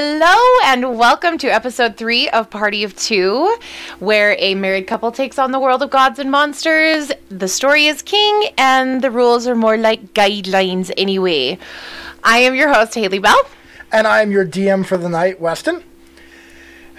[0.00, 0.36] Hello
[0.66, 3.52] and welcome to episode three of Party of Two,
[3.98, 7.10] where a married couple takes on the world of gods and monsters.
[7.30, 11.58] The story is king, and the rules are more like guidelines anyway.
[12.22, 13.40] I am your host, Haley Bell.
[13.90, 15.82] And I'm your DM for the night, Weston.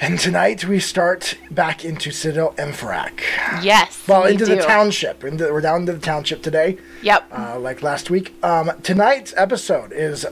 [0.02, 3.22] And tonight we start back into Citadel Empharak.
[3.64, 4.04] Yes.
[4.09, 4.56] Well, we into do.
[4.58, 5.23] the township.
[5.23, 7.28] Into, we're down to the township today, Yep.
[7.31, 8.36] uh, like last week.
[8.44, 10.26] Um, tonight's episode is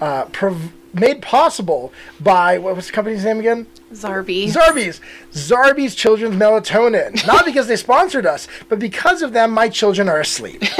[0.00, 3.66] uh, prov- made possible by, what was the company's name again?
[3.92, 4.48] Zarbee.
[4.52, 5.00] Zarbee's.
[5.32, 7.26] Zarbee's Children's Melatonin.
[7.26, 10.62] Not because they sponsored us, but because of them, my children are asleep.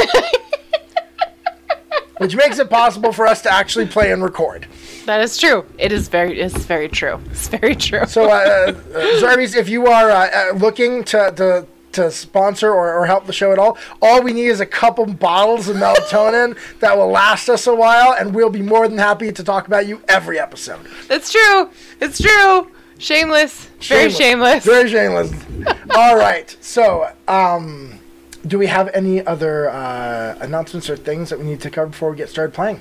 [2.19, 4.67] Which makes it possible for us to actually play and record.
[5.07, 5.65] that is true.
[5.79, 6.41] It is very.
[6.41, 7.21] It's very true.
[7.31, 8.07] It's very true.
[8.07, 8.73] So, uh, uh,
[9.21, 11.67] Zarbee's, if you are uh, uh, looking to, to
[11.99, 15.07] to sponsor or, or help the show at all, all we need is a couple
[15.07, 19.31] bottles of melatonin that will last us a while, and we'll be more than happy
[19.31, 20.81] to talk about you every episode.
[21.11, 21.71] it's true.
[22.01, 22.71] It's true.
[22.99, 23.67] Shameless.
[23.81, 24.65] Very shameless.
[24.65, 25.33] Very shameless.
[25.95, 26.57] all right.
[26.61, 28.01] So, um,
[28.47, 32.11] do we have any other uh, announcements or things that we need to cover before
[32.11, 32.81] we get started playing?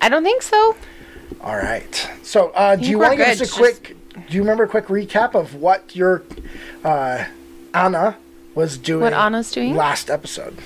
[0.00, 0.76] I don't think so.
[1.40, 2.10] All right.
[2.22, 3.96] So, uh, do you want to give us a quick?
[4.14, 6.22] Do you remember a quick recap of what your
[6.84, 7.24] uh,
[7.74, 8.16] Anna
[8.54, 9.02] was doing?
[9.02, 9.74] What Anna's doing?
[9.74, 10.56] last episode.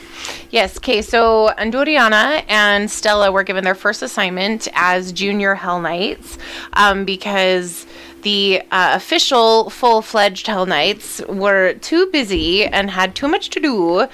[0.51, 0.77] Yes.
[0.77, 1.03] Okay.
[1.03, 6.39] So Andoriana and Stella were given their first assignment as junior Hell Knights
[6.75, 7.87] um, because
[8.23, 14.07] the uh, official full-fledged Hell Knights were too busy and had too much to do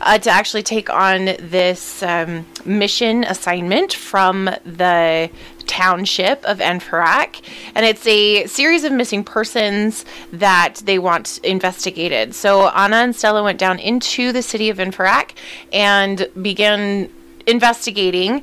[0.00, 5.30] uh, to actually take on this um, mission assignment from the
[5.66, 7.40] township of Enferak,
[7.74, 12.34] and it's a series of missing persons that they want investigated.
[12.34, 15.34] So Anna and Stella went down into the city of Enferak
[15.72, 17.10] and began
[17.46, 18.42] investigating.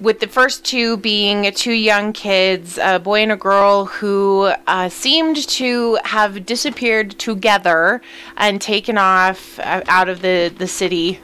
[0.00, 4.88] With the first two being two young kids, a boy and a girl who uh,
[4.88, 8.02] seemed to have disappeared together
[8.36, 11.20] and taken off uh, out of the, the city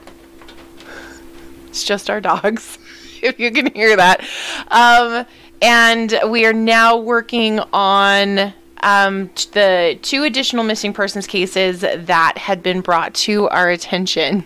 [1.70, 2.78] it's just our dogs,
[3.22, 4.24] if you can hear that.
[4.68, 5.26] Um,
[5.62, 12.62] and we are now working on um, the two additional missing persons cases that had
[12.62, 14.44] been brought to our attention.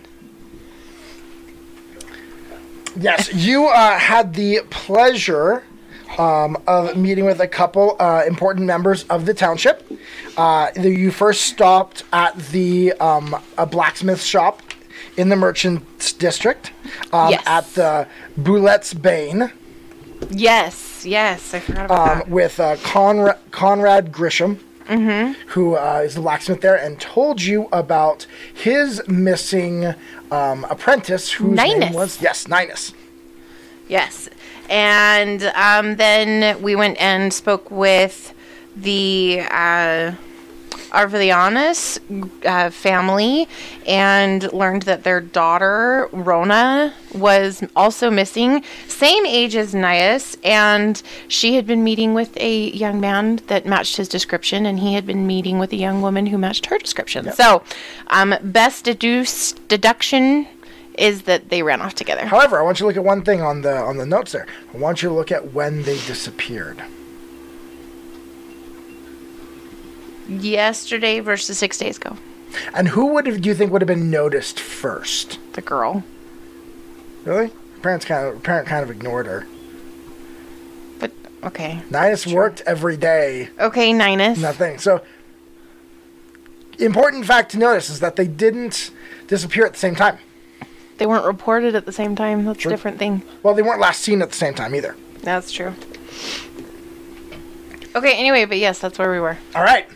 [2.97, 5.63] Yes, you uh, had the pleasure
[6.17, 9.85] um, of meeting with a couple uh, important members of the township.
[10.37, 14.61] Uh, you first stopped at the um, a blacksmith shop
[15.17, 16.71] in the merchants district
[17.13, 17.43] um, Yes.
[17.45, 19.51] at the Boulette's Bane.
[20.29, 22.29] Yes, yes, I forgot about um, that.
[22.29, 24.59] with uh, Conrad, Conrad Grisham,
[25.47, 29.93] who uh, is the blacksmith there, and told you about his missing
[30.31, 31.95] um, apprentice, whose name Ninus.
[31.95, 32.93] was yes, Ninus.
[33.87, 34.29] Yes.
[34.69, 38.33] And um, then we went and spoke with
[38.75, 40.13] the uh,
[40.95, 41.99] Arvelianus
[42.45, 43.47] uh, family
[43.85, 51.55] and learned that their daughter, Rona, was also missing, same age as Nias, and she
[51.55, 55.27] had been meeting with a young man that matched his description, and he had been
[55.27, 57.31] meeting with a young woman who matched her description.
[57.33, 57.63] So,
[58.07, 60.47] um, best deduce, deduction
[60.97, 62.25] is that they ran off together.
[62.25, 64.47] However, I want you to look at one thing on the on the notes there.
[64.73, 66.81] I want you to look at when they disappeared.
[70.27, 72.17] Yesterday versus six days ago.
[72.73, 75.39] And who would have, do you think would have been noticed first?
[75.53, 76.03] The girl.
[77.25, 77.51] Really?
[77.81, 79.45] Parents kind of parent kind of ignored her.
[80.99, 81.11] But
[81.43, 81.81] okay.
[81.89, 83.49] Ninus worked every day.
[83.59, 84.39] Okay, Ninus.
[84.39, 84.79] Nothing.
[84.79, 85.03] So
[86.79, 88.91] important fact to notice is that they didn't
[89.27, 90.17] disappear at the same time.
[90.97, 92.45] They weren't reported at the same time.
[92.45, 93.21] That's a different thing.
[93.43, 94.95] Well, they weren't last seen at the same time either.
[95.21, 95.73] That's true.
[97.95, 99.37] Okay, anyway, but yes, that's where we were.
[99.55, 99.87] All right.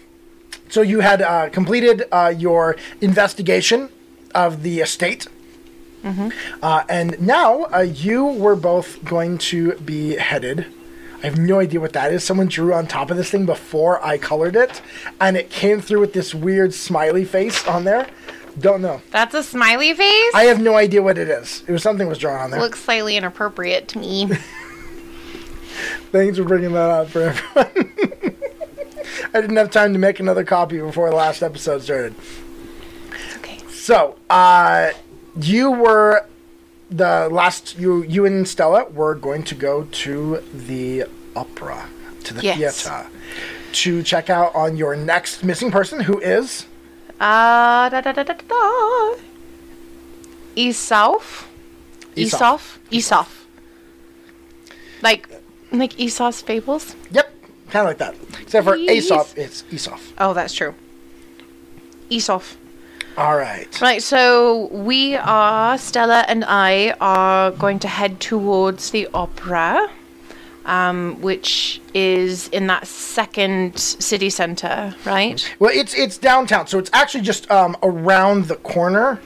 [0.70, 3.90] So you had uh, completed uh, your investigation
[4.34, 5.28] of the estate.
[6.64, 10.66] Uh, and now uh, you were both going to be headed.
[11.22, 12.24] I have no idea what that is.
[12.24, 14.82] Someone drew on top of this thing before I colored it,
[15.20, 18.08] and it came through with this weird smiley face on there.
[18.58, 19.02] Don't know.
[19.12, 20.32] That's a smiley face?
[20.34, 21.64] I have no idea what it is.
[21.68, 22.62] It was something was drawn on there.
[22.62, 24.28] Looks slightly inappropriate to me.
[26.12, 28.36] Thanks for bringing that up for everyone.
[29.34, 32.16] I didn't have time to make another copy before the last episode started.
[33.38, 33.58] okay.
[33.70, 34.92] So, uh,
[35.40, 36.26] you were
[36.90, 37.78] the last.
[37.78, 41.06] You, you and Stella were going to go to the
[41.36, 41.88] opera,
[42.26, 42.84] to the Yes.
[42.84, 43.08] theater,
[43.74, 46.66] to check out on your next missing person, who is
[47.20, 49.16] Uh, da da da da da?
[50.56, 51.46] Esaf.
[52.16, 52.78] Esaf?
[52.92, 53.28] Esaf.
[55.02, 55.30] Like
[55.72, 56.96] Like Esau's fables.
[57.12, 57.32] Yep,
[57.70, 58.16] kind of like that.
[58.42, 58.76] Except for.
[58.76, 60.00] Aesop, it's Aesop.
[60.18, 60.74] Oh, that's true.
[62.10, 62.42] Esau.
[63.18, 63.82] All right.
[63.82, 69.90] Right, so we are, Stella and I are going to head towards the opera,
[70.66, 75.54] um, which is in that second city center, right?
[75.60, 79.20] Well, it's it's downtown, so it's actually just um, around the corner.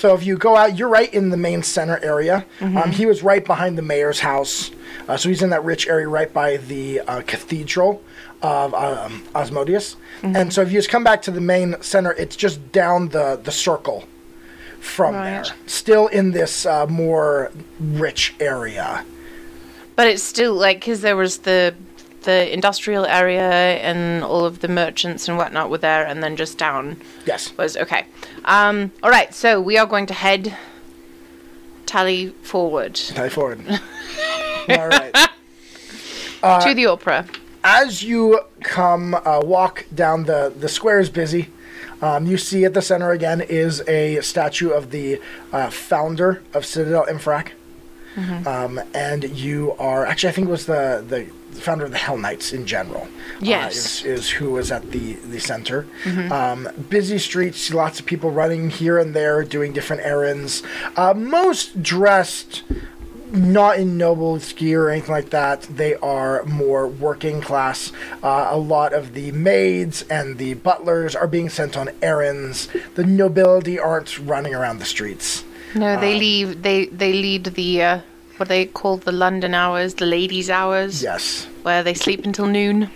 [0.00, 2.46] So if you go out, you're right in the main center area.
[2.62, 4.70] Um, he was right behind the mayor's house,
[5.06, 8.02] uh, so he's in that rich area right by the uh, cathedral
[8.40, 9.96] of um, Asmodeus.
[10.22, 13.38] And so if you just come back to the main center, it's just down the
[13.44, 14.04] the circle
[14.80, 15.44] from Right.
[15.44, 15.44] there.
[15.66, 19.04] Still in this uh, more rich area.
[19.96, 21.74] But it's still like, because there was the
[22.22, 23.50] the industrial area
[23.80, 26.96] and all of the merchants and whatnot were there, and then just down
[27.26, 27.56] Yes.
[27.56, 28.06] was okay.
[28.44, 30.56] Um, all right, so we are going to head
[31.86, 33.60] tally forward Tally forward.
[34.68, 35.14] All right.
[36.62, 37.26] to the opera.
[37.64, 41.48] as you come uh, walk down the the square is busy
[42.00, 45.20] um, you see at the center again is a statue of the
[45.52, 47.48] uh, founder of citadel infrac
[48.46, 51.26] um, and you are actually i think it was the the
[51.60, 53.06] founder of the hell knights in general
[53.40, 54.04] Yes.
[54.04, 55.86] uh, is, is who was at the the center
[56.30, 60.62] um, busy streets lots of people running here and there doing different errands
[60.96, 62.62] uh, most dressed
[63.32, 65.62] not in noble gear or anything like that.
[65.62, 67.92] They are more working class.
[68.24, 72.68] Uh, a lot of the maids and the butlers are being sent on errands.
[72.96, 75.44] The nobility aren't running around the streets.
[75.76, 76.62] No, Um, they leave.
[76.62, 78.00] They they lead the uh,
[78.40, 81.46] what they call the London hours, the ladies' hours, Yes.
[81.62, 82.88] where they sleep until noon.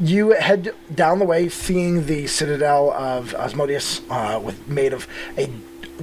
[0.00, 5.06] You head down the way, seeing the citadel of Asmodeus, uh, with made of
[5.36, 5.48] a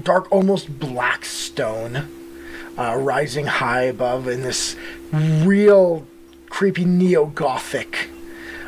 [0.02, 2.08] dark, almost black stone,
[2.78, 4.76] uh, rising high above in this
[5.12, 6.08] real
[6.50, 8.10] creepy neo-gothic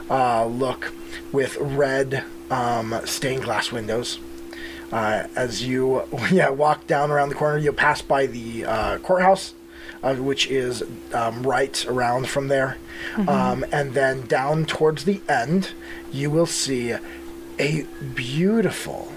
[0.10, 0.94] uh, look,
[1.31, 4.19] with red um, stained glass windows.
[4.92, 9.54] Uh, as you yeah walk down around the corner, you'll pass by the uh, courthouse,
[10.04, 12.78] uh, which is um, right around from there,
[13.28, 15.72] um, and then down towards the end,
[16.12, 16.95] you will see
[17.60, 17.84] a
[18.16, 19.12] beautiful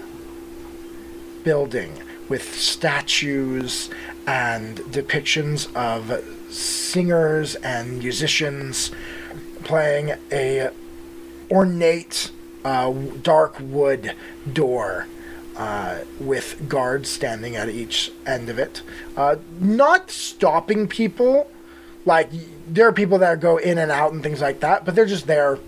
[1.43, 3.89] building with statues
[4.25, 8.91] and depictions of singers and musicians
[9.63, 10.69] playing a
[11.49, 12.31] ornate
[12.63, 12.91] uh,
[13.21, 14.13] dark wood
[14.51, 15.07] door
[15.55, 18.81] uh, with guards standing at each end of it,
[19.17, 21.49] uh, not stopping people.
[22.05, 22.29] Like
[22.67, 25.27] there are people that go in and out and things like that, but they're just
[25.27, 25.59] there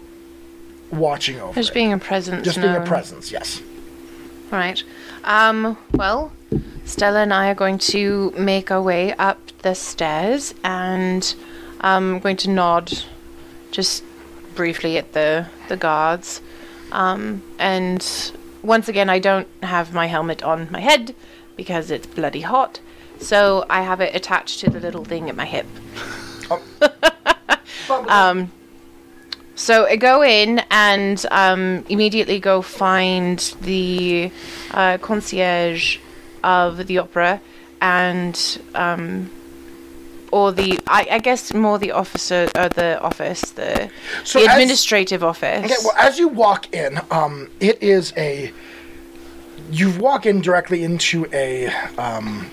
[0.92, 1.54] watching over.
[1.54, 1.74] Just it.
[1.74, 2.44] being a presence.
[2.44, 3.32] just being a presence.
[3.32, 3.62] Yes.
[4.52, 4.84] All right.
[5.24, 5.78] Um.
[5.94, 6.32] Well,
[6.86, 11.36] Stella and I are going to make our way up the stairs, and
[11.82, 12.92] I'm going to nod,
[13.72, 14.04] just
[14.56, 16.42] briefly at the the guards.
[16.92, 17.44] Um.
[17.60, 18.02] And
[18.63, 21.13] once again, I don't have my helmet on my head
[21.56, 22.80] because it's bloody hot.
[23.19, 25.67] So I have it attached to the little thing at my hip.
[28.08, 28.51] Um,
[29.55, 34.32] So I go in and um, immediately go find the
[34.72, 36.00] uh, concierge
[36.43, 37.39] of the opera
[37.79, 39.29] and um,
[40.34, 43.90] or the I, I guess more the officer uh, the office the,
[44.24, 45.63] So the as- administrative office.
[45.63, 48.52] Okay, well, as you walk in, um, it is a.
[49.72, 51.68] You walk in directly into a.
[51.98, 52.50] Um,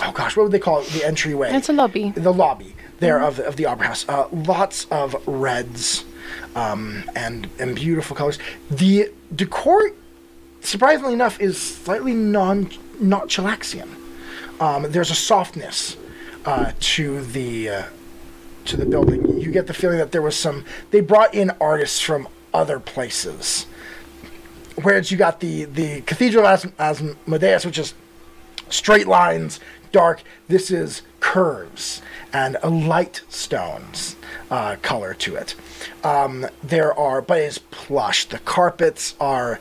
[0.00, 0.86] oh gosh, what would they call it?
[0.88, 1.52] The entryway.
[1.52, 2.10] it's a lobby.
[2.10, 4.08] the lobby there of, the, of the opera house.
[4.08, 6.04] Uh, lots of reds
[6.56, 8.38] um, and and beautiful colors.
[8.70, 9.90] The decor,
[10.62, 13.88] surprisingly enough, is slightly non not Chelaxian.
[14.60, 15.96] Um, there's a softness
[16.44, 17.82] uh, to the uh,
[18.66, 19.40] to the building.
[19.40, 20.64] You get the feeling that there was some.
[20.90, 23.66] They brought in artists from other places.
[24.82, 27.94] Whereas you got the the Cathedral As- Asmodeus, which is
[28.68, 29.60] straight lines,
[29.92, 30.22] dark.
[30.48, 34.16] This is curves and a light stones
[34.50, 35.54] uh, color to it.
[36.02, 38.24] Um, there are, but it's plush.
[38.24, 39.60] The carpets are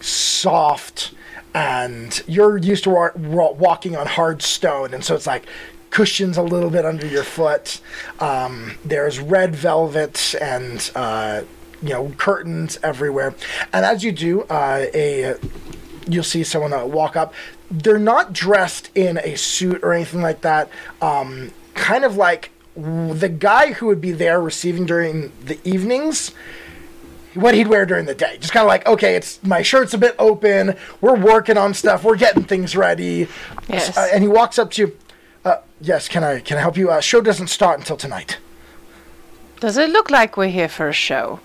[0.00, 1.12] soft,
[1.54, 5.46] and you're used to wa- walking on hard stone, and so it's like
[5.90, 7.80] cushions a little bit under your foot.
[8.20, 11.42] Um, there's red velvet and uh,
[11.82, 13.34] you know curtains everywhere,
[13.72, 15.36] and as you do, uh, a
[16.06, 17.34] you'll see someone uh, walk up.
[17.70, 20.70] They're not dressed in a suit or anything like that.
[21.02, 26.32] Um, kind of like the guy who would be there receiving during the evenings,
[27.34, 28.38] what he'd wear during the day.
[28.38, 30.76] Just kind of like, okay, it's my shirt's a bit open.
[31.00, 32.04] We're working on stuff.
[32.04, 33.28] We're getting things ready.
[33.68, 33.96] Yes.
[33.96, 34.96] Uh, and he walks up to you.
[35.48, 36.90] Uh, yes, can I can I help you?
[36.90, 38.38] Uh, show doesn't start until tonight.
[39.60, 41.40] Does it look like we're here for a show?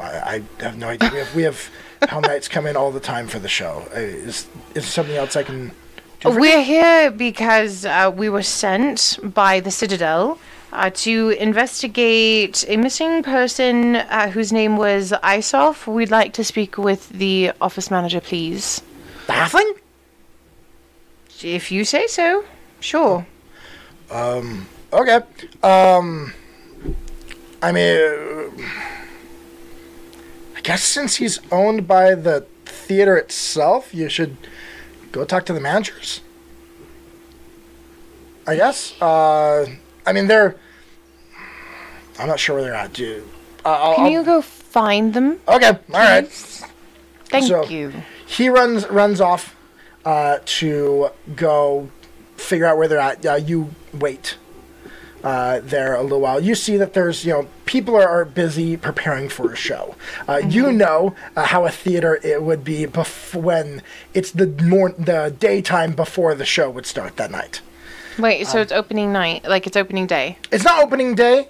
[0.00, 1.10] I, I have no idea.
[1.12, 1.70] We have we have
[2.08, 3.86] Hell Knights come in all the time for the show.
[3.94, 5.72] Uh, is is there something else I can?
[6.20, 6.40] for you?
[6.40, 10.38] We're here because uh, we were sent by the Citadel
[10.72, 15.86] uh, to investigate a missing person uh, whose name was Isof.
[15.86, 18.80] We'd like to speak with the office manager, please.
[19.26, 19.72] Halfling?
[21.42, 22.44] If you say so,
[22.80, 23.26] sure.
[24.10, 25.20] Um, Okay.
[25.62, 26.32] Um,
[27.60, 28.50] I mean, uh,
[30.56, 34.36] I guess since he's owned by the theater itself, you should
[35.12, 36.20] go talk to the managers.
[38.46, 38.94] I guess.
[39.02, 39.66] Uh,
[40.06, 40.56] I mean, they're.
[42.18, 43.24] I'm not sure where they're at, dude.
[43.64, 45.40] Uh, I'll, Can I'll- you go find them?
[45.48, 45.68] Okay.
[45.70, 46.28] All right.
[47.28, 47.92] Thank So- you.
[48.24, 49.55] He runs runs off
[50.06, 51.90] uh, to go
[52.36, 53.26] figure out where they're at.
[53.26, 54.36] Uh, you wait
[55.24, 56.38] uh, there a little while.
[56.40, 59.96] You see that there's you know people are, are busy preparing for a show.
[60.28, 63.82] Uh, You know uh, how a theater it would be bef- when
[64.14, 67.60] it's the more the daytime before the show would start that night.
[68.18, 71.48] Wait, Um, so it's opening night, like it's opening day, It's not opening day,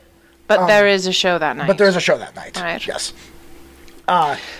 [0.49, 1.63] but there is a show that night.
[1.65, 2.59] Um, but there's a show that night.
[2.61, 2.85] Right.
[2.87, 3.13] Yes.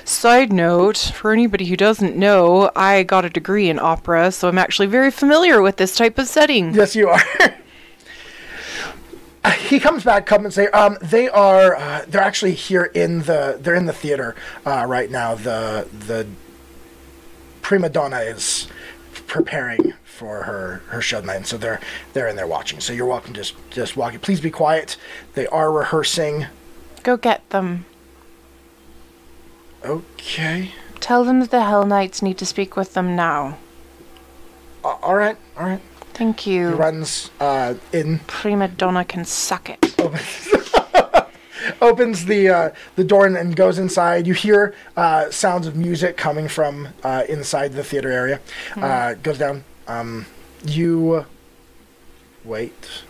[0.05, 4.59] Side note, for anybody who doesn't know, I got a degree in opera, so I'm
[4.59, 6.75] actually very familiar with this type of setting.
[6.75, 7.21] Yes, you are.
[9.69, 13.59] he comes back, come and say, um, they are, uh, they're actually here in the,
[13.61, 14.35] they're in the theater
[14.65, 15.35] uh, right now.
[15.35, 16.27] The the
[17.63, 18.69] prima donna is
[19.27, 21.81] preparing for her her show night, so they're
[22.13, 22.81] they're in there watching.
[22.81, 24.21] So you're welcome to just just walk.
[24.23, 24.97] Please be quiet.
[25.35, 26.47] They are rehearsing.
[27.03, 27.85] Go get them.
[29.87, 30.73] Okay.
[31.01, 33.59] Tell them that the Hell Knights need to speak with them now.
[34.83, 35.37] All right.
[35.57, 35.81] All right.
[36.15, 36.71] Thank He you.
[36.71, 39.95] runs uh, in Prima Donna can suck it.
[41.81, 44.27] opens the uh, the door and, and goes inside.
[44.27, 48.41] You hear uh, sounds of music coming from uh, inside the theater area.
[48.77, 49.65] Uh, goes down.
[49.87, 50.27] Um,
[50.65, 51.27] you
[52.45, 53.03] wait,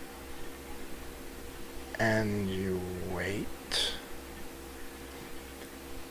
[1.99, 2.81] and you
[3.13, 3.47] wait,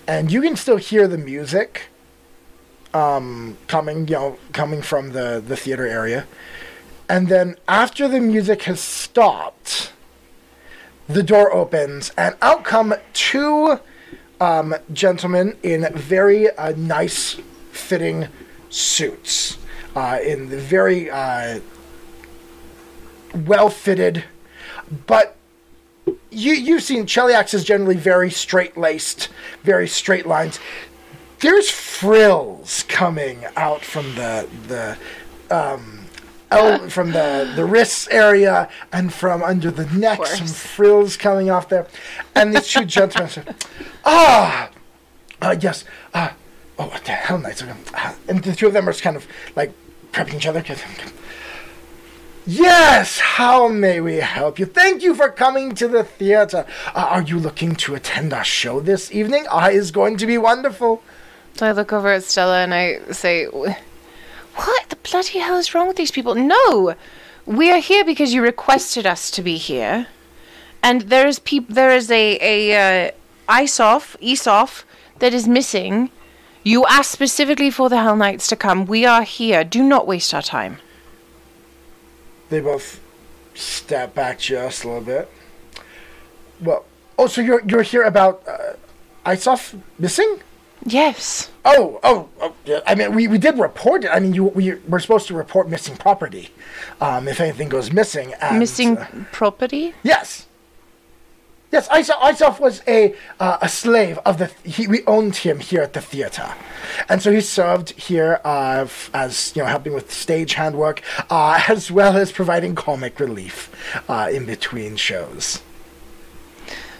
[0.07, 1.89] and you can still hear the music
[2.95, 4.09] um, coming.
[4.09, 6.27] You know, coming from the the theater area.
[7.09, 9.93] And then after the music has stopped,
[11.09, 13.79] the door opens, and out come two
[14.41, 18.27] um, gentlemen in very uh, nice fitting
[18.71, 19.59] suits,
[19.95, 21.61] uh, in the very uh,
[23.35, 24.25] well fitted,
[25.07, 25.36] but
[26.31, 29.29] you you've seen Cheliax is generally very straight laced,
[29.63, 30.61] very straight lines.
[31.41, 34.99] There's frills coming out from the the
[35.55, 36.05] um,
[36.51, 40.25] el- from the the wrists area and from under the neck.
[40.27, 41.87] Some frills coming off there,
[42.35, 43.43] and these two gentlemen say,
[44.05, 44.71] "Ah,
[45.41, 45.85] uh, yes,
[46.15, 46.31] uh,
[46.79, 49.27] oh, what the hell, knights?" Uh, and the two of them are just kind of
[49.57, 49.73] like
[50.13, 50.63] prepping each other.
[52.49, 54.67] Yes, how may we help you?
[54.67, 56.65] Thank you for coming to the theater.
[56.95, 59.47] Uh, are you looking to attend our show this evening?
[59.51, 61.03] Ah, it's going to be wonderful.
[61.55, 65.89] So I look over at Stella and I say, What the bloody hell is wrong
[65.89, 66.37] with these people?
[66.37, 66.95] No!
[67.47, 70.07] We are here because you requested us to be here.
[70.85, 73.11] And there is peop- there is a, a uh,
[73.49, 74.85] Isof, Isof,
[75.19, 76.11] that is missing.
[76.63, 78.87] You asked specifically for the Hell Knights to come.
[78.87, 79.65] We are here.
[79.65, 80.79] Do not waste our time.
[82.49, 83.01] They both
[83.55, 85.31] step back just a little bit.
[86.61, 86.85] Well,
[87.19, 88.75] oh, so you're you're here about uh,
[89.25, 90.41] Isof missing?
[90.85, 91.51] Yes.
[91.65, 92.81] Oh, oh, oh yeah.
[92.87, 94.11] I mean, we, we did report it.
[94.11, 96.51] I mean, you we we're supposed to report missing property,
[97.01, 98.35] um, if anything goes missing.
[98.35, 99.95] And, Missing uh, property?
[100.03, 100.47] yes.
[101.73, 104.47] Yes, Isof, Isof was a uh, a slave of the.
[104.63, 106.55] He, we owned him here at the theater,
[107.09, 111.61] and so he served here uh, f- as you know, helping with stage handwork, uh,
[111.69, 113.71] as well as providing comic relief
[114.09, 115.61] uh, in between shows.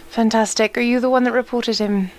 [0.09, 0.77] Fantastic.
[0.77, 2.11] Are you the one that reported him?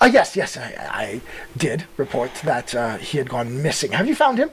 [0.00, 1.20] Uh, yes, yes, I, I
[1.56, 3.92] did report that uh, he had gone missing.
[3.92, 4.50] Have you found him?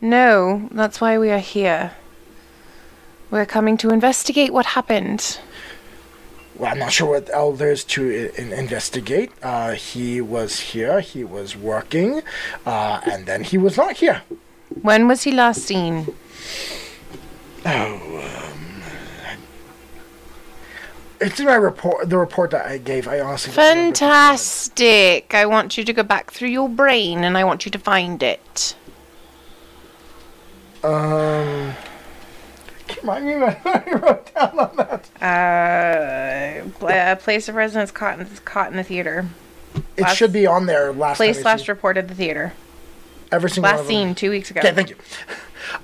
[0.00, 1.92] No, that's why we are here.
[3.30, 5.38] We're coming to investigate what happened.
[6.58, 9.30] Well, I'm not sure what else there is to in- investigate.
[9.42, 12.22] Uh, he was here, he was working,
[12.66, 14.22] uh, and then he was not here.
[14.82, 16.14] When was he last seen?
[17.64, 18.44] Oh.
[21.20, 23.08] It's in my report, the report that I gave.
[23.08, 23.96] I honestly don't remember.
[23.98, 25.34] Fantastic!
[25.34, 28.22] I want you to go back through your brain and I want you to find
[28.22, 28.76] it.
[30.84, 31.74] Um.
[33.00, 35.22] Remind me what I wrote down on that.
[35.22, 39.28] Uh, pl- uh, place of residence caught in, caught in the theater.
[39.96, 42.52] It Last- should be on there last Place time last see- reported the theater.
[43.30, 43.94] every single Last of them.
[43.94, 44.60] seen two weeks ago.
[44.60, 44.96] Okay, thank you.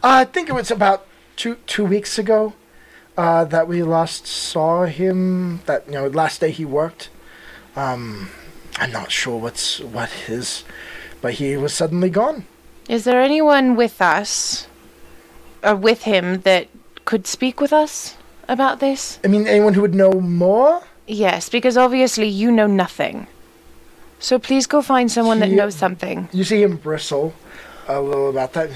[0.02, 1.06] Uh, I think it was about
[1.36, 2.54] two two weeks ago
[3.18, 5.60] uh, that we last saw him.
[5.66, 7.10] That you know, last day he worked.
[7.76, 8.30] Um,
[8.78, 10.64] I'm not sure what's what his,
[11.20, 12.46] but he was suddenly gone.
[12.88, 14.68] Is there anyone with us,
[15.62, 16.68] or with him, that
[17.04, 18.16] could speak with us
[18.48, 19.18] about this?
[19.24, 20.82] I mean, anyone who would know more?
[21.06, 23.26] Yes, because obviously you know nothing.
[24.18, 26.28] So please go find someone that He- knows something.
[26.32, 27.34] You see him bristle
[27.88, 28.70] a little about that.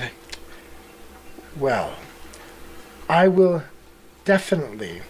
[1.58, 1.94] Well,
[3.08, 3.62] I will
[4.24, 5.02] definitely.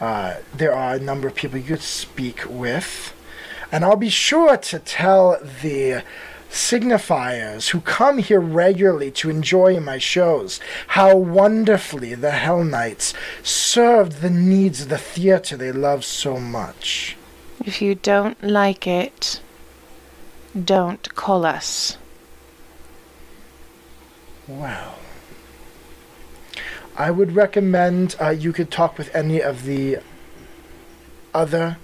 [0.00, 3.12] Uh, there are a number of people you could speak with,
[3.70, 6.02] and I'll be sure to tell the
[6.54, 14.20] signifers who come here regularly to enjoy my shows how wonderfully the Hell Knights served
[14.20, 17.16] the needs of the theater they love so much.
[17.64, 19.40] If you don't like it,
[20.64, 21.96] don't call us.
[24.46, 24.96] Well,
[26.96, 29.98] I would recommend uh, you could talk with any of the
[31.32, 31.78] other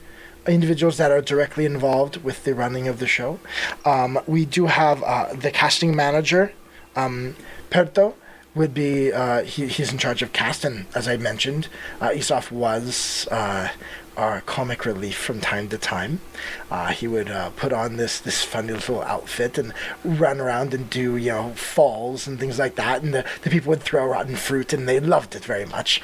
[0.46, 3.38] individuals that are directly involved with the running of the show.
[3.84, 6.52] Um, we do have uh, the casting manager,
[6.96, 7.36] um,
[7.70, 8.14] Perto.
[8.56, 11.68] Would be uh, he, he's in charge of cast, and as I mentioned,
[12.00, 13.68] uh, Isof was uh,
[14.16, 16.20] our comic relief from time to time.
[16.68, 20.90] Uh, he would uh, put on this this funny little outfit and run around and
[20.90, 24.34] do you know falls and things like that, and the, the people would throw rotten
[24.34, 26.02] fruit, and they loved it very much.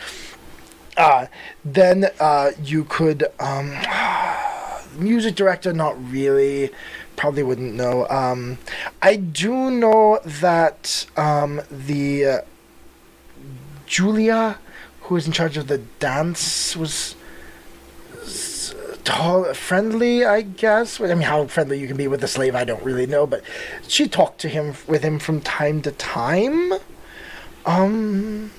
[0.96, 1.26] Uh,
[1.64, 3.76] then uh, you could um,
[4.98, 6.70] music director, not really.
[7.16, 8.06] Probably wouldn't know.
[8.08, 8.58] Um,
[9.00, 12.40] I do know that um, the uh,
[13.86, 14.58] Julia,
[15.02, 17.14] who was in charge of the dance, was
[19.04, 20.24] tall, friendly.
[20.26, 21.00] I guess.
[21.00, 23.26] I mean, how friendly you can be with a slave, I don't really know.
[23.26, 23.42] But
[23.88, 26.74] she talked to him with him from time to time.
[27.64, 28.50] Um,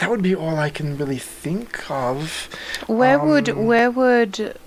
[0.00, 2.48] that would be all I can really think of.
[2.86, 4.58] Where would Um, where would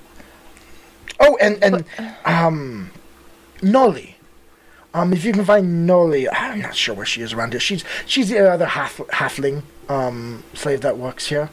[1.19, 1.85] Oh, and and
[2.25, 2.91] um,
[3.61, 4.17] Nolly.
[4.93, 7.59] Um, if you can find Nolly, I'm not sure where she is around here.
[7.59, 11.49] She's she's the other half halfling um slave that works here.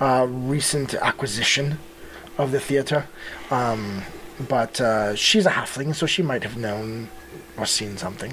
[0.00, 1.78] Uh, recent acquisition
[2.38, 3.06] of the theater.
[3.50, 4.02] Um,
[4.48, 7.08] but uh, she's a halfling, so she might have known
[7.56, 8.32] or seen something.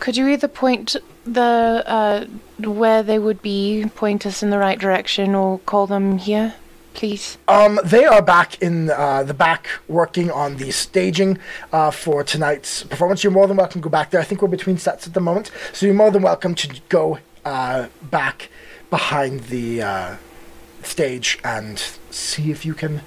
[0.00, 2.24] Could you either point the uh,
[2.58, 6.54] where they would be, point us in the right direction, or call them here,
[6.94, 7.38] please?
[7.46, 11.38] Um, they are back in uh, the back working on the staging
[11.72, 13.22] uh, for tonight's performance.
[13.22, 14.20] You're more than welcome to go back there.
[14.20, 17.18] I think we're between sets at the moment, so you're more than welcome to go
[17.44, 18.48] uh, back
[18.88, 20.16] behind the uh,
[20.82, 21.78] stage and
[22.10, 23.02] see if you can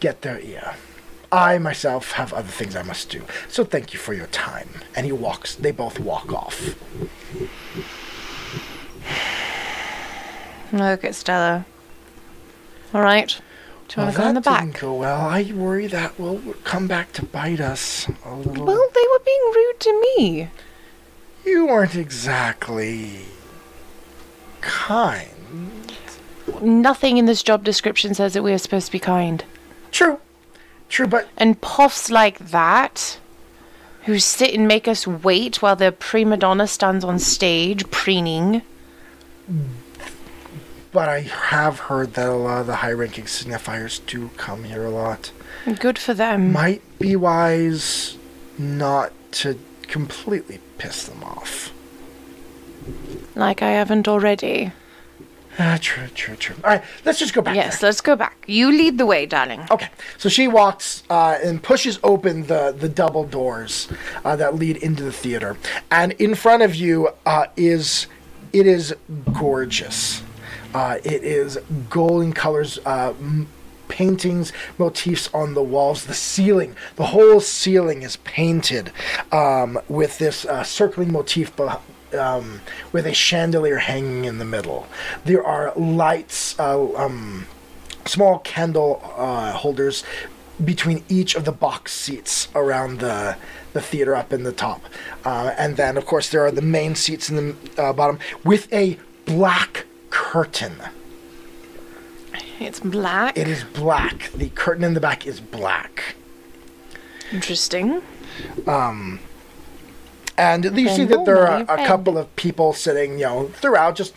[0.00, 0.76] get their ear.
[1.30, 4.68] I myself have other things I must do, so thank you for your time.
[4.94, 5.54] And he walks.
[5.54, 6.74] They both walk off.
[10.72, 11.66] Look at Stella.
[12.94, 13.40] All right.
[13.88, 14.80] Do you want to go in the that didn't back?
[14.80, 15.20] go well.
[15.20, 18.66] I worry that will come back to bite us a little.
[18.66, 20.48] Well, they were being rude to me.
[21.44, 23.20] You weren't exactly
[24.60, 25.92] kind.
[26.60, 29.44] Nothing in this job description says that we are supposed to be kind.
[29.90, 30.20] True.
[30.88, 33.18] True, but And puffs like that,
[34.04, 38.62] who sit and make us wait while the prima donna stands on stage preening.
[40.92, 44.90] but I have heard that a lot of the high-ranking signifers do come here a
[44.90, 45.30] lot.
[45.78, 46.52] Good for them.
[46.52, 48.16] Might be wise
[48.56, 51.72] not to completely piss them off.
[53.34, 54.72] like I haven't already.
[55.60, 56.54] Ah, true, true, true.
[56.62, 57.88] All right, let's just go back Yes, there.
[57.88, 58.36] let's go back.
[58.46, 59.66] You lead the way, darling.
[59.70, 63.88] Okay, so she walks uh, and pushes open the, the double doors
[64.24, 65.56] uh, that lead into the theater,
[65.90, 68.06] and in front of you uh, is
[68.52, 68.94] it is
[69.32, 70.22] gorgeous.
[70.74, 71.58] Uh, it is
[71.90, 73.48] golden colors, uh, m-
[73.88, 76.76] paintings, motifs on the walls, the ceiling.
[76.96, 78.92] The whole ceiling is painted
[79.32, 81.56] um, with this uh, circling motif.
[81.56, 81.80] beh-
[82.14, 82.60] um,
[82.92, 84.86] with a chandelier hanging in the middle.
[85.24, 87.46] There are lights, uh, um,
[88.04, 90.04] small candle uh, holders
[90.64, 93.36] between each of the box seats around the
[93.74, 94.82] the theater up in the top,
[95.24, 98.72] uh, and then of course there are the main seats in the uh, bottom with
[98.72, 100.82] a black curtain.
[102.58, 103.38] It's black.
[103.38, 104.32] It is black.
[104.32, 106.16] The curtain in the back is black.
[107.30, 108.02] Interesting.
[110.38, 114.14] And you see that there are a couple of people sitting, you know, throughout, just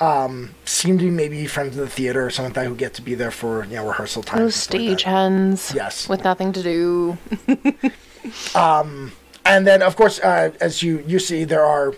[0.00, 2.94] um, seem to be maybe friends of the theater or something like that who get
[2.94, 4.40] to be there for, you know, rehearsal time.
[4.40, 5.72] Those stage hands.
[5.74, 6.08] Yes.
[6.08, 7.18] With nothing to do.
[9.44, 11.94] And then, of course, uh, as you, you see, there are,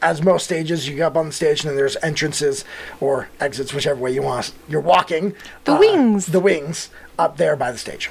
[0.00, 2.64] as most stages, you get up on the stage and then there's entrances
[3.00, 4.52] or exits, whichever way you want.
[4.68, 5.34] You're walking.
[5.64, 6.26] The uh, wings.
[6.26, 8.10] The wings up there by the stage.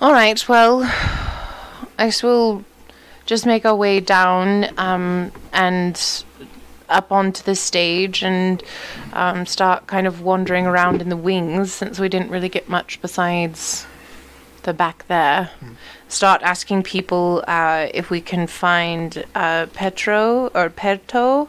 [0.00, 0.46] All right.
[0.48, 0.82] Well,
[1.98, 2.64] I we'll
[3.26, 6.24] just make our way down um, and
[6.88, 8.62] up onto the stage and
[9.12, 13.00] um, start kind of wandering around in the wings since we didn't really get much
[13.00, 13.86] besides
[14.64, 15.50] the back there.
[16.08, 21.48] Start asking people uh, if we can find uh, Petro or Perto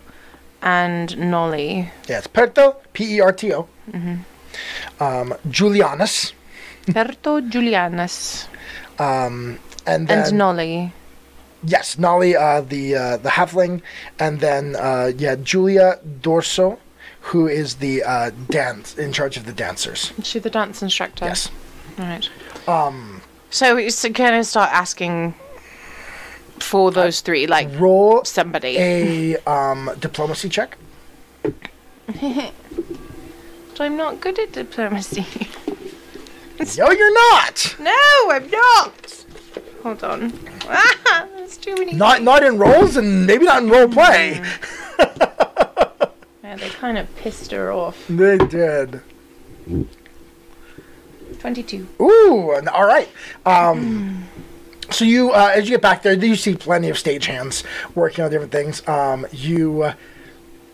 [0.61, 1.91] and Nolly.
[2.07, 3.67] Yes, Perto, P E R T O.
[3.91, 5.03] Mm-hmm.
[5.03, 6.33] Um, Julianus.
[6.85, 8.47] Perto Julianus
[8.99, 10.93] Um, and then, and Nolly.
[11.63, 13.81] Yes, Nolly, uh, the uh, the halfling,
[14.19, 16.77] and then uh, yeah, Julia Dorso,
[17.21, 20.11] who is the uh, dance in charge of the dancers.
[20.17, 21.25] Is she the dance instructor?
[21.25, 21.49] Yes.
[21.97, 22.29] Right.
[22.67, 25.33] Um, So we s- kind of start asking
[26.59, 28.77] for those three, like roll somebody.
[28.77, 30.77] a um, diplomacy check.
[31.43, 31.53] But
[33.79, 35.25] I'm not good at diplomacy.
[36.77, 37.75] No, you're not.
[37.79, 39.20] no, I'm not.
[39.83, 40.33] Hold on.
[40.69, 41.93] Ah, there's too many.
[41.93, 44.41] Not not in roles, and maybe not in role play.
[46.43, 47.97] Yeah, they kind of pissed her off.
[48.09, 49.01] They did.
[51.39, 51.87] Twenty-two.
[51.99, 53.09] Ooh, all right.
[53.45, 54.27] Um,
[54.91, 57.63] so you, uh, as you get back there, you see plenty of stagehands
[57.95, 58.85] working on different things.
[58.87, 59.93] Um, you, uh,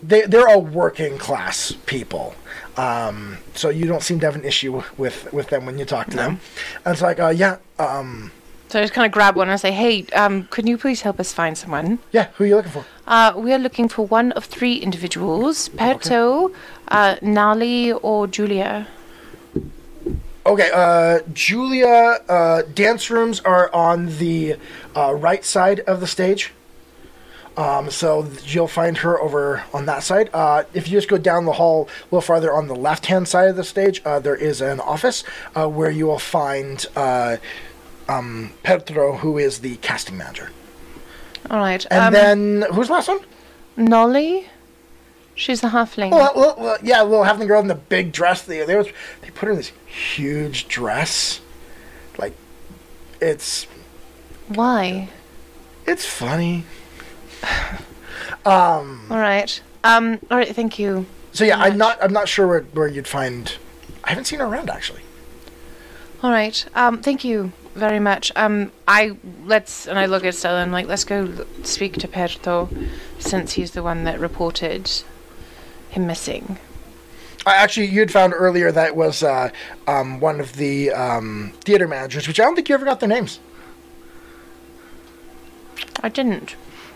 [0.01, 2.35] they they're all working class people.
[2.75, 6.09] Um, so you don't seem to have an issue with with them when you talk
[6.09, 6.39] to them.
[6.85, 8.31] And it's like, uh, yeah, um,
[8.69, 11.19] So I just kind of grab one and say, "Hey, um, can you please help
[11.19, 11.99] us find someone?
[12.11, 12.27] yeah.
[12.35, 12.85] Who are you looking for?
[13.07, 16.51] Uh, we are looking for one of three individuals: Perto,
[16.89, 18.87] uh, Nali, or Julia."
[20.45, 24.55] Okay, uh, Julia, uh, dance rooms are on the
[24.95, 26.53] uh, right side of the stage.
[27.57, 30.29] Um, so you'll find her over on that side.
[30.31, 33.27] Uh, if you just go down the hall a little farther on the left hand
[33.27, 35.23] side of the stage, uh, there is an office
[35.55, 37.37] uh, where you will find uh,
[38.07, 40.51] um, Pedro, who is the casting manager.
[41.49, 41.85] All right.
[41.89, 43.19] And um, then, who's the last one?
[43.75, 44.49] Nolly.
[45.35, 46.09] She's a halfling.
[46.11, 48.41] Oh, well, well, yeah, little halfling girl in the big dress.
[48.41, 48.87] They, they, was,
[49.21, 51.41] they put her in this huge dress.
[52.17, 52.35] Like,
[53.21, 53.67] it's
[54.47, 55.09] Why?
[55.85, 56.65] It's funny.
[58.45, 59.07] Um.
[59.09, 59.61] All right.
[59.83, 60.19] Um.
[60.31, 60.55] All right.
[60.55, 61.05] Thank you.
[61.33, 62.01] So yeah, I'm not.
[62.01, 63.57] I'm not sure where, where you'd find.
[64.05, 65.01] I haven't seen her around actually.
[66.23, 66.65] All right.
[66.73, 67.01] Um.
[67.01, 68.31] Thank you very much.
[68.35, 68.71] Um.
[68.87, 72.69] I let's and I look at Stella and I'm like, let's go speak to Perto,
[73.19, 74.89] since he's the one that reported
[75.89, 76.57] him missing.
[77.45, 79.51] I actually, you'd found earlier that was uh,
[79.87, 83.07] um, one of the um, theater managers, which I don't think you ever got their
[83.07, 83.39] names.
[86.01, 86.55] I didn't.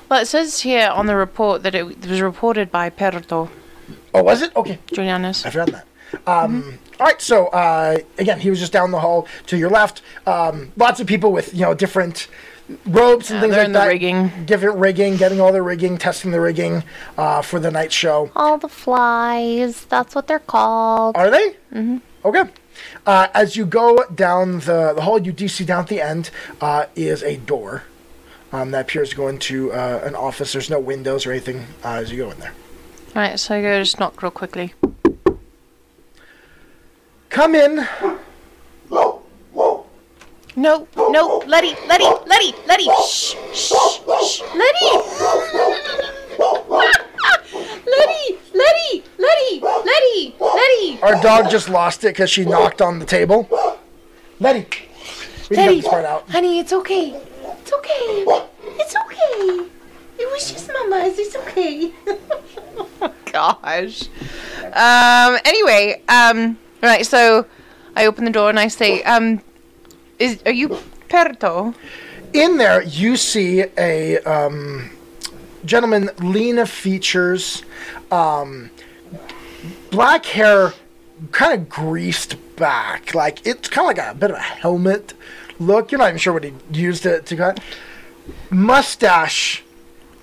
[0.10, 3.50] Well, it says here on the report that it was reported by Perto
[4.13, 4.54] Oh, was it?
[4.56, 5.46] Okay, Julianus.
[5.46, 5.88] I forgot that.
[6.28, 10.02] Um, all right, so uh, again, he was just down the hall to your left.
[10.28, 12.28] Um, lots of people with you know different
[12.86, 13.88] ropes and Yeah, things like in the that.
[13.88, 14.45] rigging.
[14.45, 16.84] different rigging, getting all the rigging, testing the rigging
[17.17, 18.32] uh, for the night show.
[18.36, 19.86] All the flies.
[19.86, 21.17] That's what they're called.
[21.17, 21.50] Are they?
[21.74, 21.97] Mm-hmm.
[22.24, 22.43] Okay.
[23.06, 26.30] Uh, as you go down the, the hall, you do see down at the end
[26.62, 27.84] uh, is a door
[28.54, 30.54] um, that appears to go into uh, an office.
[30.54, 32.54] There's no windows or anything uh, as you go in there.
[33.15, 33.39] All right.
[33.39, 34.74] So I go just knock real quickly.
[37.32, 37.88] Come in.
[40.54, 43.72] No, no, Letty, Letty, Letty, Letty, shh, shh,
[44.22, 44.86] shh, Letty.
[47.88, 51.00] Letty, Letty, Letty, Letty, Letty.
[51.02, 53.48] Our dog just lost it because she knocked on the table.
[54.41, 56.30] Letty, we can cut Letty, this part out.
[56.30, 57.12] honey, it's okay.
[57.62, 58.26] It's okay.
[58.78, 59.70] It's okay.
[60.20, 61.17] It was just Mama's.
[61.17, 61.94] It's okay.
[63.32, 64.10] Gosh.
[64.74, 65.39] Um.
[65.46, 66.04] Anyway.
[66.10, 66.58] Um.
[66.82, 67.06] Right.
[67.06, 67.46] So,
[67.96, 69.41] I open the door and I say, um,
[70.20, 70.78] is are you
[71.10, 71.74] Perto?
[72.34, 74.89] In there, you see a um,
[75.65, 77.63] gentleman, lean of features,
[78.12, 78.70] um,
[79.89, 80.74] black hair,
[81.32, 83.13] kind of greased back.
[83.13, 85.13] Like it's kind of like a bit of a helmet
[85.60, 85.91] look.
[85.91, 87.60] You're not even sure what he used it to cut.
[88.50, 89.63] Mustache,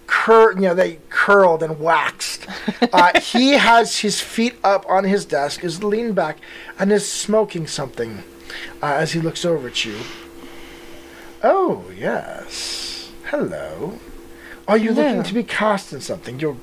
[0.08, 2.46] cur, you know, they curled and waxed.
[2.92, 6.38] Uh, he has his feet up on his desk, is leaned back,
[6.78, 8.22] and is smoking something
[8.82, 9.98] uh, as he looks over at you.
[11.42, 13.10] Oh, yes.
[13.26, 13.98] Hello.
[14.66, 15.08] Are you Hello.
[15.08, 16.40] looking to be cast in something?
[16.40, 16.56] You're.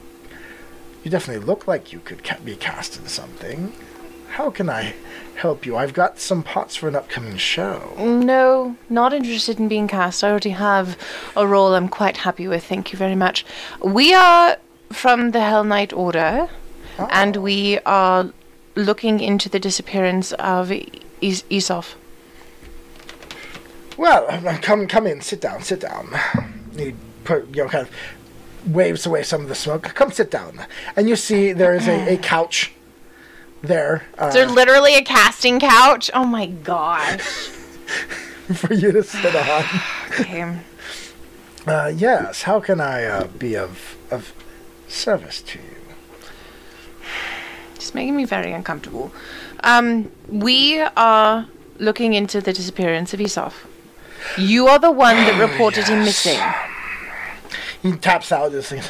[1.03, 3.73] You definitely look like you could ca- be cast in something.
[4.36, 4.93] How can I
[5.36, 5.78] help you?
[5.78, 7.93] I've got some pots for an upcoming show.
[7.98, 10.26] No, not interested in being cast.
[10.26, 10.98] I already have
[11.38, 12.65] a role I'm quite happy with.
[12.65, 13.45] Thank you very much.
[13.82, 14.58] We are
[14.91, 16.50] from the Hell Knight Order,
[17.00, 17.08] oh.
[17.12, 18.34] and we are
[18.76, 20.67] looking into the disappearance of
[21.21, 21.95] Isof.
[23.95, 24.28] Well,
[24.62, 25.21] come come in.
[25.21, 25.62] Sit down.
[25.62, 26.13] Sit down.
[26.76, 26.93] He
[27.24, 29.84] put you know kind of waves away some of the smoke.
[29.95, 30.65] Come sit down.
[30.98, 32.74] And you see there is a, a couch
[33.67, 36.10] there uh, There's literally a casting couch.
[36.13, 37.21] Oh my gosh.
[38.54, 39.65] for you to sit on.
[40.12, 40.60] Okay.
[41.67, 42.43] Uh, yes.
[42.43, 44.34] How can I uh, be of of
[44.88, 45.75] service to you?
[47.75, 49.12] It's making me very uncomfortable.
[49.63, 51.47] Um, we are
[51.78, 53.54] looking into the disappearance of Isof.
[54.38, 56.39] You are the one that reported him missing.
[57.82, 58.82] He taps out this thing.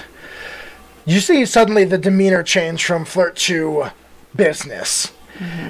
[1.06, 3.88] You see suddenly the demeanor change from flirt to
[4.36, 5.12] business.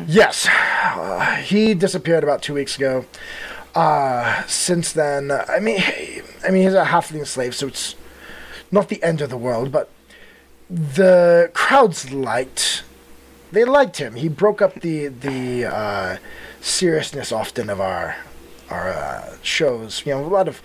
[0.07, 3.05] Yes, uh, he disappeared about two weeks ago.
[3.73, 5.81] Uh, since then, I mean,
[6.47, 7.95] I mean, he's a halfling slave, so it's
[8.71, 9.71] not the end of the world.
[9.71, 9.89] But
[10.69, 12.83] the crowds liked,
[13.51, 14.15] they liked him.
[14.15, 16.17] He broke up the the uh,
[16.61, 18.15] seriousness often of our
[18.69, 20.03] our uh, shows.
[20.05, 20.61] You know, a lot of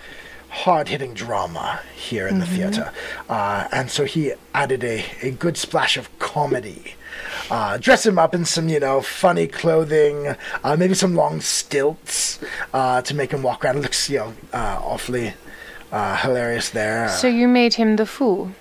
[0.51, 2.93] hard hitting drama here in the theater.
[3.29, 6.95] Uh, and so he added a, a good splash of comedy.
[7.51, 12.39] Uh, dress him up in some, you know, funny clothing, uh, maybe some long stilts
[12.73, 13.79] uh, to make him walk around.
[13.79, 15.35] It looks, you know, uh, awfully
[15.91, 17.09] uh, hilarious there.
[17.09, 18.53] So you made him the fool.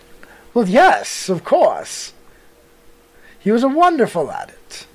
[0.54, 2.14] well, yes, of course.
[3.40, 4.86] He was a wonderful at it.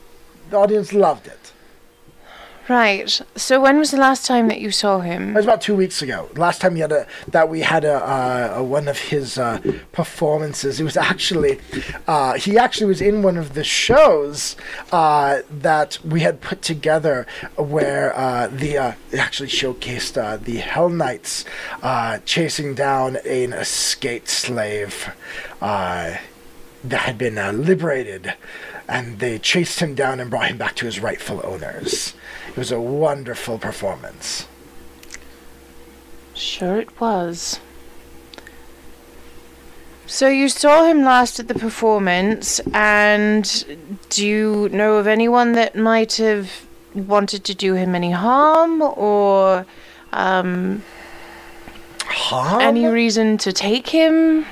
[0.50, 1.52] The audience loved it.
[2.68, 3.20] Right.
[3.36, 5.30] So when was the last time that you saw him?
[5.30, 6.30] It was about two weeks ago.
[6.34, 9.60] Last time he had a that we had a, uh, a one of his uh,
[9.92, 10.80] performances.
[10.80, 11.60] It was actually
[12.08, 14.56] uh, he actually was in one of the shows
[14.92, 21.44] uh, that we had put together, where uh, the actually showcased the Hell Knights
[22.24, 25.12] chasing down an escaped slave.
[25.60, 28.34] That had been liberated,
[28.86, 32.12] and they chased him down and brought him back to his rightful owners.
[32.54, 34.46] It was a wonderful performance.
[36.34, 37.58] Sure it was.
[40.06, 45.74] So you saw him last at the performance, and do you know of anyone that
[45.74, 49.66] might have wanted to do him any harm or
[50.12, 50.82] um,
[52.06, 52.58] Huh?
[52.58, 54.46] any reason to take him?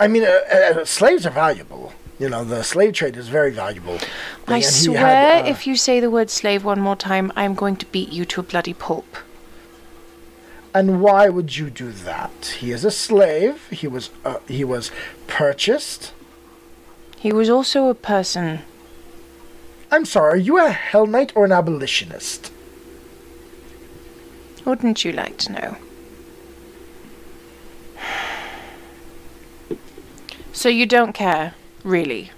[0.00, 1.92] I mean, uh, uh, slaves are valuable.
[2.18, 3.98] You know, the slave trade is very valuable.
[4.48, 7.76] I swear, had, uh, if you say the word slave one more time, I'm going
[7.76, 9.18] to beat you to a bloody pulp.
[10.74, 12.56] And why would you do that?
[12.58, 13.68] He is a slave.
[13.70, 14.90] He was uh, he was
[15.26, 16.12] purchased.
[17.16, 18.60] He was also a person.
[19.90, 20.32] I'm sorry.
[20.32, 22.52] Are you a Hell Knight or an abolitionist?
[24.64, 25.76] Wouldn't you like to know?
[30.52, 31.54] So you don't care,
[31.88, 32.30] really,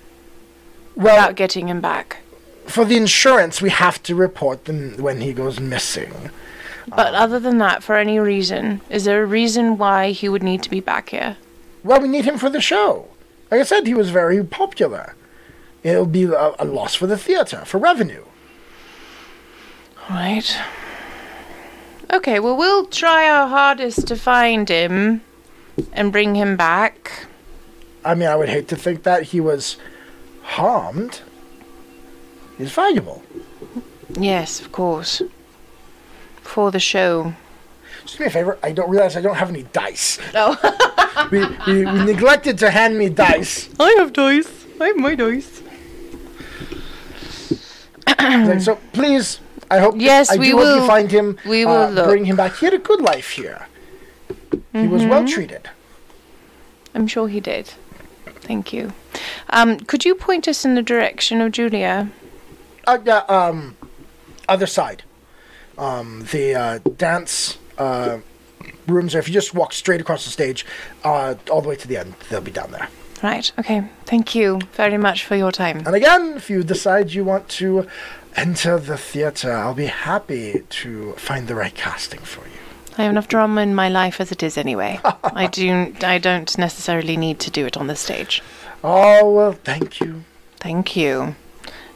[0.94, 2.18] Well, about getting him back.
[2.66, 6.30] for the insurance, we have to report them when he goes missing.
[6.88, 10.62] But other than that, for any reason, is there a reason why he would need
[10.62, 11.36] to be back here?
[11.84, 13.08] Well, we need him for the show.
[13.50, 15.14] Like I said, he was very popular.
[15.82, 18.24] It'll be a, a loss for the theater, for revenue.
[20.08, 20.56] Right.
[22.12, 25.22] Okay, well, we'll try our hardest to find him
[25.92, 27.26] and bring him back.
[28.04, 29.76] I mean, I would hate to think that he was
[30.42, 31.20] harmed.
[32.58, 33.22] He's valuable.
[34.18, 35.22] Yes, of course.
[36.42, 37.34] For the show.
[38.02, 38.58] Just do me a favor.
[38.62, 40.18] I don't realize I don't have any dice.
[40.34, 40.56] Oh.
[41.30, 43.68] We, we, we neglected to hand me dice.
[43.78, 44.48] I have dice.
[44.80, 45.60] I have my dice.
[48.64, 49.94] So please, I hope.
[49.98, 51.36] Yes, I we do hope will- you find him.
[51.46, 52.06] we uh, will look.
[52.06, 52.56] bring him back.
[52.56, 53.66] He had a good life here.
[54.72, 55.10] He was Mm-hmm.
[55.10, 55.68] well treated.
[56.94, 57.74] I'm sure he did.
[58.50, 58.92] Thank you.
[59.50, 62.10] Um, could you point us in the direction of Julia?
[62.84, 63.76] Uh, yeah, um,
[64.48, 65.04] other side.
[65.78, 68.18] Um, the uh, dance uh,
[68.88, 69.14] rooms.
[69.14, 70.66] If you just walk straight across the stage,
[71.04, 72.88] uh, all the way to the end, they'll be down there.
[73.22, 73.52] Right.
[73.56, 73.84] Okay.
[74.04, 75.86] Thank you very much for your time.
[75.86, 77.86] And again, if you decide you want to
[78.34, 82.49] enter the theater, I'll be happy to find the right casting for you.
[82.98, 85.00] I have enough drama in my life as it is anyway.
[85.04, 85.94] I do.
[86.02, 88.42] I don't necessarily need to do it on the stage.
[88.84, 90.24] Oh well, thank you.
[90.56, 91.34] Thank you.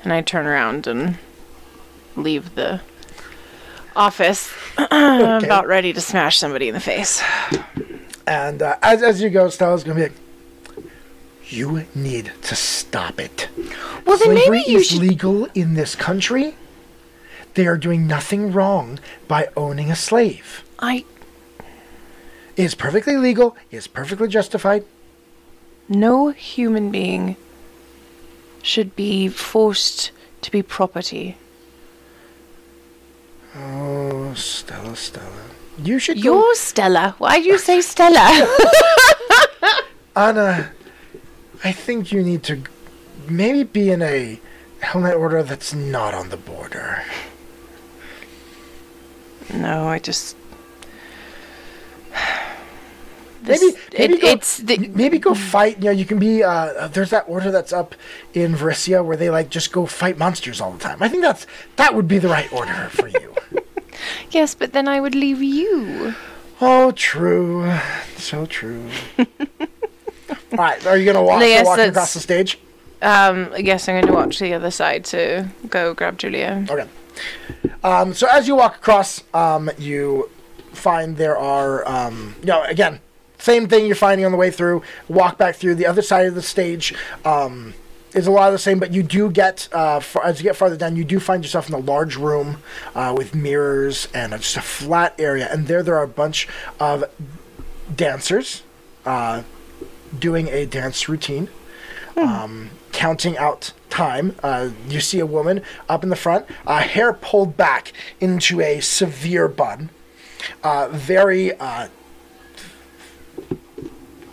[0.02, 1.16] And I turn around and
[2.16, 2.80] leave the
[3.96, 7.22] office, about ready to smash somebody in the face.
[8.26, 10.86] And uh, as as you go, Stella's gonna be like,
[11.48, 13.48] "You need to stop it.
[14.06, 14.98] Well, then Slavery maybe you is should.
[15.00, 16.54] legal in this country.
[17.54, 20.63] They are doing nothing wrong by owning a slave.
[20.78, 21.04] I
[22.56, 23.56] It is perfectly legal.
[23.70, 24.84] It is perfectly justified.
[25.88, 27.36] no human being
[28.62, 30.10] should be forced
[30.40, 31.36] to be property.
[33.56, 35.44] Oh, Stella, Stella,
[35.78, 37.14] you should go, You're Stella.
[37.18, 38.26] Why do you say Stella?
[40.16, 40.70] Anna.
[41.62, 42.62] I think you need to
[43.28, 44.40] maybe be in a
[44.82, 47.02] Hellknight order that's not on the border.
[49.52, 50.36] no, I just.
[53.42, 55.76] Maybe, This- maybe it- go, it's the, maybe go fight.
[55.78, 56.42] You know, you can be.
[56.42, 57.94] Uh, there's that order that's up
[58.32, 61.02] in Varisia where they like just go fight monsters all the time.
[61.02, 61.46] I think that's
[61.76, 63.34] that would be the right order for you.
[64.30, 66.14] yes, but then I would leave you.
[66.62, 67.70] oh, true,
[68.16, 68.88] so true.
[69.18, 69.26] all
[70.52, 72.58] right, are you gonna walk Yes, that's- across the stage?
[73.02, 76.64] Um, I guess I'm going to watch the other side to go grab Julia.
[76.70, 76.88] Okay.
[77.82, 80.30] Um, so as you walk across, um, you
[80.76, 83.00] find there are, um, you know, again,
[83.38, 84.82] same thing you're finding on the way through.
[85.08, 86.94] Walk back through the other side of the stage.
[87.24, 87.74] Um,
[88.14, 90.54] is a lot of the same, but you do get uh, far, as you get
[90.54, 92.58] farther down, you do find yourself in a large room
[92.94, 96.48] uh, with mirrors and a, just a flat area, and there there are a bunch
[96.78, 97.04] of
[97.94, 98.62] dancers
[99.04, 99.42] uh,
[100.16, 101.48] doing a dance routine
[102.16, 104.36] um, counting out time.
[104.42, 108.80] Uh, you see a woman up in the front, uh, hair pulled back into a
[108.80, 109.90] severe bun,
[110.62, 111.88] uh, very uh,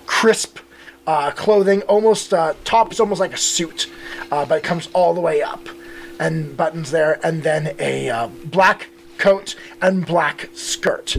[0.05, 0.59] crisp
[1.07, 3.89] uh, clothing, almost uh, top is almost like a suit,
[4.31, 5.67] uh, but it comes all the way up,
[6.19, 11.17] and buttons there, and then a uh, black coat and black skirt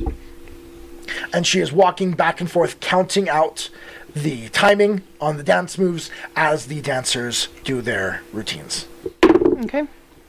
[1.33, 3.71] and she is walking back and forth, counting out
[4.15, 8.87] the timing on the dance moves as the dancers do their routines.
[9.25, 9.87] Okay.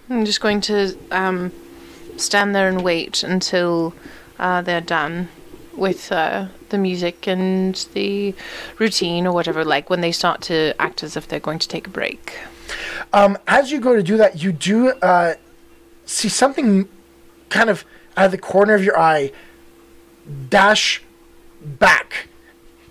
[0.09, 1.51] I'm just going to um,
[2.17, 3.93] stand there and wait until
[4.43, 5.29] uh, they're done
[5.75, 8.35] with uh, the music and the
[8.77, 11.87] routine or whatever, like when they start to act as if they're going to take
[11.87, 12.37] a break.
[13.13, 15.35] Um, as you go to do that, you do uh,
[16.05, 16.89] see something
[17.49, 17.85] kind of
[18.17, 19.31] out of the corner of your eye
[20.49, 21.01] dash
[21.63, 22.27] back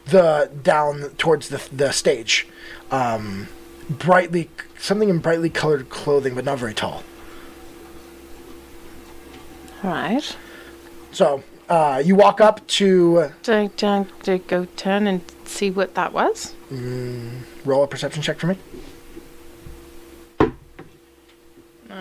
[0.07, 2.49] the down towards the the stage.
[2.91, 3.49] Um,
[3.89, 7.05] brightly something in brightly colored clothing, but not very tall.
[9.85, 10.37] All right.
[11.13, 15.21] So uh, you walk up to Do I, do I, do I go turn and
[15.45, 16.55] see what that was?
[17.65, 18.59] roll a perception check for me.
[20.41, 20.49] Oh,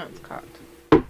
[0.10, 0.58] it's cocked.
[0.94, 1.04] Oh,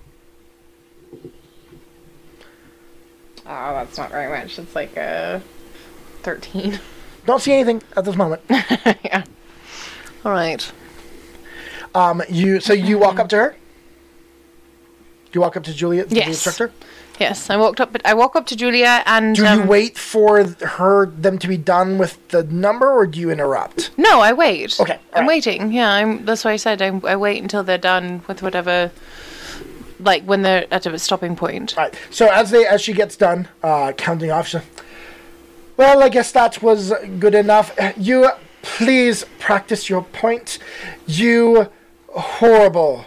[3.45, 4.57] that's not very much.
[4.57, 5.41] It's like a
[6.23, 6.79] 13.
[7.27, 8.41] Don't see anything at this moment.
[8.49, 9.23] yeah.
[10.25, 10.71] All right.
[11.93, 13.55] Um, you so you walk up to her.
[15.33, 16.27] You walk up to Juliet, the Yes.
[16.29, 16.71] instructor.
[17.21, 17.91] Yes, I walked up.
[17.91, 19.35] But I walk up to Julia and.
[19.35, 23.19] Do um, you wait for her them to be done with the number, or do
[23.19, 23.91] you interrupt?
[23.95, 24.79] No, I wait.
[24.79, 25.27] Okay, I'm alright.
[25.27, 25.71] waiting.
[25.71, 26.25] Yeah, I'm.
[26.25, 28.91] That's why I said I, I wait until they're done with whatever.
[29.99, 31.77] Like when they're at a stopping point.
[31.77, 31.99] All right.
[32.09, 34.57] So as they as she gets done uh, counting off, she,
[35.77, 37.71] well, I guess that was good enough.
[37.97, 38.31] You
[38.63, 40.57] please practice your point.
[41.05, 41.69] You
[42.07, 43.05] horrible,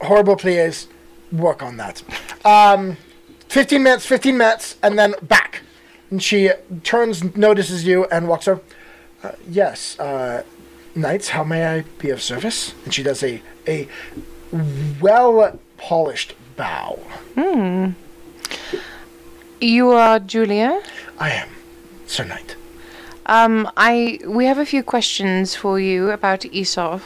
[0.00, 0.36] horrible.
[0.36, 0.86] Please
[1.32, 2.02] work on that.
[2.44, 2.96] Um,
[3.48, 4.06] fifteen minutes.
[4.06, 5.62] Fifteen minutes, and then back.
[6.10, 6.50] And she
[6.84, 8.62] turns, notices you, and walks over.
[9.22, 10.42] Uh, yes, uh,
[10.94, 11.28] knights.
[11.30, 12.74] How may I be of service?
[12.84, 13.88] And she does a a
[15.00, 16.98] well polished bow.
[17.34, 17.90] Hmm.
[19.60, 20.80] You are Julia.
[21.18, 21.48] I am,
[22.06, 22.56] Sir Knight.
[23.26, 27.02] Um, I we have a few questions for you about Esov.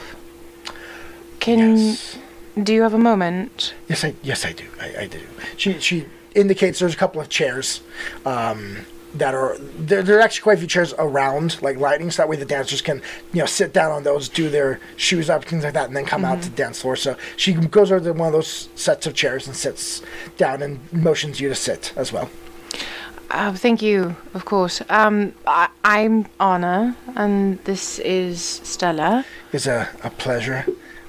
[1.41, 2.19] Can Yes.
[2.61, 3.75] Do you have a moment?
[3.89, 4.65] Yes, I yes I do.
[4.81, 5.21] I, I do.
[5.57, 7.81] She she indicates there's a couple of chairs
[8.25, 10.03] um, that are there.
[10.03, 12.83] There are actually quite a few chairs around, like lighting, so that way the dancers
[12.83, 15.97] can you know sit down on those, do their shoes up, things like that, and
[15.97, 16.97] then come out to the dance floor.
[16.97, 20.03] So she goes over to one of those sets of chairs and sits
[20.37, 22.31] down and motions you to sit as well.
[23.31, 24.83] Uh, thank you, of course.
[24.91, 29.25] Um, I, I'm Anna, and this is Stella.
[29.55, 30.67] It's a, a pleasure.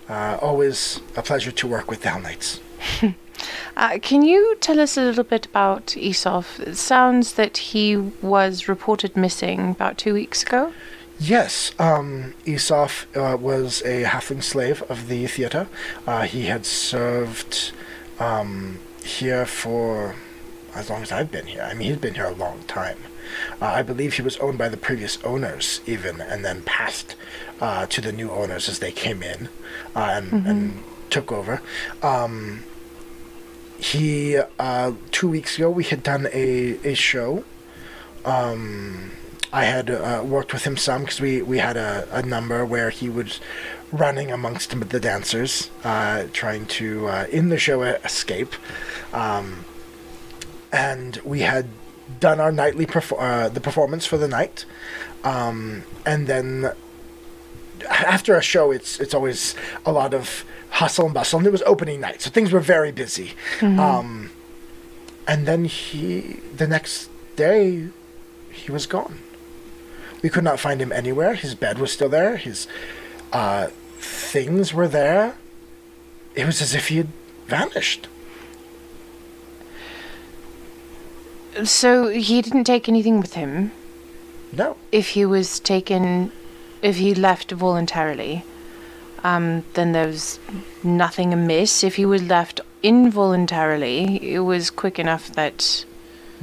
[0.10, 2.60] Uh, always a pleasure to work with Knights.
[3.76, 6.60] Uh, can you tell us a little bit about Esov?
[6.60, 10.72] It sounds that he was reported missing about two weeks ago.
[11.20, 15.68] Yes, um, Esaf uh, was a halfling slave of the theater.
[16.06, 17.72] Uh, he had served
[18.20, 20.16] um, here for
[20.76, 21.62] as long as I've been here.
[21.64, 22.97] I mean, he's been here a long time.
[23.61, 27.15] Uh, I believe he was owned by the previous owners, even, and then passed
[27.61, 29.49] uh, to the new owners as they came in
[29.95, 31.61] uh, and, and took over.
[32.01, 32.63] Um,
[33.77, 37.43] he uh, two weeks ago we had done a, a show.
[38.25, 39.11] Um,
[39.51, 42.89] I had uh, worked with him some because we, we had a, a number where
[42.89, 43.39] he was
[43.91, 48.53] running amongst the dancers, uh, trying to uh, in the show escape.
[49.13, 49.65] Um,
[50.71, 51.67] and we had
[52.20, 54.66] done our nightly perfor- uh, the performance for the night,
[55.24, 56.72] um, and then
[57.89, 61.62] after a show, it's it's always a lot of hustle and bustle, and it was
[61.64, 63.34] opening night, so things were very busy.
[63.62, 64.32] Um,
[65.28, 67.88] and then he, the next day,
[68.51, 69.20] he was gone.
[70.22, 71.34] We could not find him anywhere.
[71.36, 72.38] His bed was still there.
[72.38, 72.68] His
[73.32, 73.68] uh,
[73.99, 75.36] things were there.
[76.36, 77.10] It was as if he had
[77.47, 78.08] vanished.
[81.64, 83.72] So he didn't take anything with him
[84.51, 84.76] No.
[84.91, 86.32] if he was taken,
[86.82, 88.43] if he left voluntarily.
[89.24, 90.39] Um, then there was
[90.84, 91.84] nothing amiss.
[91.84, 95.86] If he was left involuntarily, it was quick enough that.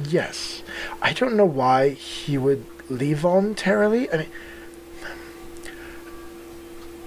[0.09, 0.63] Yes.
[1.01, 4.11] I don't know why he would leave voluntarily.
[4.11, 4.27] I mean,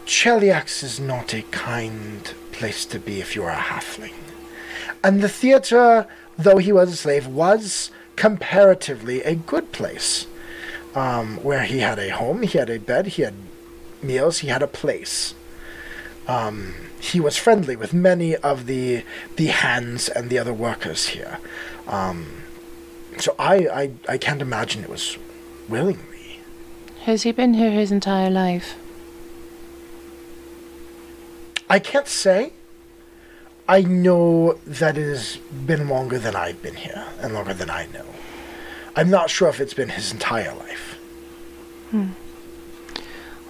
[0.07, 4.13] Cheliax is not a kind place to be if you're a halfling.
[5.03, 6.07] And the theatre,
[6.39, 10.27] though he was a slave, was comparatively a good place.
[10.95, 13.35] Um, where he had a home, he had a bed, he had
[14.01, 15.35] meals, he had a place.
[16.29, 19.03] Um, he was friendly with many of the
[19.37, 21.39] the hands and the other workers here.
[21.87, 22.43] Um,
[23.19, 25.19] so I, I I can't imagine it was
[25.69, 26.41] willingly.
[27.05, 28.77] Has he been here his entire life?
[31.69, 32.53] I can't say.
[33.69, 35.37] I know that it has
[35.67, 38.05] been longer than I've been here and longer than I know.
[38.95, 40.99] I'm not sure if it's been his entire life.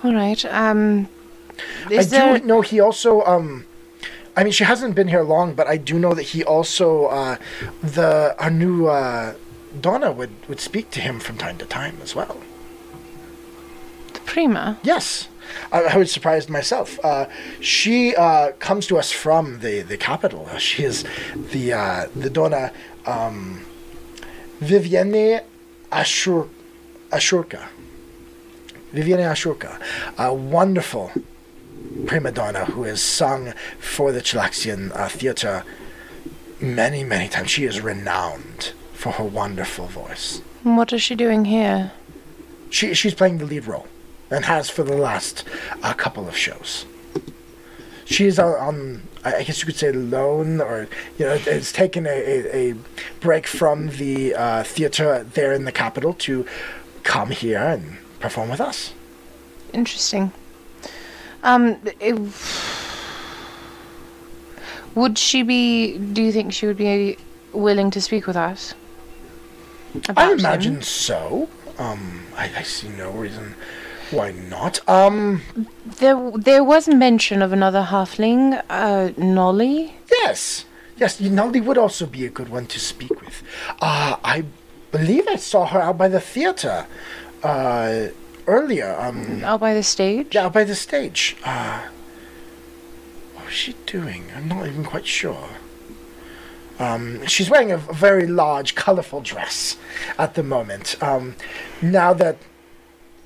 [0.04, 0.44] All right.
[0.46, 1.08] Um,
[1.90, 2.38] I there?
[2.38, 3.64] do know he also um
[4.36, 7.36] I mean she hasn't been here long, but I do know that he also uh
[7.82, 9.34] the our new uh
[9.80, 12.36] Donna would would speak to him from time to time as well.
[14.12, 14.78] the Prima.
[14.82, 15.28] Yes.
[15.72, 16.98] I, I was surprised myself.
[17.04, 17.26] Uh,
[17.60, 20.48] she uh, comes to us from the, the capital.
[20.50, 22.72] Uh, she is the uh, the Donna
[23.06, 23.64] um,
[24.60, 25.42] Vivienne
[25.90, 26.48] Ashur,
[27.10, 27.68] Ashurka.
[28.92, 29.80] Vivienne Ashurka,
[30.16, 31.10] a wonderful
[32.06, 35.64] prima donna who has sung for the Chelaxian uh, theater
[36.60, 37.50] many, many times.
[37.50, 40.40] She is renowned for her wonderful voice.
[40.62, 41.92] What is she doing here?
[42.70, 43.86] She she's playing the lead role,
[44.30, 45.44] and has for the last
[45.82, 46.86] uh, couple of shows.
[48.04, 52.10] She's on, on, I guess you could say, loan, or you know, has taken a,
[52.10, 52.74] a, a
[53.20, 56.46] break from the uh, theater there in the capital to
[57.02, 58.92] come here and perform with us.
[59.72, 60.32] Interesting.
[61.42, 62.14] Um, it,
[64.94, 65.98] would she be?
[65.98, 67.16] Do you think she would be
[67.52, 68.74] willing to speak with us?
[69.94, 70.38] I about him?
[70.40, 71.48] imagine so.
[71.78, 73.56] Um, I, I see no reason
[74.10, 74.86] why not.
[74.88, 75.42] Um,
[75.84, 76.30] there.
[76.36, 79.96] There was mention of another halfling, uh, Nolly.
[80.10, 80.64] yes,
[80.96, 83.42] yes, Naldi would also be a good one to speak with.
[83.80, 84.44] Uh, I
[84.92, 86.86] believe I saw her out by the theater
[87.42, 88.08] uh,
[88.46, 88.94] earlier.
[88.98, 90.34] Um, Out by the stage.
[90.34, 91.36] Yeah, out by the stage.
[91.44, 91.82] Uh,
[93.34, 94.24] what was she doing?
[94.36, 95.48] I'm not even quite sure.
[96.78, 99.76] Um, she's wearing a, a very large, colorful dress
[100.18, 100.96] at the moment.
[101.02, 101.36] Um,
[101.80, 102.36] now that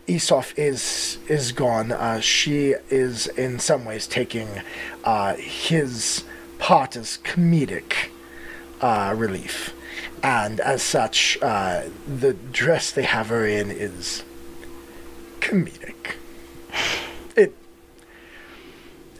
[0.08, 4.48] Esaf is is gone, uh, she is in some ways taking
[5.04, 6.24] uh, his
[6.58, 8.08] part as comedic
[8.80, 9.74] uh, relief,
[10.22, 14.24] and as such, uh, the dress they have her in is
[15.40, 16.14] comedic.
[17.36, 17.54] It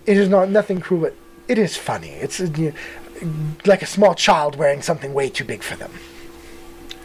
[0.07, 1.14] it is not nothing cruel, but
[1.49, 2.12] it is funny.
[2.12, 2.72] It's uh, you
[3.66, 5.93] like a small child wearing something way too big for them.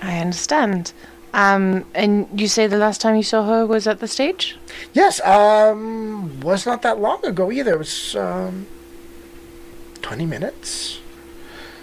[0.02, 0.94] I understand.
[1.34, 4.56] Um, and you say the last time you saw her was at the stage?
[4.94, 7.74] Yes, um, was not that long ago either.
[7.74, 8.68] It was um,
[10.02, 11.00] twenty minutes,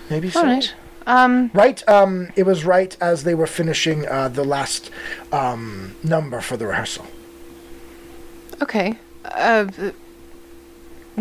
[0.08, 0.40] maybe so.
[0.40, 0.74] All right.
[1.06, 4.90] Um, Right, um, it was right as they were finishing uh, the last
[5.32, 7.06] um, number for the rehearsal.
[8.62, 8.98] okay.
[9.24, 9.66] Uh,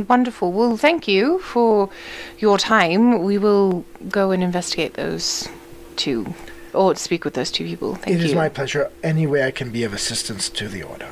[0.07, 0.51] wonderful.
[0.51, 1.89] Well, thank you for
[2.38, 3.23] your time.
[3.23, 5.47] We will go and investigate those
[5.95, 6.34] two,
[6.80, 7.95] or speak with those two people.
[7.95, 8.27] Thank It you.
[8.27, 8.89] is my pleasure.
[9.03, 11.09] Any way I can be of assistance to the order.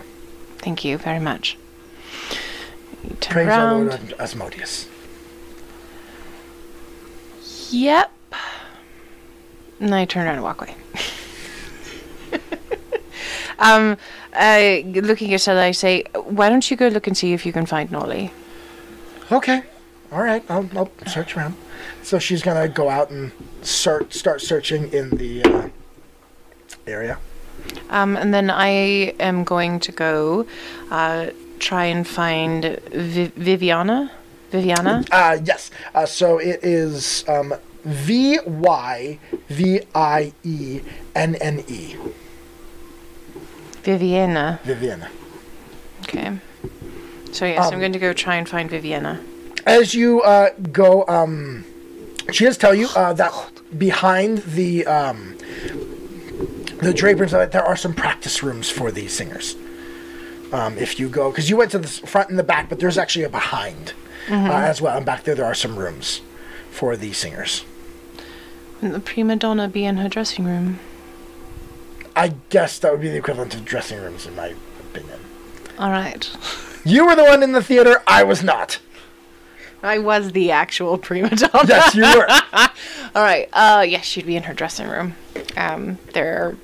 [0.60, 1.58] Thank you very much.
[3.04, 3.88] You turn Praise our around.
[3.88, 4.88] Lord Asmodeus.
[7.70, 8.14] Yep.
[9.82, 10.76] And I turn around and walk away.
[13.60, 13.98] Um,
[14.34, 17.52] uh, looking at Stella, I say, why don't you go look and see if you
[17.52, 18.32] can find Nolly?
[19.32, 19.64] Okay.
[20.12, 20.44] All right.
[20.48, 21.56] I'll, I'll search around.
[22.08, 23.34] So she's gonna go out and
[23.64, 25.68] search, start searching in the uh,
[26.88, 27.18] area.
[27.90, 28.70] Um, and then I
[29.20, 30.48] am going to go
[30.90, 34.10] uh, try and find Vi- Viviana.
[34.52, 35.04] Viviana?
[35.12, 35.70] Uh, yes.
[35.94, 37.54] Uh, so it is um,
[37.84, 40.80] V Y V I E
[41.14, 41.98] N N E.
[43.84, 44.62] Viviana.
[44.64, 45.10] Viviana.
[46.04, 46.38] Okay.
[47.34, 49.20] So yes, I'm Um, going to go try and find Viviana.
[49.66, 51.66] As you uh, go, um,
[52.32, 53.34] she does tell you uh, that
[53.78, 55.38] behind the um,
[56.82, 59.56] the drapers, uh, there are some practice rooms for the singers.
[60.52, 62.98] Um, if you go, because you went to the front and the back, but there's
[62.98, 63.94] actually a behind
[64.30, 64.96] uh, as well.
[64.96, 66.22] And back there, there are some rooms
[66.72, 67.66] for the singers.
[68.76, 70.80] Wouldn't the prima donna be in her dressing room?
[72.16, 75.20] I guess that would be the equivalent of dressing rooms, in my opinion.
[75.78, 76.30] All right.
[76.86, 78.02] You were the one in the theater.
[78.08, 78.80] I was not.
[79.84, 81.52] I was the actual prima donna.
[81.68, 82.28] Yes, you were.
[83.16, 83.50] All right.
[83.54, 85.16] Uh, yes, she'd be in her dressing room.
[85.56, 86.58] Um, there are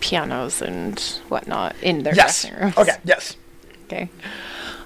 [0.00, 2.42] pianos and whatnot in their yes.
[2.42, 2.78] dressing rooms.
[2.78, 2.96] Okay.
[3.04, 3.36] Yes.
[3.86, 4.10] Okay.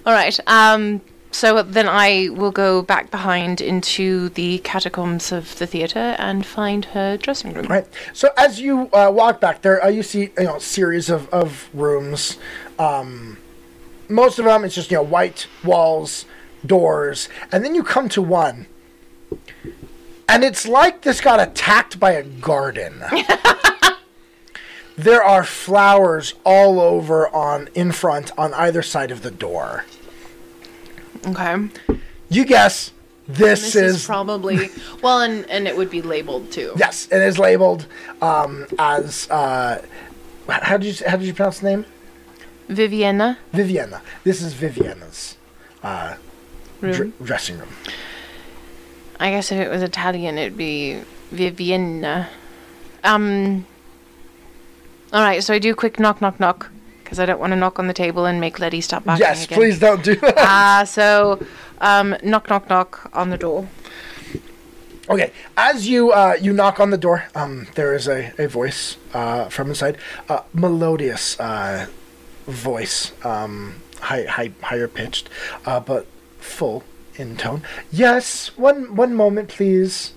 [0.04, 0.38] All right.
[0.46, 6.44] Um, so then I will go back behind into the catacombs of the theater and
[6.44, 7.66] find her dressing room.
[7.66, 7.86] Right.
[8.12, 11.28] So as you uh, walk back there, uh, you see you know a series of,
[11.28, 12.38] of rooms.
[12.78, 13.38] Um,
[14.08, 16.24] most of them it's just you know white walls,
[16.64, 18.66] doors, and then you come to one,
[20.28, 23.02] and it's like this got attacked by a garden.
[24.96, 29.84] there are flowers all over on in front on either side of the door.
[31.26, 31.68] Okay.
[32.28, 32.92] You guess
[33.28, 34.70] this, This is is probably
[35.02, 36.72] well, and and it would be labeled too.
[36.76, 37.86] Yes, it is labeled
[38.22, 39.28] um, as.
[39.30, 39.82] Uh,
[40.48, 41.86] how did you how did you pronounce the name?
[42.68, 44.02] Viviana Viviana.
[44.24, 45.36] This is Viviana's
[45.82, 46.16] uh,
[46.80, 46.92] room.
[46.92, 47.68] dr- dressing room.
[49.20, 51.00] I guess if it was Italian, it'd be
[51.32, 52.28] Viviana.
[53.04, 53.66] Um.
[55.12, 56.70] All right, so I do a quick knock, knock, knock,
[57.02, 59.44] because I don't want to knock on the table and make Letty stop backing yes,
[59.44, 59.58] again.
[59.58, 60.34] please don't do that.
[60.36, 61.44] Ah, so,
[61.80, 63.66] um, knock, knock, knock on the door.
[65.08, 68.98] okay, as you uh, you knock on the door, um, there is a, a voice
[69.14, 69.96] uh, from inside,
[70.28, 71.86] uh, melodious uh,
[72.46, 75.30] voice, um, high, high higher pitched,
[75.64, 76.06] uh, but
[76.38, 76.84] full
[77.16, 77.62] in tone.
[77.90, 80.14] Yes, one one moment, please.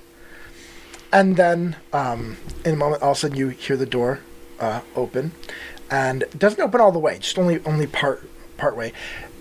[1.14, 4.22] And then, um, in a moment, all of a sudden, you hear the door
[4.62, 5.34] uh, open,
[5.90, 8.94] and it doesn't open all the way, just only only part part way.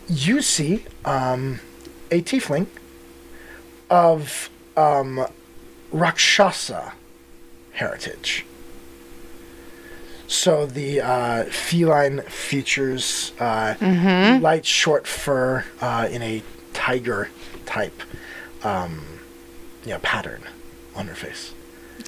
[0.09, 1.61] You see um,
[2.11, 2.67] a tiefling
[3.89, 5.27] of um,
[5.93, 6.95] Rakshasa
[7.73, 8.45] heritage.
[10.27, 13.75] So the uh, feline features uh,
[14.41, 16.43] light short fur uh, in a
[16.81, 17.29] tiger
[17.67, 18.03] type
[18.65, 19.21] um,
[19.85, 20.43] yeah, pattern
[20.97, 21.53] on her face.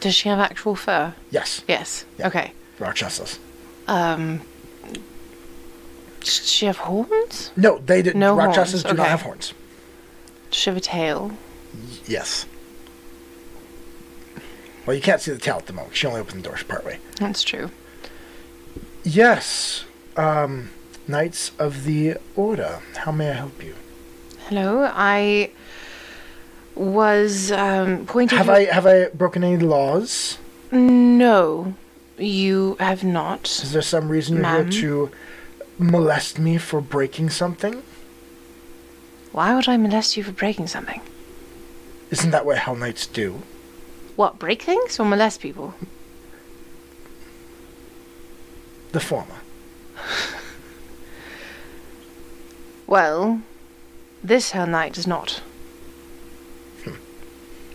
[0.01, 1.15] Does she have actual fur?
[1.31, 2.07] Yes, Yes.
[2.19, 2.29] Yeah.
[2.29, 2.53] Okay.
[2.79, 3.39] Rakshasas.
[3.87, 4.41] Um.
[6.21, 7.51] Does she have horns?
[7.57, 8.17] No, they did.
[8.17, 9.53] No Rakshasas horns, do not have horns.
[10.51, 11.33] Does she have a tail?
[12.07, 12.47] Yes.
[14.87, 15.95] Well, you can't see the tail at the moment.
[15.97, 16.99] She only opened the doors partway.
[17.17, 17.71] That's true.
[19.05, 19.85] Yes.
[20.17, 20.71] Um,
[21.07, 22.81] Knights of the Order.
[22.97, 23.75] How may I help you?
[24.53, 25.49] Hello, I
[26.75, 28.37] was um, pointing.
[28.37, 30.37] Have I have I broken any laws?
[30.71, 31.73] No,
[32.19, 33.47] you have not.
[33.47, 34.71] Is there some reason you're Ma'am?
[34.71, 35.11] here to
[35.79, 37.83] molest me for breaking something?
[39.33, 41.01] Why would I molest you for breaking something?
[42.11, 43.41] Isn't that what Hell Knights do?
[44.17, 45.73] What, break things or molest people?
[48.93, 49.41] The former.
[52.85, 53.41] Well,
[54.23, 55.43] this Hell Knight does not.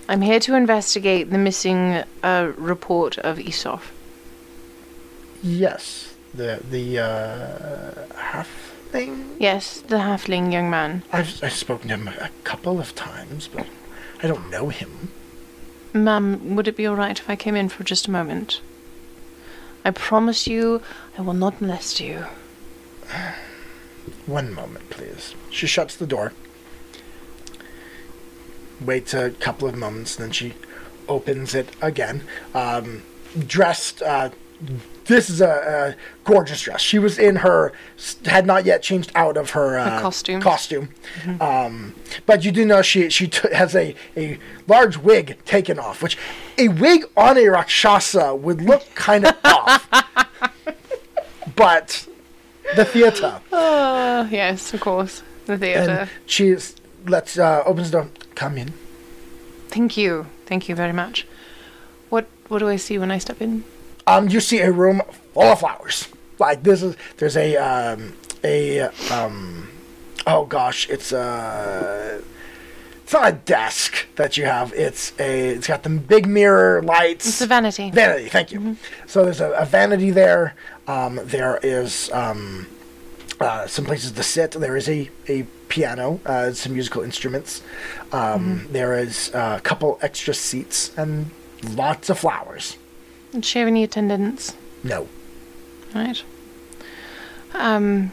[0.09, 3.81] I'm here to investigate the missing uh, report of Esop.
[5.43, 6.15] Yes.
[6.33, 9.35] The the uh, halfling.
[9.37, 11.03] Yes, the halfling young man.
[11.11, 13.67] I've I've spoken to him a couple of times, but
[14.23, 15.11] I don't know him.
[15.93, 18.61] Ma'am, would it be alright if I came in for just a moment?
[19.83, 20.81] I promise you
[21.17, 22.25] I will not molest you.
[24.28, 25.34] One moment, please.
[25.49, 26.34] She shuts the door.
[28.80, 30.53] Waits a couple of moments, then she
[31.07, 32.23] opens it again.
[32.53, 33.01] Um,
[33.47, 34.30] dressed, uh,
[35.05, 36.82] this is a, a gorgeous dress.
[36.82, 37.71] She was in her,
[38.25, 40.41] had not yet changed out of her, uh, costume.
[40.41, 40.89] Costume,
[41.39, 46.03] um, but you do know she she t- has a a large wig taken off,
[46.03, 46.17] which
[46.57, 49.88] a wig on a rakshasa would look kind of off.
[51.55, 52.07] but
[52.76, 53.41] the theater.
[53.51, 55.24] Oh, yes, of course.
[55.45, 55.91] The theater.
[55.91, 56.55] And she
[57.05, 58.09] lets uh, opens the door.
[58.36, 58.74] Come in.
[59.70, 60.28] Thank you.
[60.45, 61.28] Thank you very much.
[62.09, 63.63] What what do I see when I step in?
[64.05, 65.01] Um, you see a room
[65.34, 66.07] full of flowers.
[66.39, 68.13] Like this is there's a um
[68.43, 69.70] a um
[70.26, 72.22] oh gosh it's a
[73.03, 74.74] it's not a desk that you have.
[74.74, 77.26] It's a it's got the big mirror lights.
[77.26, 77.89] It's a vanity.
[77.89, 78.76] Vanity, thank you.
[79.05, 80.55] So there's a, a vanity there.
[80.88, 82.67] Um, there is um,
[83.39, 84.51] uh, some places to sit.
[84.51, 87.61] There is a, a piano, uh, some musical instruments.
[88.11, 91.29] Um, there is uh, a couple extra seats and
[91.75, 92.77] lots of flowers.
[93.31, 94.55] Did she have any attendants?
[94.83, 95.07] No.
[95.93, 96.23] Right.
[97.53, 98.11] Um,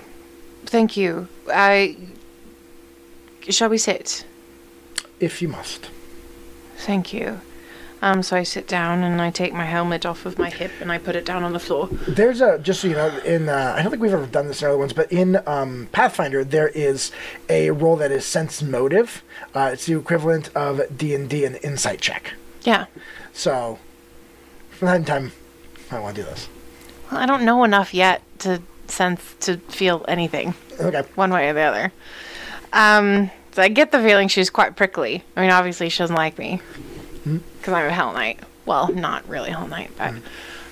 [0.67, 1.29] thank you.
[1.49, 1.97] I.
[3.49, 4.25] Shall we sit?
[5.21, 5.91] If you must.
[6.79, 7.41] Thank you.
[8.05, 10.93] Um, so I sit down and I take my helmet off of my hip and
[10.93, 11.87] I put it down on the floor.
[12.07, 14.61] There's a just so you know in uh, I don't think we've ever done this
[14.61, 17.11] in other ones, but in um, Pathfinder there is
[17.49, 19.23] a role that is sense motive.
[19.55, 22.35] Uh, it's the equivalent of D and D an insight check.
[22.63, 22.85] Yeah.
[23.33, 23.79] So
[24.69, 25.33] from time to time,
[25.91, 26.51] I want to do this.
[27.11, 31.05] Well, I don't know enough yet to sense to feel anything Okay.
[31.15, 31.93] one way or the other.
[32.75, 35.25] Um, so I get the feeling she's quite prickly.
[35.39, 36.61] I mean, obviously she doesn't like me
[37.25, 38.41] because I'm a Hell Knight.
[38.67, 40.15] Well, not really Hell Knight, but.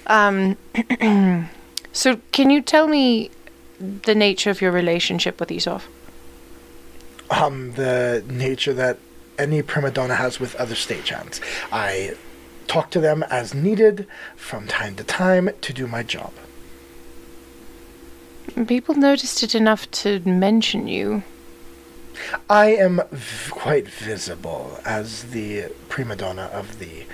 [0.07, 0.57] Um,
[1.93, 3.31] so can you tell me
[3.79, 5.83] the nature of your relationship with Esov?
[7.31, 8.99] Um, the nature that
[9.39, 11.41] any prima donna has with other stagehands.
[11.73, 12.15] I
[12.67, 16.33] talk to them as needed from time to time to do my job.
[18.67, 21.23] People noticed it enough to mention you.
[22.49, 27.05] I am v- quite visible as the prima donna of the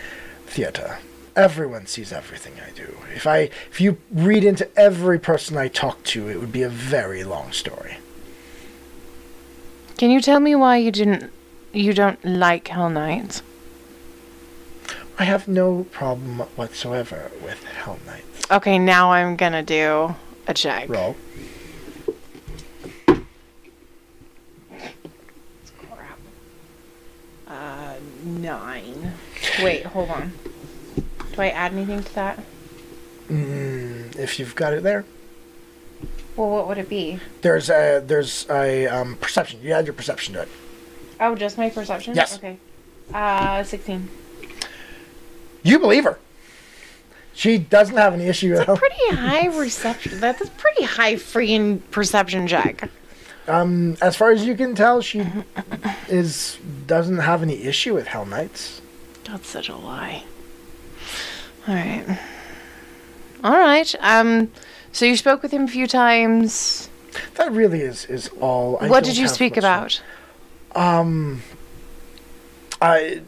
[0.47, 0.99] theater.
[1.37, 2.97] Everyone sees everything I do.
[3.15, 6.69] If I if you read into every person I talk to, it would be a
[6.69, 7.99] very long story.
[9.97, 11.31] Can you tell me why you didn't
[11.73, 13.43] you don't like Hell Knights?
[15.19, 18.51] I have no problem whatsoever with Hell Knights.
[18.51, 20.15] Okay, now I'm gonna do
[20.47, 20.89] a check.
[20.89, 21.17] Roll.
[25.91, 26.19] Crap.
[27.47, 27.95] Uh,
[28.29, 29.15] nine.
[29.63, 30.33] Wait, hold on.
[31.35, 32.39] Do I add anything to that?
[33.31, 35.05] Mm, if you've got it there,
[36.37, 37.19] Well, what would it be?
[37.43, 39.61] there's a there's a um, perception.
[39.63, 40.49] You add your perception to it.
[41.21, 42.15] Oh, just my perception?
[42.15, 42.37] Yes.
[42.39, 42.59] Okay.
[43.13, 44.09] Uh, 16.
[45.63, 46.19] You believe her.
[47.35, 48.77] She doesn't have any issue at all.
[48.77, 50.21] Pretty high reception.
[50.21, 52.89] That's a pretty high freaking perception check.
[53.49, 55.25] Um, as far as you can tell, she
[56.09, 58.81] is doesn't have any issue with Hell Knights.
[59.25, 60.25] That's such a lie.
[61.69, 62.07] Alright.
[63.45, 63.95] Alright.
[64.01, 64.51] Um,
[64.93, 66.89] so you spoke with him a few times.
[67.35, 68.79] That really is is all.
[68.81, 70.01] I what did you speak about?
[72.81, 73.23] I,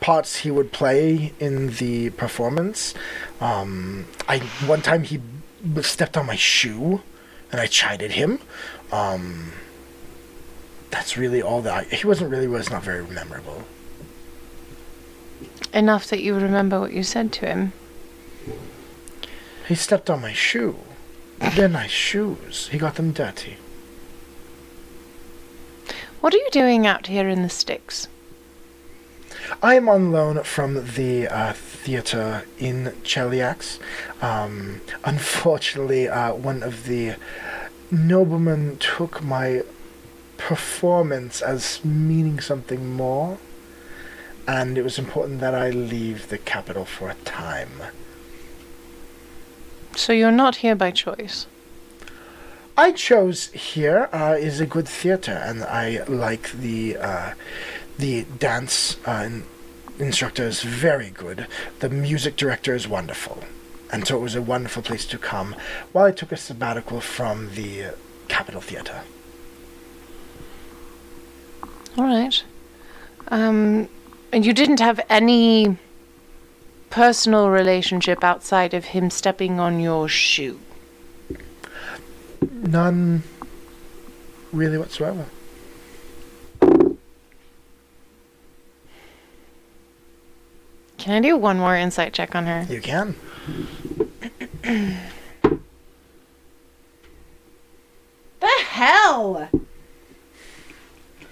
[0.00, 2.94] parts he would play in the performance.
[3.40, 5.20] Um, I one time he
[5.82, 7.02] stepped on my shoe,
[7.50, 8.38] and I chided him.
[8.94, 9.50] Um,
[10.90, 11.86] that's really all that.
[11.92, 13.64] I, he wasn't really was not very memorable.
[15.72, 17.72] Enough that you remember what you said to him.
[19.66, 20.76] He stepped on my shoe.
[21.56, 22.68] They're nice shoes.
[22.68, 23.56] He got them dirty.
[26.20, 28.06] What are you doing out here in the sticks?
[29.60, 33.80] I am on loan from the uh, theater in Cheliax.
[34.22, 37.16] Um, unfortunately, uh, one of the
[37.94, 39.62] noblemen took my
[40.36, 43.38] performance as meaning something more,
[44.46, 47.70] and it was important that I leave the capital for a time.
[49.96, 51.46] So you're not here by choice.
[52.76, 57.34] I chose here uh, is a good theater, and I like the uh,
[57.96, 59.30] the dance uh,
[59.98, 61.46] instructor is very good.
[61.78, 63.44] The music director is wonderful,
[63.92, 65.54] and so it was a wonderful place to come
[65.92, 67.92] while I took a sabbatical from the uh,
[68.28, 69.02] Capitol Theater.
[71.96, 72.42] All right.
[73.28, 73.88] Um,
[74.32, 75.76] and you didn't have any
[76.90, 80.60] personal relationship outside of him stepping on your shoe.
[82.50, 83.22] None,
[84.52, 85.26] really whatsoever.
[91.04, 92.64] Can I do one more insight check on her?
[92.66, 93.14] You can.
[94.62, 94.96] The
[98.70, 99.50] hell!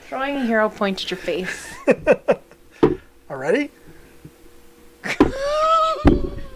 [0.02, 1.72] Throwing a hero point at your face.
[3.30, 3.70] Already?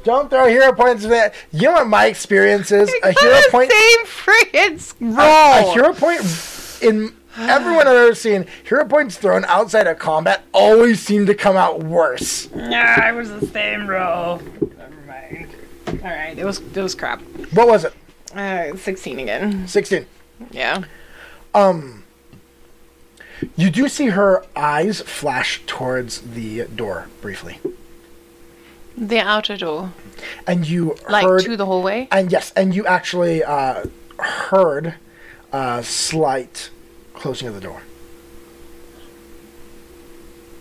[0.04, 1.34] Don't throw hero points at it.
[1.52, 2.92] You know what my experience is?
[3.02, 3.72] A hero point.
[3.72, 5.70] Same friggin' roll.
[5.70, 6.20] A hero point
[6.82, 8.46] in everyone I've ever seen.
[8.64, 12.48] Hero points thrown outside of combat always seem to come out worse.
[12.54, 14.38] Yeah, it was the same roll.
[14.60, 15.48] Never mind.
[15.88, 17.20] All right, it was it was crap.
[17.52, 17.94] What was it?
[18.34, 19.66] Uh, sixteen again.
[19.68, 20.06] Sixteen.
[20.50, 20.84] Yeah.
[21.54, 22.04] Um.
[23.54, 27.58] You do see her eyes flash towards the door briefly,
[28.96, 29.92] The outer door,
[30.46, 31.42] and you like heard.
[31.42, 32.08] to the hallway.
[32.10, 33.84] and yes, and you actually uh,
[34.18, 34.94] heard
[35.52, 36.70] a slight
[37.16, 37.82] closing of the door.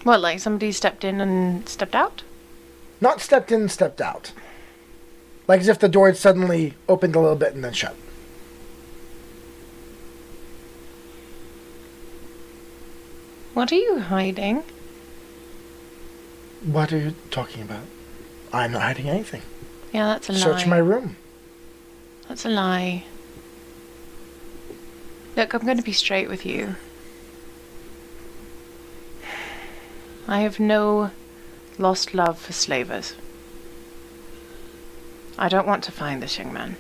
[0.03, 2.23] What, like somebody stepped in and stepped out?
[3.01, 4.31] Not stepped in, stepped out.
[5.47, 7.95] Like as if the door had suddenly opened a little bit and then shut.
[13.53, 14.63] What are you hiding?
[16.65, 17.85] What are you talking about?
[18.51, 19.41] I'm not hiding anything.
[19.93, 20.39] Yeah, that's a lie.
[20.39, 21.15] Search my room.
[22.27, 23.05] That's a lie.
[25.35, 26.75] Look, I'm going to be straight with you.
[30.27, 31.11] I have no
[31.77, 33.15] lost love for slavers.
[35.37, 36.77] I don't want to find this young man.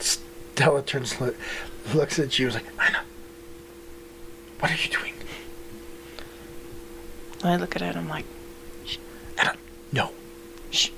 [0.00, 1.34] Stella turns, lo-
[1.94, 3.02] looks at you, is like, Anna,
[4.58, 5.14] what are you doing?
[7.44, 8.24] I look at it and I'm like,
[9.38, 9.54] Anna,
[9.92, 10.10] no.
[10.72, 10.90] shh.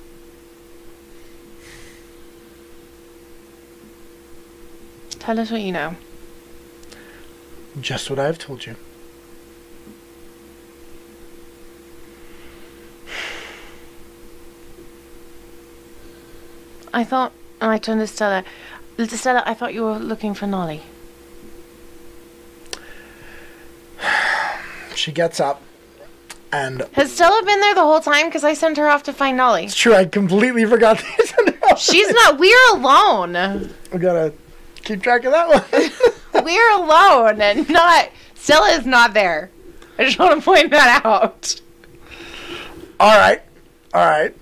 [5.19, 5.95] Tell us what you know.
[7.79, 8.75] Just what I've told you.
[16.93, 18.43] I thought, I turned to Stella.
[19.07, 20.81] Stella, I thought you were looking for Nolly.
[24.93, 25.61] She gets up,
[26.51, 28.27] and Has Stella been there the whole time?
[28.27, 29.63] Because I sent her off to find Nolly.
[29.63, 30.99] it's true, I completely forgot
[31.77, 32.37] She's not.
[32.37, 33.73] We're alone.
[33.93, 34.33] We gotta
[34.83, 35.47] keep track of that
[36.33, 36.43] one.
[36.45, 39.49] We're alone, and not Stella is not there.
[39.97, 41.61] I just want to point that out.
[42.99, 43.41] all right,
[43.93, 44.35] all right.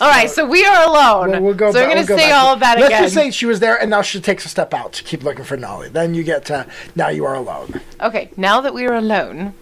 [0.00, 1.30] All right, so we are alone.
[1.30, 1.72] We'll, we'll go.
[1.72, 2.90] so we're gonna we'll say all of that again.
[2.90, 5.22] Let's just say she was there, and now she takes a step out to keep
[5.22, 5.90] looking for Nolly.
[5.90, 7.82] Then you get to now you are alone.
[8.00, 9.52] okay, now that we are alone,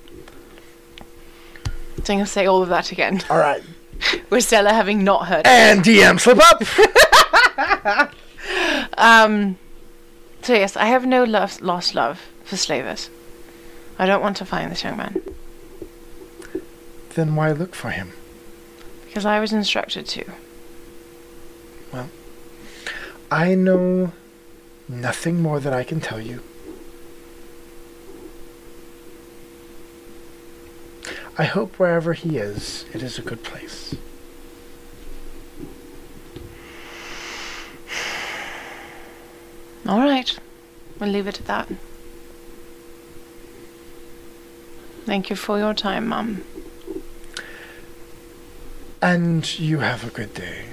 [2.05, 3.21] so I'm gonna say all of that again.
[3.29, 3.63] All right,
[4.31, 5.41] With Stella having not heard.
[5.41, 5.47] it.
[5.49, 8.15] and DM slip up.
[8.97, 9.59] Um.
[10.49, 13.11] So yes, I have no love, lost love for slavers.
[13.99, 15.21] I don't want to find this young man
[17.19, 18.13] then why look for him?
[19.07, 20.25] because I was instructed to.
[21.93, 22.09] Well,
[23.31, 24.13] I know
[24.89, 26.41] nothing more that I can tell you.
[31.37, 33.97] I hope wherever he is, it is a good place.
[39.87, 40.39] All right,
[40.99, 41.69] we'll leave it at that.
[45.07, 46.45] Thank you for your time, Mum.
[49.01, 50.65] And you have a good day.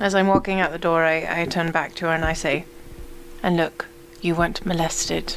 [0.00, 2.64] As I'm walking out the door, I, I turn back to her and I say,
[3.42, 3.86] And look,
[4.20, 5.36] you weren't molested.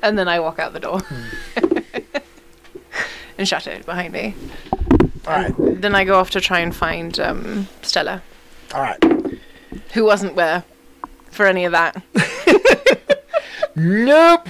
[0.02, 1.78] and then I walk out the door hmm.
[3.38, 4.34] and shut it behind me.
[5.26, 8.22] All right, Then I go off to try and find um, Stella,
[8.74, 9.02] all right.
[9.92, 10.64] who wasn't there
[11.30, 12.02] for any of that.
[13.74, 14.48] Nope.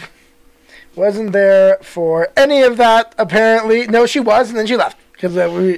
[0.96, 3.86] Wasn't there for any of that, apparently.
[3.86, 4.98] No, she was, and then she left.
[5.12, 5.34] Because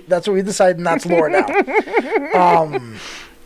[0.08, 1.46] that's what we decided, and that's lore now.
[2.34, 2.96] um,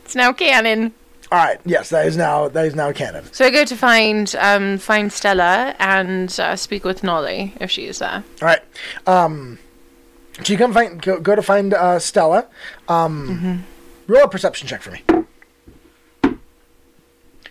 [0.05, 0.95] It's now canon.
[1.33, 3.25] all right, yes, that is now that is now canon.
[3.33, 7.87] So I go to find um, find Stella and uh, speak with Nolly if she
[7.87, 8.23] is there.
[8.41, 8.61] All right.
[9.09, 9.59] Um,
[10.43, 12.47] so you come find go, go to find uh, Stella.
[12.89, 13.65] Um,
[14.07, 15.03] Roll a perception check for me.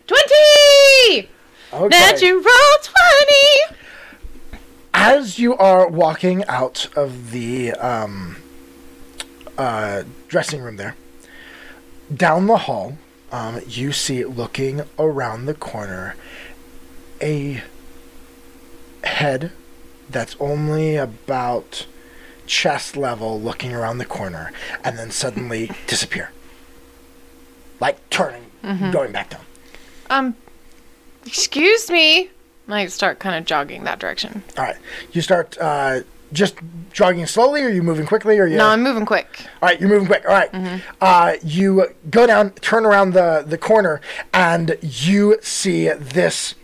[0.08, 1.30] Twenty.
[1.74, 1.88] Okay.
[1.90, 2.42] Natural
[2.84, 3.78] twenty.
[4.94, 8.38] As you are walking out of the um,
[9.58, 10.96] uh, dressing room there,
[12.14, 12.98] down the hall,
[13.32, 16.16] um, you see looking around the corner
[17.22, 17.62] a
[19.04, 19.52] head
[20.10, 21.86] that's only about
[22.48, 24.52] chest level looking around the corner
[24.84, 26.32] and then suddenly disappear.
[27.80, 29.42] Like turning, going back down.
[30.10, 30.36] Um,
[31.26, 32.32] excuse me.
[32.70, 34.44] I start kind of jogging that direction.
[34.58, 34.76] All right.
[35.12, 36.02] You start uh,
[36.34, 36.56] just
[36.92, 38.58] jogging slowly, or are you moving quickly, or you?
[38.58, 39.28] No, I'm moving quick.
[39.62, 40.26] All right, you're moving quick.
[40.26, 40.82] All right.
[41.00, 44.02] Uh, you go down, turn around the, the corner,
[44.34, 46.56] and you see this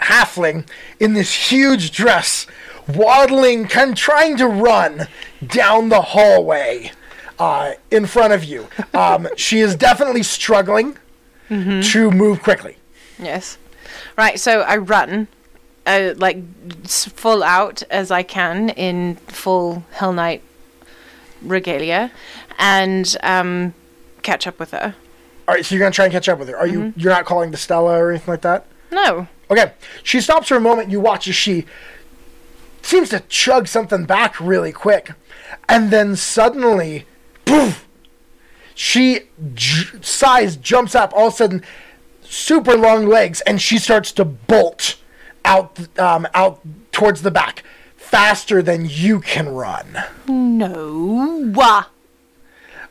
[0.00, 0.66] halfling
[1.00, 2.46] in this huge dress
[2.88, 5.06] waddling, kind of trying to run
[5.46, 6.92] down the hallway
[7.38, 8.68] uh, in front of you.
[8.94, 10.96] Um, she is definitely struggling
[11.48, 12.76] to move quickly.
[13.18, 13.58] Yes.
[14.16, 15.28] Right, so I run,
[15.84, 16.38] uh, like,
[16.88, 20.42] full out as I can in full Hell Knight
[21.42, 22.10] regalia
[22.58, 23.74] and um,
[24.22, 24.94] catch up with her.
[25.46, 26.56] All right, so you're gonna try and catch up with her.
[26.56, 26.92] Are you?
[26.96, 28.66] You're not calling to Stella or anything like that.
[28.90, 29.28] No.
[29.50, 29.72] Okay.
[30.02, 30.90] She stops for a moment.
[30.90, 31.66] You watch as she
[32.86, 35.12] seems to chug something back really quick.
[35.68, 37.06] And then suddenly,
[37.44, 37.86] poof,
[38.74, 39.20] she
[39.54, 41.62] j- sighs, jumps up, all of a sudden,
[42.22, 44.96] super long legs, and she starts to bolt
[45.44, 46.60] out, um, out
[46.92, 47.62] towards the back
[47.96, 49.98] faster than you can run.
[50.28, 51.84] No.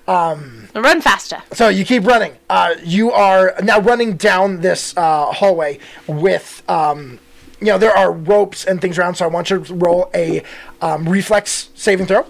[0.07, 0.67] Um.
[0.75, 1.41] Run faster.
[1.53, 2.33] So you keep running.
[2.49, 7.19] Uh, you are now running down this uh, hallway with, um,
[7.59, 9.15] you know, there are ropes and things around.
[9.15, 10.43] So I want you to roll a
[10.81, 12.25] um, reflex saving throw.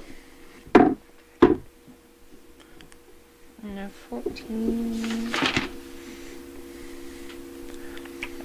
[3.64, 5.55] No, 14.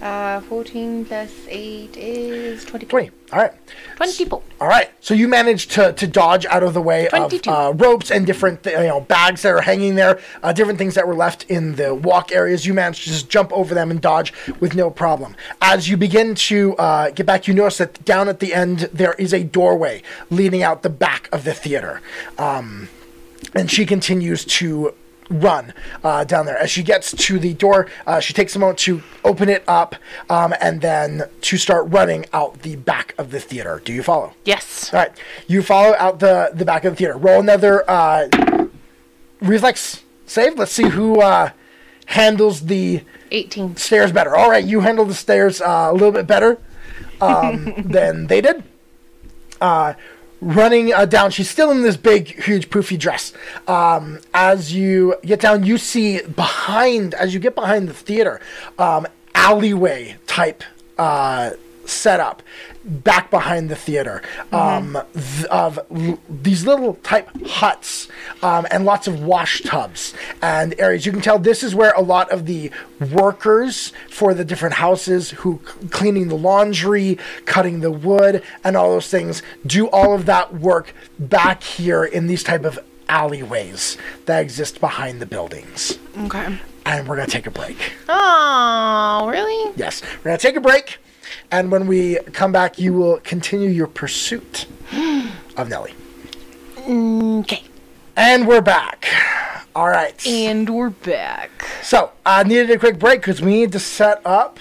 [0.00, 2.88] Uh, 14 plus 8 is 22.
[2.88, 3.10] 20.
[3.32, 3.52] All right.
[3.96, 4.42] 24.
[4.60, 4.90] All right.
[5.00, 7.50] So you manage to, to dodge out of the way of 22.
[7.50, 11.06] uh, ropes and different you know bags that are hanging there, uh, different things that
[11.06, 12.64] were left in the walk areas.
[12.64, 15.36] You manage to just jump over them and dodge with no problem.
[15.60, 19.12] As you begin to uh, get back, you notice that down at the end there
[19.14, 22.00] is a doorway leading out the back of the theater.
[22.38, 22.88] Um,
[23.54, 24.94] and she continues to
[25.30, 25.72] run
[26.04, 26.58] uh, down there.
[26.58, 29.94] As she gets to the door, uh, she takes a moment to open it up
[30.28, 33.80] um, and then to start running out the back of the theater.
[33.84, 34.34] Do you follow?
[34.44, 34.92] Yes.
[34.92, 35.12] All right,
[35.46, 37.16] you follow out the the back of the theater.
[37.16, 38.28] Roll another uh,
[39.40, 40.58] reflex save.
[40.58, 41.50] Let's see who uh,
[42.06, 43.76] handles the 18.
[43.76, 44.36] stairs better.
[44.36, 46.58] All right, you handle the stairs uh, a little bit better
[47.20, 48.64] um, than they did.
[50.40, 53.34] Running uh, down, she's still in this big, huge, poofy dress.
[53.68, 58.40] Um, as you get down, you see behind, as you get behind the theater,
[58.78, 60.64] um, alleyway type
[60.96, 61.50] uh,
[61.90, 62.42] setup
[62.84, 64.22] back behind the theater
[64.52, 68.08] um, th- of l- these little type huts
[68.42, 71.04] um, and lots of wash tubs and areas.
[71.04, 72.70] You can tell this is where a lot of the
[73.12, 78.90] workers for the different houses who c- cleaning the laundry, cutting the wood, and all
[78.90, 82.78] those things do all of that work back here in these type of
[83.08, 85.98] alleyways that exist behind the buildings.
[86.16, 86.58] Okay.
[86.86, 87.76] And we're gonna take a break.
[88.08, 89.72] Oh, really?
[89.76, 90.98] Yes, we're gonna take a break,
[91.50, 94.66] and when we come back, you will continue your pursuit
[95.56, 95.94] of Nellie.
[96.78, 97.64] Okay.
[98.16, 99.06] And we're back.
[99.74, 100.26] All right.
[100.26, 101.50] And we're back.
[101.82, 104.58] So I needed a quick break because we need to set up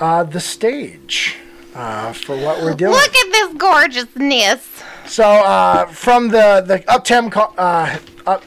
[0.00, 1.36] uh, the stage
[1.74, 2.92] uh, for what we're doing.
[2.92, 4.82] Look at this gorgeousness.
[5.06, 8.44] So uh, from the the uptem co- uh, up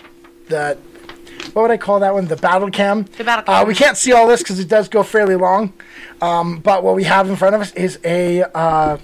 [0.48, 0.78] the
[1.54, 2.26] what would I call that one?
[2.28, 3.04] The battle cam.
[3.18, 3.68] The battle Uh, cam.
[3.68, 5.74] we can't see all this because it does go fairly long.
[6.22, 8.98] Um, but what we have in front of us is a uh,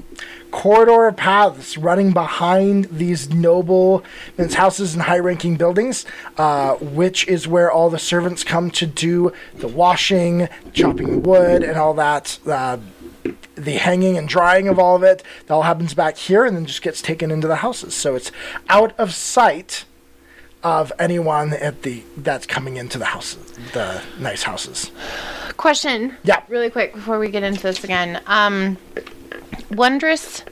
[0.51, 4.03] corridor of paths running behind these noble
[4.37, 6.05] men's houses and high-ranking buildings,
[6.37, 11.77] uh, which is where all the servants come to do the washing, chopping wood, and
[11.77, 12.39] all that.
[12.45, 12.77] Uh,
[13.55, 16.65] the hanging and drying of all of it that all happens back here and then
[16.65, 18.31] just gets taken into the houses so it's
[18.69, 19.83] out of sight
[20.67, 24.91] of anyone at the that's coming into the houses the nice houses
[25.55, 26.15] Question.
[26.23, 26.43] Yeah.
[26.49, 28.21] Really quick before we get into this again.
[28.27, 28.77] Um,
[29.71, 30.43] wondrous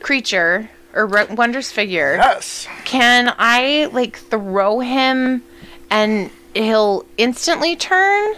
[0.00, 2.14] creature or ro- wondrous figure.
[2.16, 5.42] yes Can I like throw him
[5.90, 8.34] and he'll instantly turn?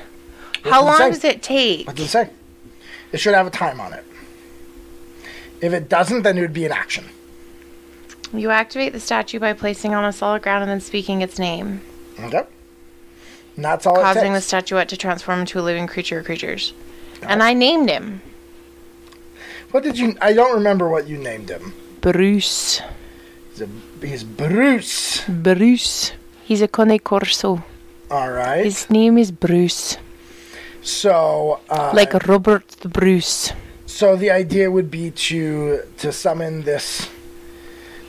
[0.64, 1.10] How long say?
[1.10, 1.86] does it take?
[1.86, 2.30] what does it say
[3.12, 4.04] it should have a time on it
[5.60, 7.04] if it doesn't then it would be an action
[8.32, 11.80] You activate the statue by placing on a solid ground and then speaking its name,
[12.20, 12.44] okay
[13.56, 16.72] and that's all causing it the statuette to transform into a living creature or creatures.
[17.22, 18.22] And I named him
[19.70, 22.80] what did you i don't remember what you named him Bruce.
[23.50, 23.68] he's, a,
[24.00, 26.12] he's bruce Bruce.
[26.44, 27.62] He's a Cane Corso.
[28.10, 29.98] all right His name is Bruce.
[30.80, 33.52] so uh, Like Robert the Bruce.
[33.84, 37.08] So the idea would be to to summon this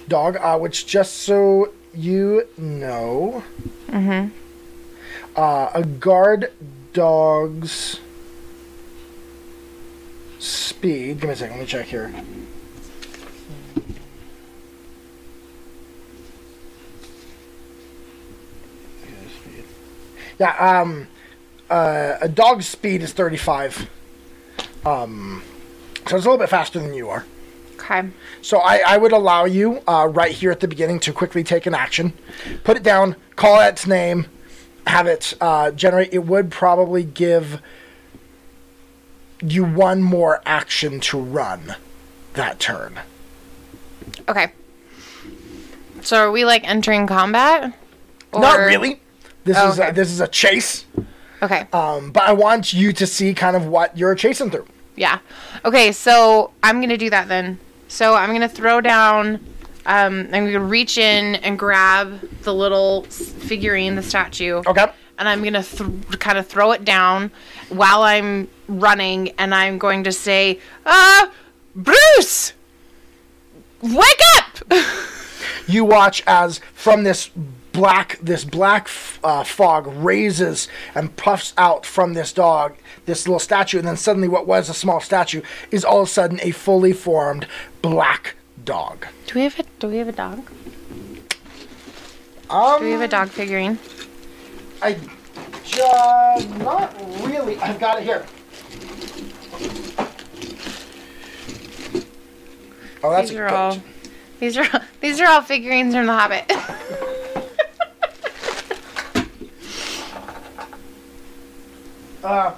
[0.10, 3.44] dog, uh, which just so you know,
[5.36, 6.52] uh, a guard
[6.92, 8.00] dog's
[10.40, 11.22] speed.
[11.22, 11.58] Give me a second.
[11.58, 12.12] Let me check here.
[20.40, 21.08] Yeah, um,
[21.70, 23.90] uh, a dog's speed is thirty-five.
[24.86, 25.44] Um,
[26.08, 27.26] so it's a little bit faster than you are.
[27.90, 28.00] Okay.
[28.00, 28.10] Okay.
[28.42, 31.66] So I, I would allow you uh, right here at the beginning to quickly take
[31.66, 32.14] an action,
[32.64, 34.28] put it down, call its name,
[34.86, 36.14] have it uh, generate.
[36.14, 37.62] It would probably give
[39.42, 41.76] you one more action to run
[42.34, 43.00] that turn.
[44.28, 44.52] Okay.
[46.02, 47.74] So are we like entering combat?
[48.34, 49.02] Not really.
[49.46, 50.86] This Oh, is a, this is a chase,
[51.42, 51.66] Okay.
[51.74, 54.68] um, but I want you to see kind of what you're chasing through.
[54.96, 55.20] Yeah.
[55.66, 57.58] Okay, so I'm gonna do that then.
[57.90, 59.36] So I'm gonna throw down.
[59.86, 64.62] Um, I'm gonna reach in and grab the little s- figurine, the statue.
[64.68, 64.86] Okay.
[65.18, 67.32] And I'm gonna th- kind of throw it down
[67.70, 71.28] while I'm running, and I'm going to say, "Uh,
[71.76, 72.54] Bruce,
[73.82, 74.60] wake up!"
[75.68, 77.30] you watch as from this
[77.72, 82.76] black this black f- uh, fog raises and puffs out from this dog
[83.06, 86.12] this little statue and then suddenly what was a small statue is all of a
[86.12, 87.48] sudden a fully formed
[87.82, 90.40] black dog do we have a Do we have a dog?
[92.50, 93.78] um Do we have a dog figurine?
[94.82, 94.98] i
[95.82, 98.26] uh, not really i've got it here
[103.04, 103.78] oh that's These a are all.
[104.40, 104.68] These are
[105.02, 106.52] these are all figurines from The Hobbit.
[112.24, 112.54] uh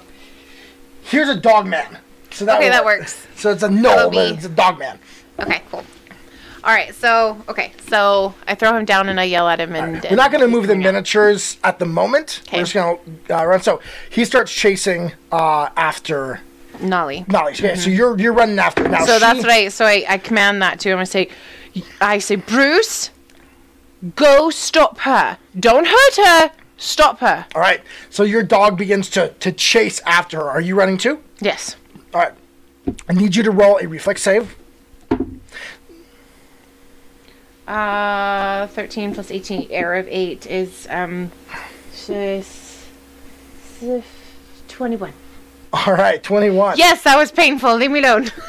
[1.02, 1.98] here's a dog man
[2.32, 3.00] so that Okay, that work.
[3.00, 3.26] works.
[3.36, 4.98] so it's a That'll no but be- it's a dog man
[5.38, 5.84] Okay, cool.
[6.64, 10.00] All right, so okay, so I throw him down and I yell at him, and
[10.08, 12.42] We're not going to move the miniatures at the moment.
[12.52, 13.60] We're just going to uh, run.
[13.62, 13.80] So
[14.10, 16.40] he starts chasing uh, after
[16.80, 17.24] Nolly.
[17.26, 17.54] Nolly.
[17.54, 18.98] Okay, so you're you're running after now.
[18.98, 19.06] Mm-hmm.
[19.06, 19.68] So that's she- what I.
[19.70, 21.00] So I, I command that to him.
[21.00, 21.30] I say,
[22.00, 23.10] I say, Bruce,
[24.14, 25.38] go stop her.
[25.58, 26.52] Don't hurt her.
[26.76, 27.46] Stop her.
[27.56, 27.80] All right.
[28.10, 30.48] So your dog begins to to chase after her.
[30.50, 31.18] Are you running too?
[31.40, 31.74] Yes.
[32.14, 32.32] All right.
[33.08, 34.56] I need you to roll a reflex save.
[37.66, 39.68] Uh, thirteen plus eighteen.
[39.70, 41.30] Error of eight is um,
[41.92, 42.86] s-
[44.68, 45.12] twenty-one.
[45.72, 46.76] All right, twenty-one.
[46.76, 47.76] Yes, that was painful.
[47.76, 48.28] Leave me alone.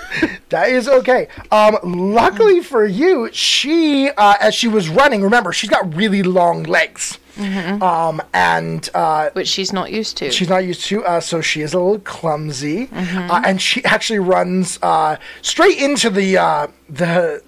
[0.49, 1.30] That is okay.
[1.51, 1.80] Um,
[2.14, 7.18] luckily for you, she, uh, as she was running, remember she's got really long legs,
[7.38, 7.81] Mm-hmm.
[7.81, 10.29] um, and uh, Which she's not used to.
[10.31, 13.31] she's not used to, uh, so she is a little clumsy, Mm-hmm.
[13.31, 17.41] uh, and she actually runs uh, straight into the uh, the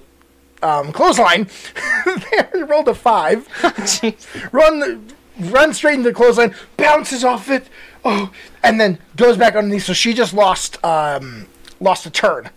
[0.64, 1.48] um, clothesline.
[2.68, 3.48] rolled a five.
[4.52, 5.08] Run,
[5.40, 7.68] run straight into the clothesline, bounces off it,
[8.04, 8.32] oh,
[8.64, 9.84] and then goes back underneath.
[9.84, 11.46] So she just lost um,
[11.80, 12.50] lost a turn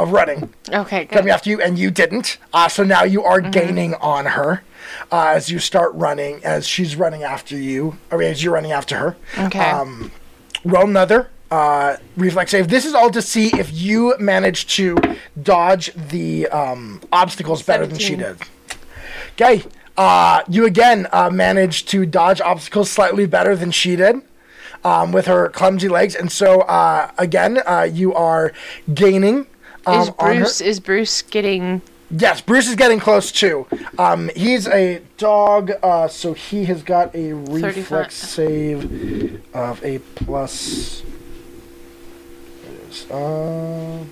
[0.00, 1.16] of running Okay, good.
[1.16, 2.38] coming after you, and you didn't.
[2.52, 4.62] Uh, so now you are gaining on her
[5.12, 8.96] uh, as you start running, as she's running after you, or as you're running after
[8.96, 9.16] her.
[9.38, 9.60] Okay.
[9.70, 10.10] Um,
[10.64, 12.68] roll another uh, reflex save.
[12.68, 14.96] This is all to see if you manage to
[15.40, 18.38] dodge the um, obstacles better than she did.
[19.32, 19.62] Okay.
[19.96, 24.22] Uh, you again uh, managed to dodge obstacles slightly better than she did.
[24.82, 28.50] Um, with her clumsy legs, and so uh, again, uh, you are
[28.94, 29.46] gaining
[29.86, 30.40] um, is on her.
[30.40, 33.68] Bruce is Bruce getting Yes, Bruce is getting close too.
[33.96, 41.02] Um, he's a dog, uh, so he has got a reflex save of a plus.
[43.08, 44.04] Uh,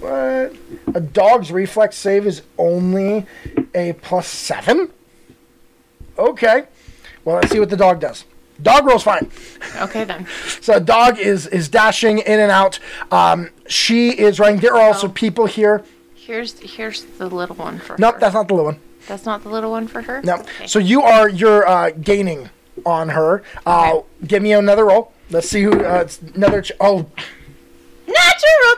[0.00, 0.56] what?
[0.92, 3.26] A dog's reflex save is only
[3.72, 4.90] a plus seven.
[6.18, 6.64] Okay.
[7.24, 8.24] Well, let's see what the dog does.
[8.62, 9.30] Dog rolls fine.
[9.76, 10.26] okay then?
[10.60, 12.78] So dog is is dashing in and out.
[13.10, 14.60] Um, she is running.
[14.60, 15.10] There are also Oh.
[15.12, 15.82] people here.
[16.14, 18.20] Here's here's the little one for Nope, her.
[18.20, 18.80] that's not the little one.
[19.08, 20.20] That's not the little one for her.
[20.22, 20.34] No.
[20.36, 20.66] Okay.
[20.66, 22.50] So you are you're uh, gaining
[22.86, 23.42] on her.
[23.66, 24.06] Uh, Okay.
[24.26, 25.12] Give me another roll.
[25.30, 25.72] Let's see who.
[25.84, 26.62] Uh, another.
[26.62, 27.06] Ch- oh,
[28.10, 28.74] natural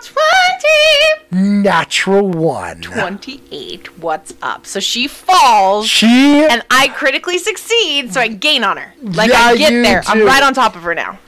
[1.30, 1.62] twenty.
[1.62, 2.82] natural one.
[2.82, 3.98] 28.
[3.98, 4.66] What's up?
[4.66, 6.44] So she falls She.
[6.50, 8.92] and I critically succeed, so I gain on her.
[9.02, 10.02] Like Yeah, I get there.
[10.06, 11.18] I'm right on top of her now.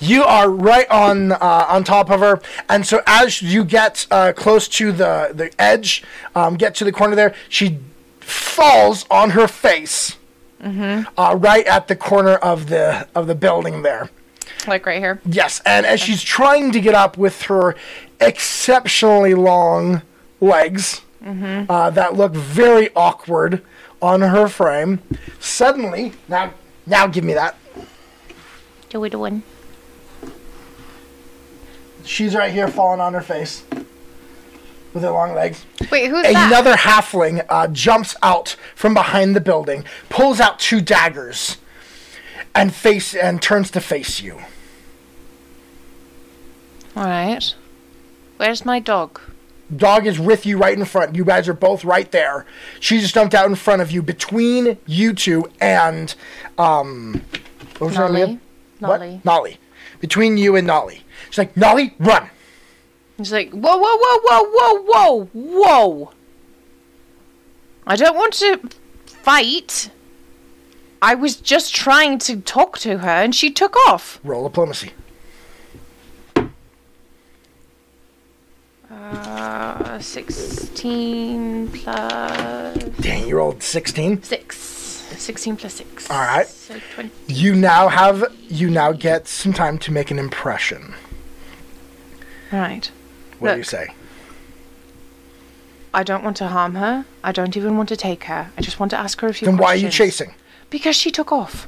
[0.00, 4.32] You are right on uh, on top of her, and so as you get uh,
[4.32, 6.04] close to the the edge,
[6.36, 7.78] um, get to the corner there, she
[8.20, 10.16] falls on her face,
[10.62, 14.08] uh, right at the corner of the of the building there.
[14.66, 15.20] Like right here.
[15.24, 17.74] Yes, and as she's trying to get up with her
[18.20, 20.02] exceptionally long
[20.40, 23.62] legs uh, that look very awkward
[24.00, 25.00] on her frame,
[25.38, 26.54] suddenly now
[26.86, 27.56] now give me that.
[28.88, 29.42] Do we do one?
[32.04, 33.64] She's right here falling on her face
[34.94, 35.66] with her long legs.
[35.92, 36.46] Wait, who's that?
[36.48, 41.58] Another halfling uh, jumps out from behind the building, pulls out two daggers,
[42.54, 44.38] and face and turns to face you.
[46.96, 47.54] All right.
[48.36, 49.20] Where's my dog?
[49.74, 51.14] Dog is with you right in front.
[51.14, 52.46] You guys are both right there.
[52.80, 56.14] She just jumped out in front of you between you two and
[56.56, 57.22] um
[57.78, 58.40] what was her name
[58.80, 58.98] Nolly.
[58.98, 59.20] Nolly.
[59.24, 59.58] Nolly.
[60.00, 61.02] Between you and Nolly.
[61.30, 62.30] She's like, Nolly, run.
[63.16, 66.12] He's like, whoa, whoa, whoa, whoa, whoa, whoa, whoa.
[67.86, 68.60] I don't want to
[69.06, 69.90] fight.
[71.00, 74.20] I was just trying to talk to her and she took off.
[74.24, 74.92] Roll diplomacy.
[78.90, 84.22] Uh, 16 plus Dang, you rolled 16.
[84.22, 84.56] 6.
[84.56, 86.10] 16 plus 6.
[86.10, 86.46] All right.
[86.46, 87.10] So 20.
[87.28, 90.94] You now have you now get some time to make an impression.
[92.52, 92.90] Right.
[93.38, 93.88] What do you say?
[95.94, 97.06] I don't want to harm her.
[97.24, 98.50] I don't even want to take her.
[98.56, 99.58] I just want to ask her a few questions.
[99.58, 100.34] Then why are you chasing?
[100.70, 101.66] Because she took off.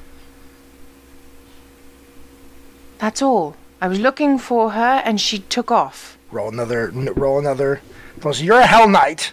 [2.99, 3.57] That's all.
[3.81, 6.19] I was looking for her and she took off.
[6.31, 6.89] Roll another.
[6.91, 7.81] n- Roll another.
[8.21, 9.33] So you're a Hell Knight,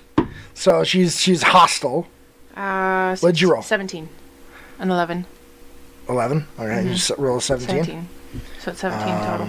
[0.53, 2.07] so she's she's hostile.
[2.55, 3.61] Uh, What'd you roll?
[3.61, 4.07] 17.
[4.79, 5.25] An 11.
[6.07, 6.47] Eleven.
[6.57, 7.83] All right, you just roll a seventeen.
[7.83, 8.07] 17.
[8.61, 9.47] So it's 17 Um, total.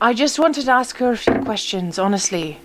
[0.00, 2.58] I just wanted to ask her a few questions, honestly.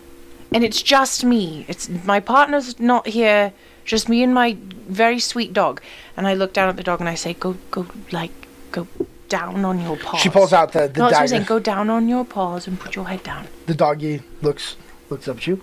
[0.53, 1.65] And it's just me.
[1.67, 3.53] It's my partner's not here.
[3.85, 4.57] Just me and my
[4.87, 5.81] very sweet dog.
[6.17, 8.31] And I look down at the dog and I say, "Go, go, like,
[8.71, 8.87] go
[9.29, 11.27] down on your paws." She pulls out the the no, that's what I'm dagger.
[11.27, 11.43] saying.
[11.45, 13.47] Go down on your paws and put your head down.
[13.65, 14.75] The doggy looks
[15.09, 15.61] looks up at you.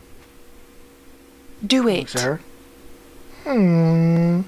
[1.67, 1.99] Do it.
[2.01, 2.41] Looks at her.
[3.45, 4.41] Hmm.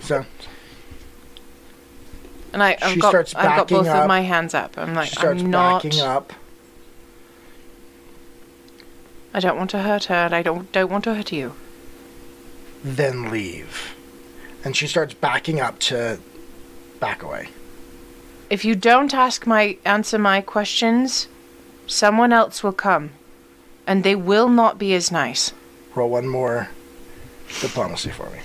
[0.00, 0.24] so
[2.52, 4.02] And I, I've She got, starts I've got backing both up.
[4.02, 4.76] of my hands up.
[4.78, 5.82] I'm like, she starts I'm not.
[5.82, 6.32] backing up.
[9.34, 11.54] I don't want to hurt her, and I don't don't want to hurt you.
[12.82, 13.94] Then leave.
[14.64, 16.18] And she starts backing up to
[17.00, 17.48] back away.
[18.50, 21.28] If you don't ask my answer my questions,
[21.86, 23.10] someone else will come,
[23.86, 25.52] and they will not be as nice.
[25.94, 26.68] Roll one more
[27.60, 28.40] diplomacy for me.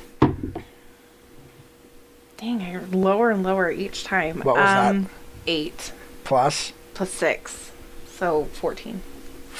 [2.38, 4.42] Dang, I lower and lower each time.
[4.42, 4.90] What was that?
[4.90, 5.10] um,
[5.48, 7.72] Eight Plus plus six,
[8.08, 9.02] so fourteen.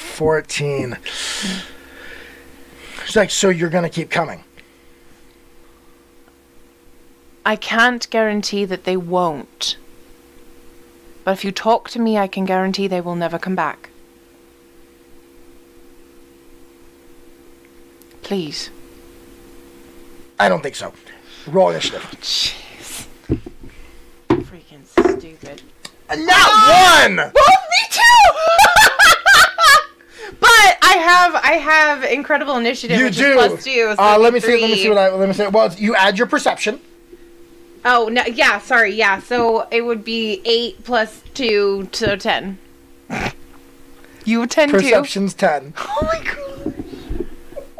[0.04, 0.96] 14.
[3.04, 4.44] She's like, so you're going to keep coming.
[7.44, 9.76] I can't guarantee that they won't.
[11.24, 13.90] But if you talk to me, I can guarantee they will never come back.
[18.22, 18.70] Please.
[20.38, 20.92] I don't think so.
[21.46, 22.02] Roll initiative.
[22.20, 23.06] Jeez.
[24.28, 25.62] Freaking stupid.
[26.08, 27.16] Not one!
[27.16, 28.00] Well, me too.
[30.84, 32.98] but I have I have incredible initiative.
[32.98, 33.38] You which do.
[33.38, 33.94] Is plus two.
[33.94, 34.60] so uh, let me be see.
[34.60, 35.12] Let me see what I.
[35.12, 35.48] Let me say.
[35.48, 36.80] Well, you add your perception.
[37.84, 38.22] Oh no!
[38.24, 38.94] Yeah, sorry.
[38.94, 42.58] Yeah, so it would be eight plus two, so ten.
[44.24, 44.76] You have ten too.
[44.76, 45.74] Perception's ten.
[45.76, 46.24] Oh my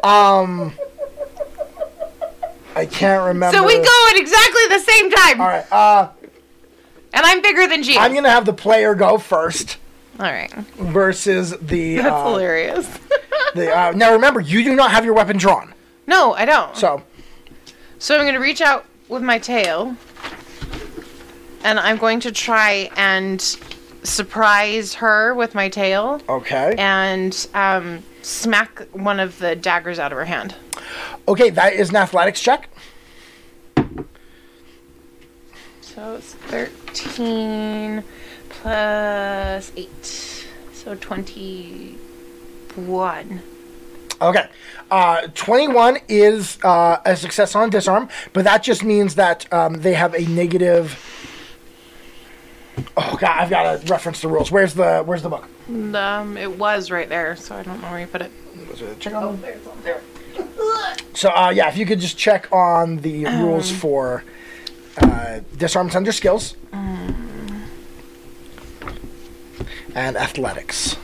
[0.03, 0.41] god!
[0.43, 0.73] Um,
[2.77, 3.57] I can't remember.
[3.57, 5.73] So we go at exactly the same time, All right.
[5.73, 6.11] Uh,
[7.15, 7.97] and I'm bigger than Gio.
[7.99, 9.79] I'm gonna have the player go first
[10.19, 11.97] All right, versus the.
[11.97, 12.99] that's uh, hilarious.
[13.55, 15.75] the uh, now remember, you do not have your weapon drawn,
[16.07, 16.77] no, I don't.
[16.77, 17.03] so
[17.99, 19.97] So I'm going to reach out with my tail.
[21.65, 23.41] And I'm going to try and
[24.03, 26.75] surprise her with my tail okay.
[26.77, 30.55] and um, smack one of the daggers out of her hand.
[31.27, 32.69] Okay, that is an athletics check.
[35.81, 38.05] So it's 13
[38.65, 40.47] plus 8.
[40.73, 43.43] So 21.
[44.23, 44.49] Okay.
[44.91, 49.93] Uh, 21 is uh, a success on disarm, but that just means that um, they
[49.93, 50.99] have a negative.
[52.97, 54.51] Oh god, I've got to reference the rules.
[54.51, 55.47] Where's the Where's the book?
[55.69, 58.33] Um, it was right there, so I don't know where you put it.
[58.99, 59.43] Check on.
[59.83, 60.01] There.
[61.15, 64.25] So uh, yeah, if you could just check on the rules for
[65.01, 66.57] uh, disarms under skills
[69.95, 70.97] and athletics.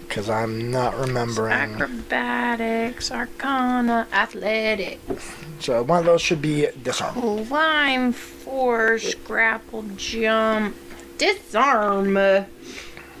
[0.00, 1.52] Because I'm not remembering.
[1.52, 7.14] Acrobatics, Arcana, Athletics, So one of those should be disarm.
[7.46, 10.76] Climb, Force, Grapple, Jump,
[11.18, 12.16] Disarm.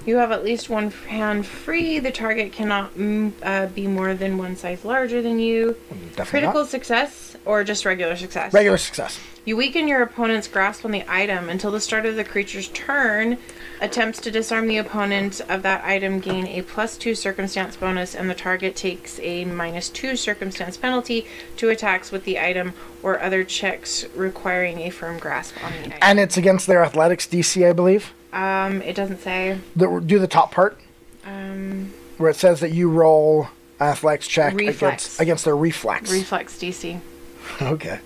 [0.06, 1.98] You have at least one hand free.
[1.98, 5.76] The target cannot mm, uh, be more than one size larger than you.
[6.14, 6.68] Definitely Critical not.
[6.70, 8.52] success or just regular success?
[8.52, 9.18] Regular success.
[9.44, 13.36] You weaken your opponent's grasp on the item until the start of the creature's turn.
[13.80, 18.30] Attempts to disarm the opponent of that item gain a plus two circumstance bonus, and
[18.30, 21.26] the target takes a minus two circumstance penalty
[21.56, 22.72] to attacks with the item
[23.02, 25.98] or other checks requiring a firm grasp on the item.
[26.00, 28.14] And it's against their athletics DC, I believe.
[28.32, 29.58] Um, it doesn't say.
[29.76, 30.80] The, do the top part
[31.26, 33.48] Um, where it says that you roll
[33.80, 34.80] athletics check Reflex.
[34.82, 36.10] against against their reflex.
[36.10, 37.00] reflex DC.
[37.62, 38.00] okay.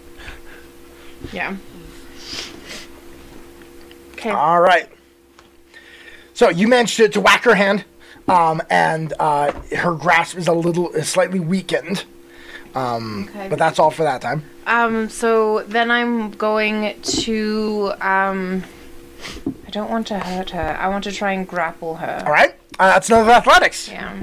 [1.32, 1.56] Yeah.
[4.12, 4.30] Okay.
[4.30, 4.88] All right.
[6.34, 7.84] So you managed to, to whack her hand,
[8.28, 12.04] um, and uh, her grasp is a little, is slightly weakened.
[12.76, 13.48] okay.
[13.48, 14.44] But that's all for that time.
[14.66, 18.62] Um, so then I'm going to, um,
[19.66, 20.76] I don't want to hurt her.
[20.78, 22.22] I want to try and grapple her.
[22.24, 22.54] All right.
[22.78, 23.88] Uh, that's another athletics.
[23.88, 24.16] Yeah.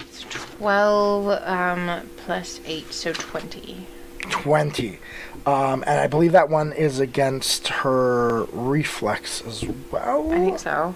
[0.00, 0.24] It's
[0.58, 3.86] 12, um, plus 8, so 20.
[4.28, 4.98] 20.
[5.46, 10.32] Um, and I believe that one is against her reflex as well.
[10.32, 10.94] I think so.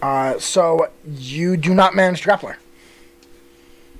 [0.00, 2.58] Uh, so you do not manage to grapple her.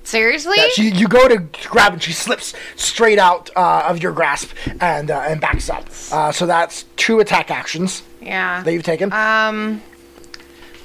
[0.03, 0.55] Seriously?
[0.57, 4.51] Yeah, she, you go to grab and she slips straight out uh, of your grasp
[4.79, 5.85] and uh, and backs up.
[6.13, 8.63] Uh, so that's two attack actions yeah.
[8.63, 9.11] that you've taken.
[9.11, 9.81] Um,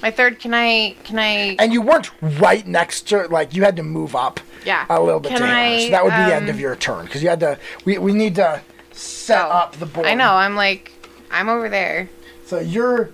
[0.03, 3.77] my third, can I, can I, and you weren't right next to like you had
[3.77, 4.85] to move up Yeah.
[4.91, 5.53] a little bit Can to her.
[5.55, 7.59] I, so that would be the end um, of your turn because you had to
[7.85, 8.61] we, we need to
[8.91, 10.93] set Oh, up the board I know, I'm like,
[11.31, 12.09] I'm over there.
[12.45, 13.11] so you're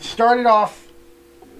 [0.00, 0.88] started off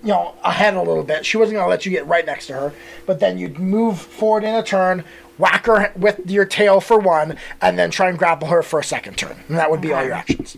[0.02, 2.46] you know ahead a little bit she wasn't going to let you get right next
[2.46, 2.72] to her
[3.04, 5.04] but then you'd move forward in a turn
[5.36, 8.84] whack her with your tail for one and then try and grapple her for a
[8.84, 10.56] second turn and that would be all your actions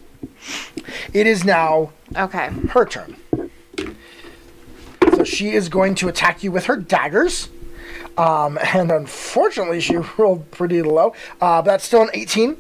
[1.12, 2.50] it is now Okay.
[2.70, 3.16] her turn.
[5.24, 7.48] She is going to attack you with her daggers.
[8.16, 11.14] Um, and unfortunately, she rolled pretty low.
[11.40, 12.56] Uh, but that's still an 18.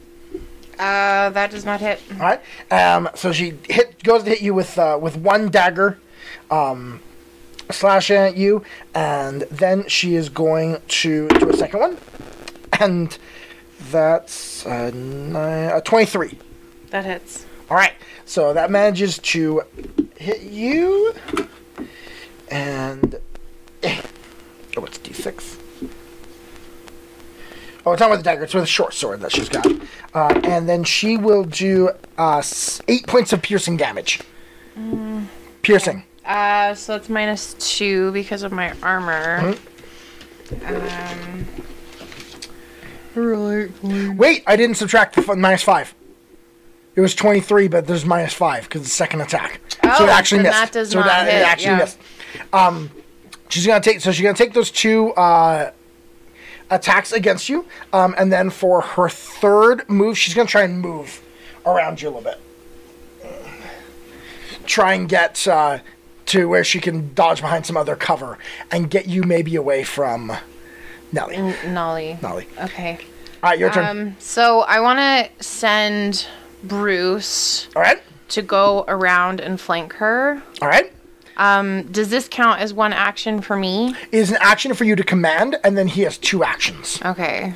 [0.78, 2.00] Uh, that does not hit.
[2.12, 2.40] All right.
[2.70, 5.98] Um, so she hit goes to hit you with uh, with one dagger,
[6.50, 7.00] um,
[7.70, 8.64] slashing at you,
[8.94, 11.98] and then she is going to do a second one,
[12.80, 13.16] and
[13.90, 16.38] that's a, nine, uh, 23.
[16.90, 17.46] That hits.
[17.70, 17.92] All right,
[18.24, 19.62] so that manages to
[20.16, 21.14] hit you,
[22.52, 23.16] and
[23.84, 25.58] oh, it's d6.
[27.84, 29.66] Oh, it's not with a dagger; it's with a short sword that she's got.
[30.14, 32.42] Uh, and then she will do uh,
[32.86, 34.20] eight points of piercing damage.
[35.62, 36.04] Piercing.
[36.24, 39.54] Uh, so that's minus two because of my armor.
[40.64, 41.46] Um,
[44.16, 45.94] Wait, I didn't subtract the f- minus five.
[46.94, 49.60] It was twenty-three, but there's minus five because it's second attack.
[49.72, 50.60] so Oh, it actually then missed.
[50.60, 51.78] that does so not that hit, it actually yeah.
[51.78, 51.98] missed.
[52.52, 52.90] Um,
[53.48, 54.00] she's gonna take.
[54.00, 55.72] So she's gonna take those two uh,
[56.70, 61.20] attacks against you, um, and then for her third move, she's gonna try and move
[61.66, 62.38] around you a little bit.
[64.66, 65.78] Try and get uh,
[66.26, 68.38] to where she can dodge behind some other cover
[68.70, 70.32] and get you maybe away from
[71.10, 71.36] Nelly.
[71.36, 72.16] N- Nolly.
[72.22, 72.46] Nolly.
[72.60, 72.98] Okay.
[73.42, 73.84] All right, your turn.
[73.84, 76.26] Um, so I want to send
[76.62, 78.00] Bruce All right.
[78.28, 80.40] to go around and flank her.
[80.62, 80.92] All right.
[81.36, 83.94] Um, does this count as one action for me?
[84.10, 87.00] It is an action for you to command, and then he has two actions.
[87.04, 87.54] Okay.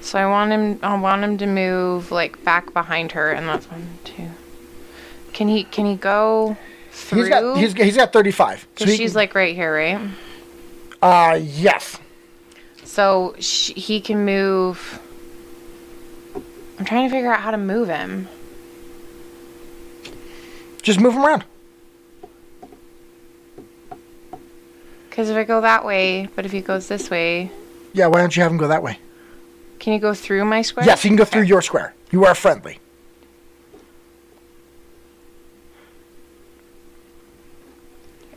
[0.00, 0.78] So I want him.
[0.82, 4.28] I want him to move like back behind her, and that's one, two.
[5.32, 5.64] Can he?
[5.64, 6.56] Can he go
[6.90, 7.20] through?
[7.20, 8.66] He's got he's, he's got 35.
[8.76, 10.10] So he she's can- like right here, right?
[11.02, 11.98] uh yes.
[12.84, 15.00] So sh- he can move.
[16.78, 18.28] I'm trying to figure out how to move him.
[20.82, 21.44] Just move him around.
[25.14, 27.48] Because if I go that way, but if he goes this way,
[27.92, 28.98] Yeah, why don't you have him go that way?
[29.78, 30.84] can you go through my square?
[30.84, 31.94] Yes, you can go through your square.
[32.10, 32.80] You are friendly.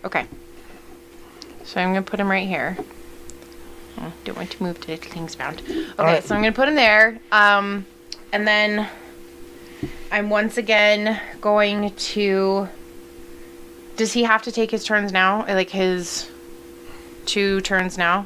[0.06, 0.28] Okay.
[1.64, 2.78] So I'm gonna put him right here.
[4.00, 5.62] Oh, don't want to move to things bound.
[5.62, 6.24] Okay, Alright.
[6.26, 7.20] so I'm gonna put him there.
[7.32, 7.88] Um,
[8.32, 8.88] and then
[10.12, 12.70] I'm once again going to.
[13.96, 15.44] Does he have to take his turns now?
[15.48, 16.30] Like his
[17.28, 18.26] two turns now,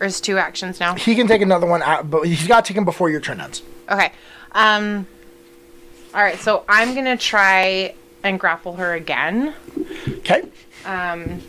[0.00, 0.94] or is two actions now?
[0.94, 3.40] He can take another one out, but he's got to take him before your turn
[3.40, 3.62] ends.
[3.88, 4.12] Okay.
[4.52, 5.06] Um.
[6.12, 6.38] All right.
[6.38, 9.54] So I'm gonna try and grapple her again.
[10.18, 10.42] Okay.
[10.84, 11.40] Um.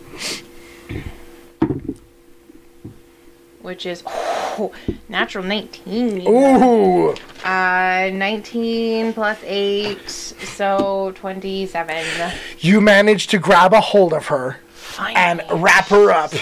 [3.61, 4.71] Which is oh,
[5.07, 6.27] natural 19.
[6.27, 7.13] Ooh.
[7.43, 12.31] Uh, 19 plus 8, so 27.
[12.59, 14.57] You manage to grab a hold of her.
[14.99, 16.33] And wrap her up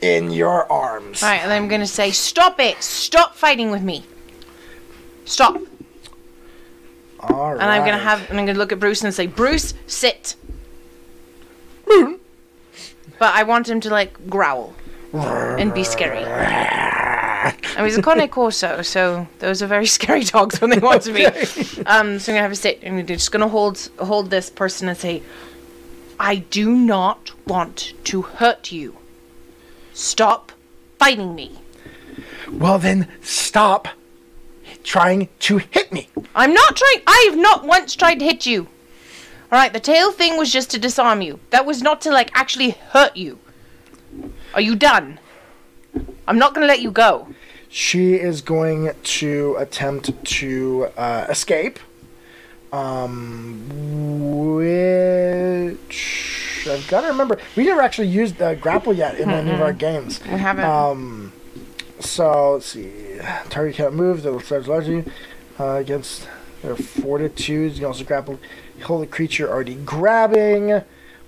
[0.00, 1.22] in your arms.
[1.22, 2.82] Alright, and I'm gonna say, stop it!
[2.82, 4.04] Stop fighting with me!
[5.24, 5.60] Stop!
[7.20, 10.34] All And I'm gonna have, and I'm gonna look at Bruce and say, Bruce, sit!
[11.86, 14.74] But I want him to, like, growl
[15.12, 16.24] and be scary.
[16.24, 21.02] I mean, he's a Cane Corso, so those are very scary dogs when they want
[21.02, 21.26] to be.
[21.26, 24.88] Um, so I'm gonna have a sit, and we're just gonna hold hold this person
[24.88, 25.22] and say,
[26.24, 28.96] "I do not want to hurt you.
[29.92, 30.52] Stop
[30.96, 31.58] fighting me.
[32.48, 33.88] Well, then stop
[34.84, 36.08] trying to hit me.
[36.36, 37.02] I'm not trying.
[37.08, 38.68] I have not once tried to hit you.
[39.50, 41.40] All right, the tail thing was just to disarm you.
[41.50, 43.40] That was not to like actually hurt you.
[44.54, 45.18] Are you done?
[46.28, 47.34] I'm not gonna let you go.
[47.68, 51.80] She is going to attempt to uh, escape.
[52.72, 53.68] Um,
[54.56, 57.38] which I've got to remember.
[57.54, 60.20] We never actually used uh, grapple yet in any of our games.
[60.24, 60.64] We haven't.
[60.64, 61.32] Um,
[62.00, 63.18] so let's see.
[63.50, 64.22] Target cannot move.
[64.22, 65.04] The starts largely
[65.60, 66.26] uh, against
[66.62, 67.72] their fortitude.
[67.72, 68.40] You can also grapple.
[68.84, 70.82] Hold the creature already grabbing.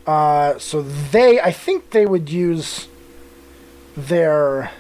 [0.06, 2.88] Uh, so they, I think they would use
[3.96, 4.70] their.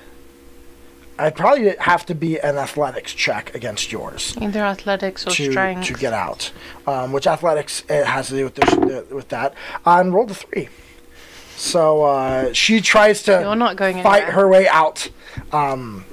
[1.18, 5.86] I'd probably have to be an athletics check against yours Either athletics or to strength.
[5.86, 6.50] to get out.
[6.86, 9.54] Um, which athletics it has to do with this, with that.
[9.86, 10.68] And rolled a three.
[11.56, 14.32] So uh, she tries to You're not going fight anywhere.
[14.32, 15.08] her way out.
[15.52, 16.04] Um,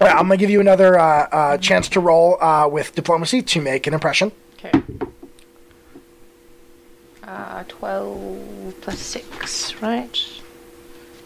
[0.00, 3.40] all right, I'm gonna give you another uh, uh, chance to roll uh, with diplomacy
[3.42, 4.30] to make an impression.
[4.62, 4.82] Okay.
[7.22, 10.22] Uh, 12 plus 6, right?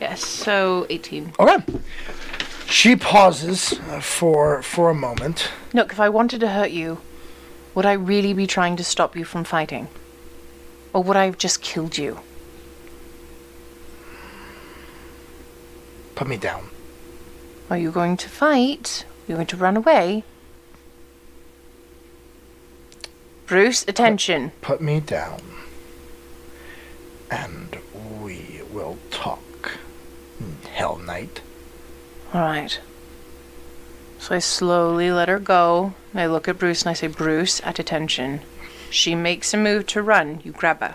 [0.01, 1.33] Yes, so 18.
[1.41, 1.57] Okay.
[2.69, 5.51] She pauses uh, for for a moment.
[5.73, 6.99] Look, if I wanted to hurt you,
[7.75, 9.89] would I really be trying to stop you from fighting?
[10.93, 12.21] Or would I have just killed you?
[16.15, 16.69] Put me down.
[17.71, 19.05] Are you going to fight?
[19.07, 20.25] Are you going to run away?
[23.47, 24.53] Bruce, attention.
[24.61, 25.41] Put me down.
[27.31, 27.79] And
[28.23, 29.79] we will talk.
[30.71, 31.41] Hell Knight.
[32.35, 32.81] Alright.
[34.19, 35.95] So I slowly let her go.
[36.15, 38.41] I look at Bruce and I say, Bruce, at attention.
[38.91, 40.41] She makes a move to run.
[40.45, 40.95] You grab her.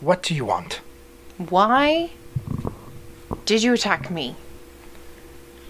[0.00, 0.80] What do you want?
[1.36, 2.10] Why
[3.44, 4.36] did you attack me?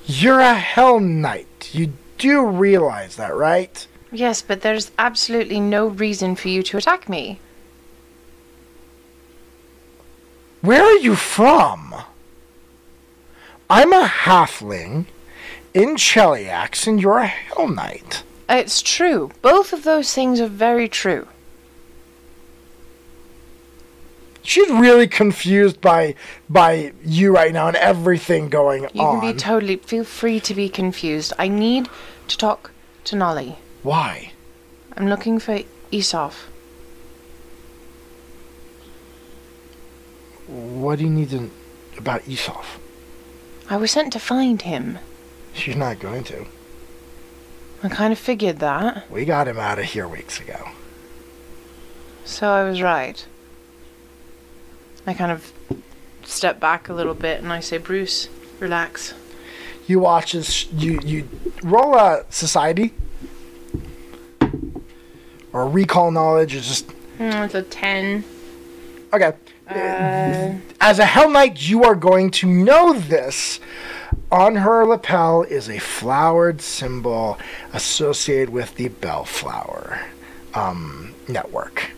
[0.04, 1.70] You're a Hell Knight.
[1.72, 3.86] You do realize that, right?
[4.12, 7.40] Yes, but there's absolutely no reason for you to attack me.
[10.66, 11.94] Where are you from?
[13.70, 15.04] I'm a halfling
[15.72, 18.24] in Cheliax, and you're a Hell Knight.
[18.48, 19.30] It's true.
[19.42, 21.28] Both of those things are very true.
[24.42, 26.16] She's really confused by
[26.50, 29.14] by you right now and everything going You on.
[29.14, 31.32] You can be totally feel free to be confused.
[31.38, 31.88] I need
[32.26, 32.72] to talk
[33.04, 33.54] to Nolly.
[33.84, 34.32] Why?
[34.96, 35.60] I'm looking for
[35.92, 36.48] Esaf.
[40.48, 41.50] What do you need to
[41.98, 42.64] about Esaf?
[43.68, 44.98] I was sent to find him.
[45.52, 46.46] She's not going to.
[47.82, 50.68] I kind of figured that, We got him out of here weeks ago.
[52.24, 53.24] so I was right.
[55.06, 55.52] I kind of
[56.24, 58.28] step back a little bit and I say, Bruce,
[58.60, 59.14] relax.
[59.86, 61.28] You watch as you you
[61.62, 62.92] roll a society
[65.52, 68.24] or recall knowledge or just Mm, it's a 10.
[69.14, 69.32] okay.
[69.68, 73.60] Uh, As a Hell Knight, you are going to know this.
[74.30, 77.38] On her lapel is a flowered symbol
[77.72, 80.00] associated with the Bellflower
[80.54, 81.90] um, network.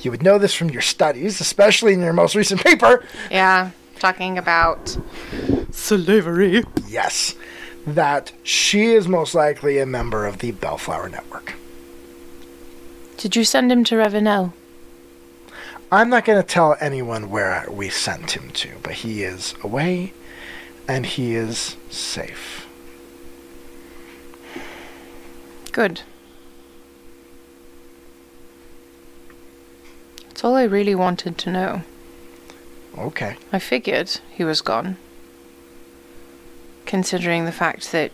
[0.00, 3.04] You would know this from your studies, especially in your most recent paper.
[3.30, 4.96] yeah, talking about
[5.70, 6.64] Slavery.
[6.86, 7.34] Yes,
[7.86, 11.54] that she is most likely a member of the Bellflower network.
[13.16, 14.52] Did you send him to Ravounel?
[15.94, 20.12] I'm not going to tell anyone where we sent him to, but he is away
[20.88, 22.66] and he is safe.
[25.70, 26.02] Good.
[30.26, 31.82] That's all I really wanted to know.
[32.98, 33.36] Okay.
[33.52, 34.96] I figured he was gone.
[36.86, 38.10] Considering the fact that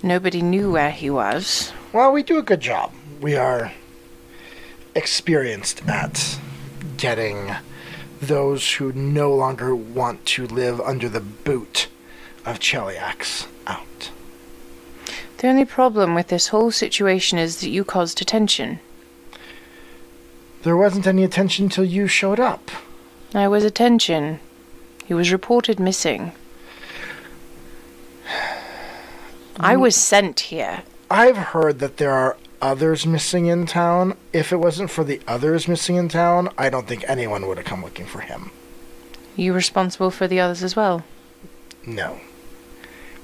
[0.00, 1.72] nobody knew where he was.
[1.92, 2.92] Well, we do a good job.
[3.20, 3.72] We are
[4.96, 6.38] experienced at
[6.96, 7.54] getting
[8.20, 11.88] those who no longer want to live under the boot
[12.44, 14.10] of Cheliax out.
[15.38, 18.80] The only problem with this whole situation is that you caused attention.
[20.62, 22.70] There wasn't any attention till you showed up.
[23.34, 24.40] I was attention.
[25.04, 26.32] He was reported missing.
[29.58, 29.80] I mm.
[29.80, 30.82] was sent here.
[31.10, 34.16] I've heard that there are others missing in town.
[34.32, 37.66] If it wasn't for the others missing in town, I don't think anyone would have
[37.66, 38.50] come looking for him.
[39.36, 41.04] You responsible for the others as well?
[41.86, 42.20] No.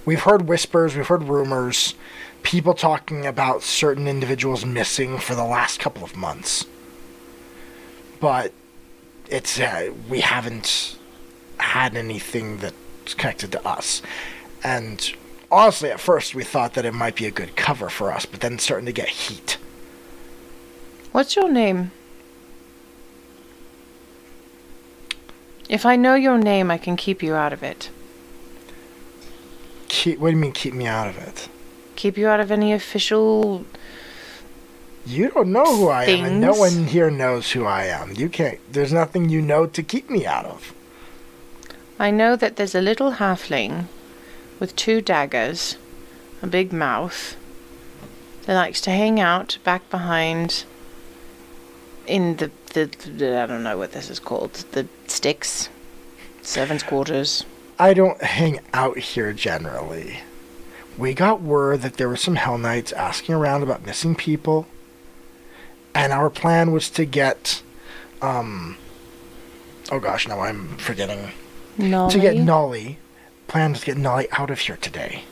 [0.05, 1.95] We've heard whispers, we've heard rumors,
[2.43, 6.67] people talking about certain individuals missing for the last couple of months.
[8.21, 8.53] But
[9.29, 10.99] it's uh, we haven't
[11.59, 14.03] had anything that's connected to us.
[14.63, 15.13] And
[15.53, 18.41] honestly, at first we thought that it might be a good cover for us, but
[18.41, 19.59] then it's starting to get heat.
[21.13, 21.93] What's your name?
[25.69, 27.91] If I know your name, I can keep you out of it.
[29.89, 31.49] Keep, what do you mean keep me out of it?
[31.97, 33.65] Keep you out of any official.
[35.05, 38.15] You don't know who I am, and no one here knows who I am.
[38.15, 38.59] You can't.
[38.73, 40.75] There's nothing you know to keep me out of.
[41.99, 43.87] I know that there's a little halfling
[44.63, 45.77] with two daggers,
[46.41, 47.35] a big mouth,
[48.43, 50.65] that likes to hang out back behind
[52.07, 55.69] in the, the, the I don't know what this is called, the sticks,
[56.43, 57.45] servants' quarters.
[57.77, 60.21] I don't hang out here generally.
[60.97, 64.69] We got word that there were some Hell Knights asking around about missing people,
[65.93, 67.65] and our plan was to get,
[68.21, 68.77] um,
[69.91, 71.33] oh gosh, now I'm forgetting.
[71.79, 72.09] No.
[72.09, 72.99] To get Nolly,
[73.53, 75.25] plan was to get Nolly out of here today.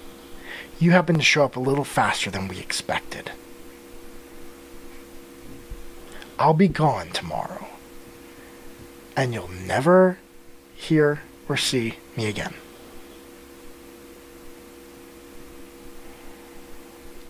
[0.78, 3.32] You happened to show up a little faster than we expected.
[6.38, 7.66] I'll be gone tomorrow,
[9.16, 10.18] and you'll never
[10.74, 12.52] hear or see me again.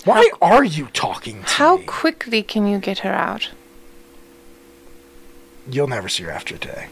[0.05, 1.85] Why are you talking to How me?
[1.85, 3.51] quickly can you get her out?
[5.71, 6.89] You'll never see her after today.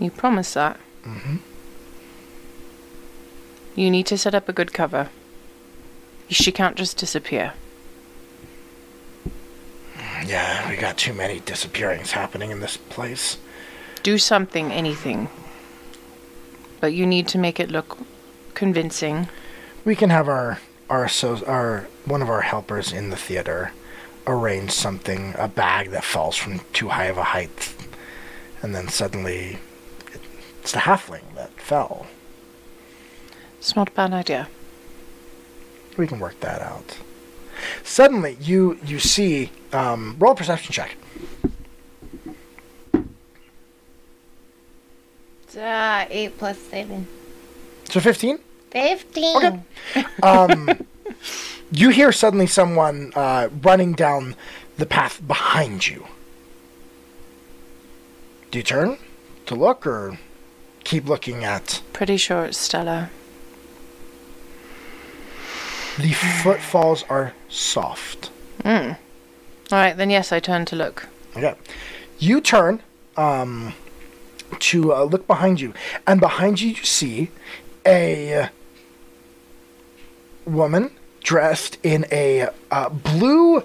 [0.00, 0.76] You promise that?
[1.04, 1.36] hmm
[3.78, 5.08] You need to set up a good cover.
[6.28, 7.52] She can't just disappear.
[10.26, 13.38] Yeah, we got too many disappearings happening in this place.
[14.02, 15.28] Do something, anything.
[16.80, 17.98] But you need to make it look
[18.54, 19.28] convincing.
[19.84, 20.58] We can have our
[20.90, 23.70] our so our one of our helpers in the theater
[24.26, 27.76] arrange something, a bag that falls from too high of a height,
[28.60, 29.60] and then suddenly
[30.62, 32.08] it's the halfling that fell.
[33.58, 34.48] It's not a bad idea.
[35.96, 36.98] We can work that out.
[37.82, 40.96] Suddenly, you you see um, roll a perception check.
[45.56, 47.06] Uh, 8 plus 7.
[47.88, 48.38] So fifteen.
[48.70, 49.36] 15.
[49.36, 50.04] Okay.
[50.22, 50.68] Um,
[51.72, 54.36] you hear suddenly someone uh, running down
[54.76, 56.06] the path behind you.
[58.50, 58.98] Do you turn
[59.46, 60.18] to look or
[60.84, 63.10] keep looking at Pretty sure it's Stella.
[65.98, 68.30] The footfalls are soft.
[68.60, 68.96] Mm.
[69.70, 71.08] Alright, then yes, I turn to look.
[71.36, 71.54] Okay.
[72.18, 72.82] You turn
[73.16, 73.74] um,
[74.58, 75.74] to uh, look behind you,
[76.06, 77.30] and behind you you see
[77.86, 78.48] a
[80.44, 80.90] woman
[81.22, 83.62] dressed in a uh, blue,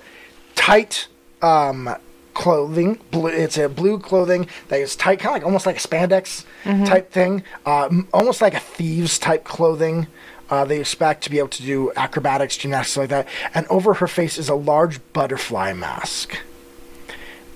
[0.56, 1.08] tight
[1.42, 1.96] um,
[2.34, 3.00] clothing.
[3.12, 6.46] Blue, it's a blue clothing that is tight, kind of like almost like a spandex
[6.86, 10.08] type thing, uh, almost like a thieves type clothing.
[10.54, 13.28] Uh, they expect to be able to do acrobatics, gymnastics like that.
[13.56, 16.38] And over her face is a large butterfly mask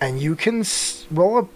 [0.01, 1.47] and you can s- roll a.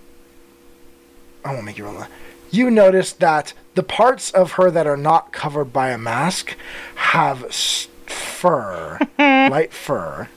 [1.44, 2.08] I won't make you roll a.
[2.52, 6.56] You notice that the parts of her that are not covered by a mask
[6.96, 10.28] have s- fur, light fur,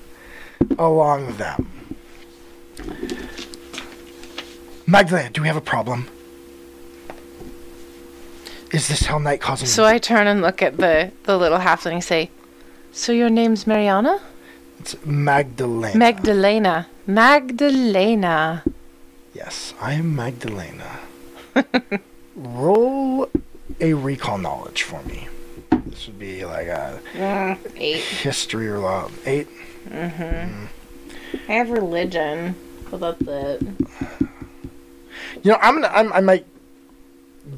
[0.79, 1.69] along them.
[4.87, 6.09] Magdalena, do we have a problem?
[8.75, 9.69] Is this Hell Knight causing?
[9.69, 12.31] So I turn and look at the, the little halfling and say,
[12.93, 14.21] So your name's Mariana?
[14.81, 15.97] It's Magdalena.
[15.97, 16.87] Magdalena.
[17.07, 18.65] Magdalena.
[19.33, 20.99] yes, I am Magdalena.
[22.37, 23.31] Roll
[23.81, 25.29] a recall knowledge for me.
[25.87, 27.97] This would be like a Uh, 8.
[28.01, 29.09] history or law.
[29.25, 29.47] Eight.
[29.89, 30.67] Mm-hmm.
[31.49, 32.57] I have religion.
[32.91, 33.63] But that's it.
[35.43, 35.93] You know, I'm gonna.
[35.95, 36.47] I'm, I might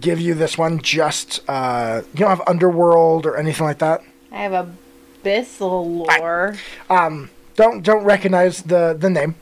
[0.00, 0.80] give you this one.
[0.80, 4.02] Just uh, you don't have underworld or anything like that.
[4.32, 4.70] I have
[5.24, 6.56] abyssal lore.
[6.90, 9.34] Um, don't don't recognize the the name.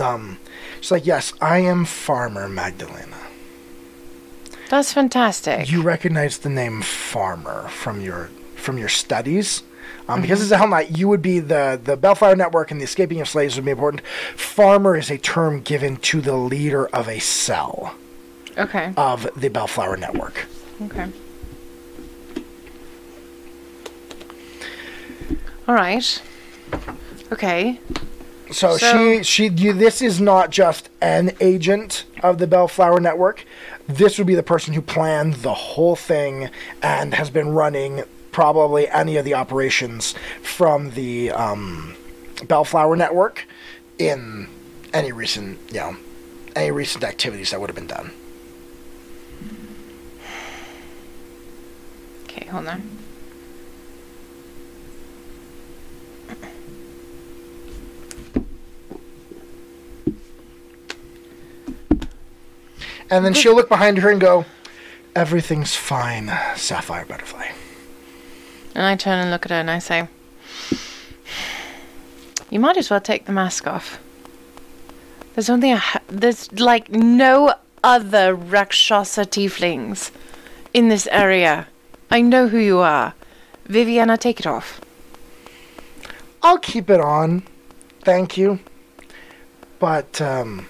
[0.00, 0.38] Um,
[0.80, 3.16] she's like, yes, I am Farmer Magdalena.
[4.68, 5.70] That's fantastic.
[5.70, 9.62] You recognize the name Farmer from your from your studies.
[10.08, 12.84] Um, Because it's a Hell Knight, you would be the the Bellflower Network and the
[12.84, 14.02] escaping of slaves would be important.
[14.36, 17.94] Farmer is a term given to the leader of a cell
[18.60, 18.92] okay.
[18.96, 20.46] of the Bellflower Network.
[20.82, 21.08] Okay.
[25.68, 26.22] All right.
[27.32, 27.78] Okay.
[28.50, 33.44] So, So- she she you, this is not just an agent of the Bellflower Network.
[33.86, 36.50] This would be the person who planned the whole thing
[36.82, 41.94] and has been running probably any of the operations from the um,
[42.46, 43.46] Bellflower Network
[43.98, 44.48] in
[44.92, 45.96] any recent you know
[46.56, 48.10] any recent activities that would have been done.
[52.50, 52.82] Hold on.
[63.12, 64.44] And then she'll look behind her and go,
[65.16, 67.48] "Everything's fine, Sapphire Butterfly."
[68.74, 70.06] And I turn and look at her and I say,
[72.50, 73.98] "You might as well take the mask off.
[75.34, 80.10] There's only a ha- there's like no other Rakshasa tieflings
[80.72, 81.66] in this area.
[82.10, 83.14] I know who you are.
[83.66, 84.80] Viviana, take it off.
[86.42, 87.42] I'll keep it on,
[88.02, 88.58] thank you.
[89.78, 90.66] But um,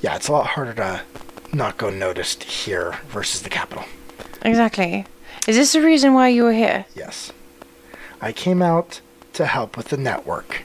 [0.00, 1.02] yeah, it's a lot harder to
[1.52, 3.84] not go noticed here versus the capital.
[4.42, 5.04] Exactly.
[5.46, 6.86] Is this the reason why you were here?
[6.94, 7.32] Yes.
[8.20, 9.00] I came out
[9.34, 10.62] to help with the network.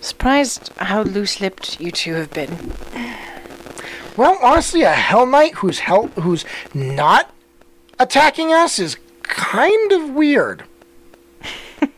[0.00, 2.72] Surprised how loose-lipped you two have been.
[4.16, 7.30] Well, honestly, a Hell Knight who's hell who's not
[7.98, 10.64] attacking us is kind of weird.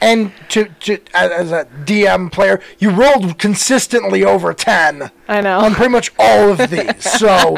[0.00, 5.60] and to, to as a DM player, you rolled consistently over ten I know.
[5.60, 7.56] on pretty much all of these, so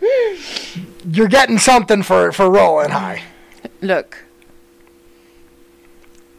[1.08, 3.22] you're getting something for for rolling high.
[3.80, 4.24] Look,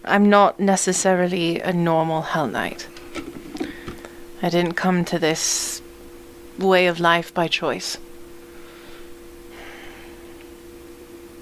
[0.03, 2.87] I'm not necessarily a normal Hell Knight.
[4.43, 5.81] I didn't come to this
[6.59, 7.97] way of life by choice.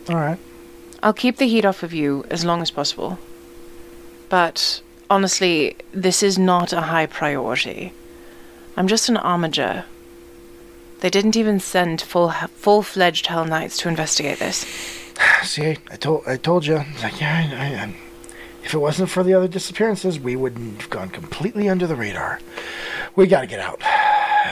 [0.07, 0.38] All right.
[1.02, 3.18] I'll keep the heat off of you as long as possible.
[4.30, 7.91] But honestly, this is not a high priority.
[8.78, 9.86] I'm just an armiger.
[10.99, 14.60] They didn't even send full full-fledged Hell Knights to investigate this.
[15.44, 16.84] See, I told I told you.
[17.02, 17.95] Like, yeah, I, I, I,
[18.63, 22.39] if it wasn't for the other disappearances, we would have gone completely under the radar.
[23.15, 23.81] We got to get out.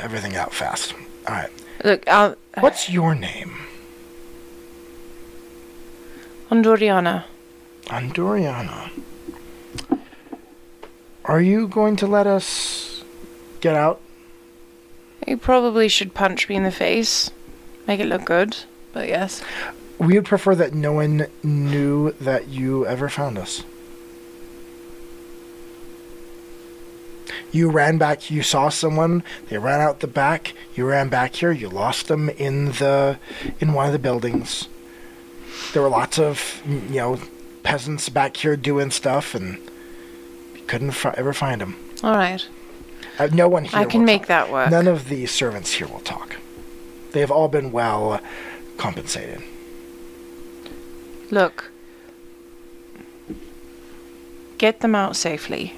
[0.04, 0.94] Everything out fast.
[1.28, 1.52] All right.
[1.84, 3.56] Look, I'll, What's your name?
[6.50, 7.26] Andoriana.
[7.86, 8.90] Andoriana.
[11.26, 13.04] Are you going to let us
[13.62, 14.02] get out?
[15.28, 17.30] You probably should punch me in the face.
[17.88, 18.58] Make it look good,
[18.94, 19.44] but yes.
[20.00, 23.64] We would prefer that no one knew that you ever found us.
[27.52, 31.52] You ran back, you saw someone, they ran out the back, you ran back here,
[31.52, 33.18] you lost them in the
[33.60, 34.68] in one of the buildings.
[35.74, 37.20] There were lots of, you know,
[37.64, 39.58] peasants back here doing stuff and
[40.56, 41.76] you couldn't fi- ever find them.
[42.04, 42.48] All right.
[43.18, 44.28] Uh, no one here I can make talk.
[44.28, 44.72] that work.
[44.72, 46.38] None of the servants here will talk.
[47.12, 48.22] They have all been well
[48.78, 49.42] compensated.
[51.32, 51.72] Look.
[54.58, 55.74] Get them out safely.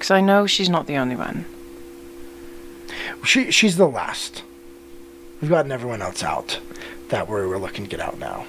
[0.00, 1.44] Because I know she's not the only one.
[3.22, 4.42] She she's the last.
[5.42, 6.58] We've gotten everyone else out
[7.10, 8.46] that we're, we're looking to get out now.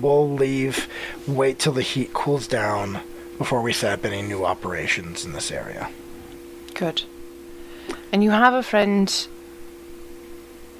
[0.00, 0.88] We'll leave,
[1.26, 3.00] wait till the heat cools down
[3.36, 5.90] before we set up any new operations in this area.
[6.72, 7.02] Good.
[8.10, 9.28] And you have a friend.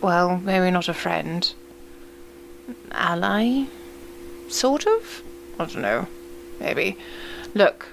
[0.01, 1.52] Well, maybe not a friend.
[2.92, 3.66] Ally?
[4.48, 5.22] Sort of?
[5.59, 6.09] I don't know.
[6.60, 6.96] Maybe.
[7.55, 7.88] Look.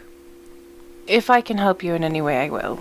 [1.12, 2.80] If I can help you in any way, I will.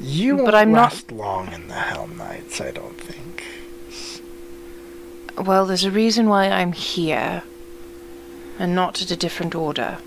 [0.00, 3.44] You But won't I'm not- last long in the Hell Knights, I don't think.
[5.36, 7.42] Well, there's a reason why I'm here.
[8.58, 9.98] And not at a different order.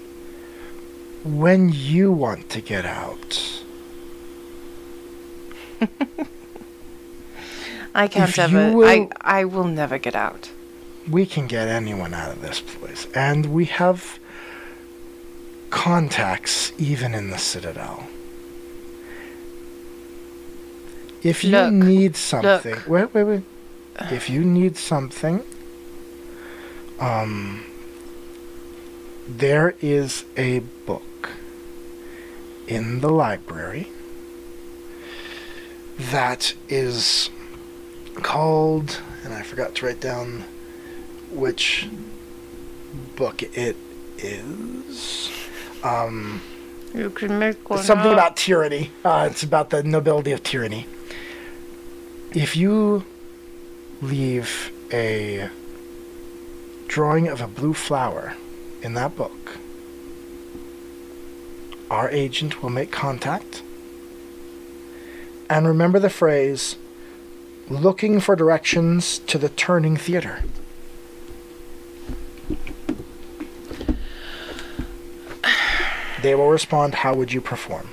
[1.23, 3.61] When you want to get out,
[7.94, 8.72] I can't If ever.
[8.73, 10.49] will- I, I will never get out.
[11.10, 13.07] we can get anyone out of this place.
[13.14, 14.18] And we have
[15.76, 18.07] contacts even in the Citadel.
[21.22, 22.88] If you Look, need something, look.
[22.88, 23.43] wait, wait, wait.
[24.10, 25.45] If you need something,
[26.97, 27.65] um,
[29.27, 31.31] there is a book
[32.68, 33.89] in the library
[35.97, 37.30] that is
[38.15, 40.45] called, and I forgot to write down
[41.31, 41.89] which
[43.18, 43.76] book it
[44.18, 45.35] is.
[45.86, 46.41] Um,
[46.95, 48.91] You can make one it's something about tyranny.
[49.03, 50.88] Uh, it's about the nobility of tyranny.
[52.34, 53.06] If you
[54.02, 55.49] leave a
[56.88, 58.34] drawing of a blue flower
[58.82, 59.57] in that book,
[61.91, 63.62] our agent will make contact.
[65.49, 66.78] And remember the phrase
[67.70, 70.44] looking for directions to the turning theater.
[76.26, 77.89] They will respond, How would you perform?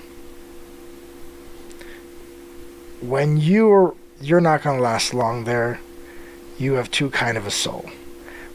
[3.03, 5.81] When you're you're not gonna last long there,
[6.57, 7.91] you have too kind of a soul.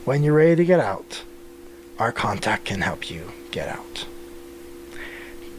[0.04, 1.22] When you're ready to get out,
[2.00, 4.08] our contact can help you get out.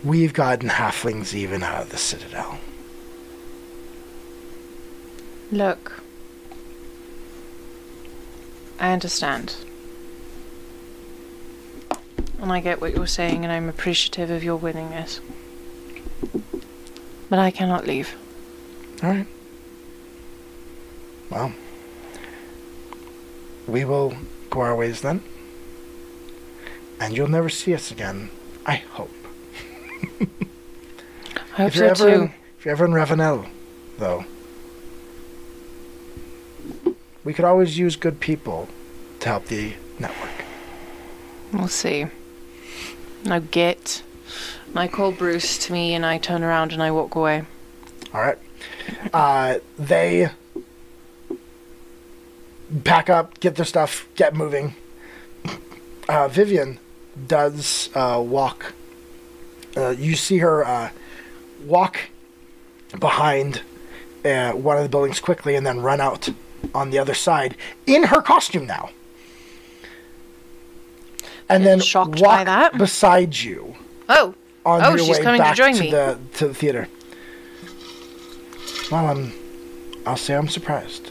[0.03, 2.59] We've gotten halflings even out of the citadel.
[5.53, 6.03] Look.
[8.81, 9.55] I understand.
[12.41, 15.21] And I get what you're saying, and I'm appreciative of your willingness.
[17.29, 18.15] But I cannot leave.
[19.03, 19.27] All right.
[21.31, 21.53] Well,
[23.67, 24.15] we will
[24.51, 25.23] go our ways then.
[27.01, 28.31] And you'll never see us again,
[28.67, 29.11] I hope.
[30.21, 32.23] I hope if you're so ever too.
[32.23, 33.49] in, if you're ever in Ravounel,
[33.99, 34.25] though,
[37.25, 38.69] we could always use good people
[39.21, 40.45] to help the network.
[41.53, 42.07] We'll see.
[43.25, 44.03] Now get.
[44.69, 47.45] And I call Bruce to me, and I turn around and I walk away.
[48.13, 48.39] All right.
[49.13, 50.31] Uh, they
[52.85, 54.75] pack up, get their stuff, get moving.
[56.09, 56.79] Uh, Vivian
[57.27, 58.75] does uh, walk.
[59.77, 60.91] Uh, you see her uh,
[61.65, 61.99] walk
[62.99, 63.63] behind
[64.25, 66.29] uh, one of the buildings quickly and then run out
[66.75, 68.91] on the other side in her costume now.
[71.49, 72.77] And then Shocked walk by that?
[72.77, 73.75] beside you
[74.09, 74.35] Oh,
[74.67, 75.91] on Oh, your she's way coming to join to me.
[75.91, 76.89] the to the theater.
[78.91, 79.33] Well, I'm.
[80.07, 81.11] I'll say I'm surprised.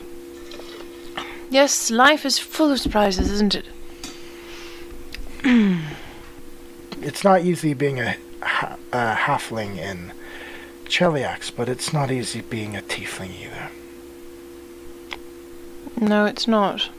[1.49, 3.65] yes, life is full of surprises, isn't it?
[6.99, 10.11] It's not easy being a, ha- a halfling in
[10.85, 13.69] Cheliax, but it's not easy being a tiefling either.
[16.01, 16.89] No, it's not.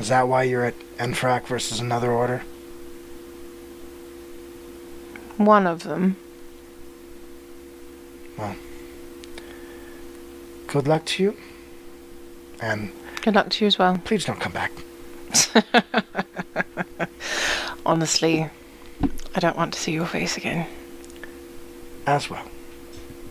[0.00, 2.42] Is that why you're at Enfrak versus another order?
[5.36, 6.16] One of them.
[8.38, 8.56] Well,
[10.66, 11.36] good luck to you,
[12.60, 12.90] and
[13.22, 13.98] Good luck to you as well.
[14.04, 14.72] please don't come back.
[17.86, 18.48] Honestly,
[19.34, 20.66] I don't want to see your face again.
[22.06, 22.44] as well.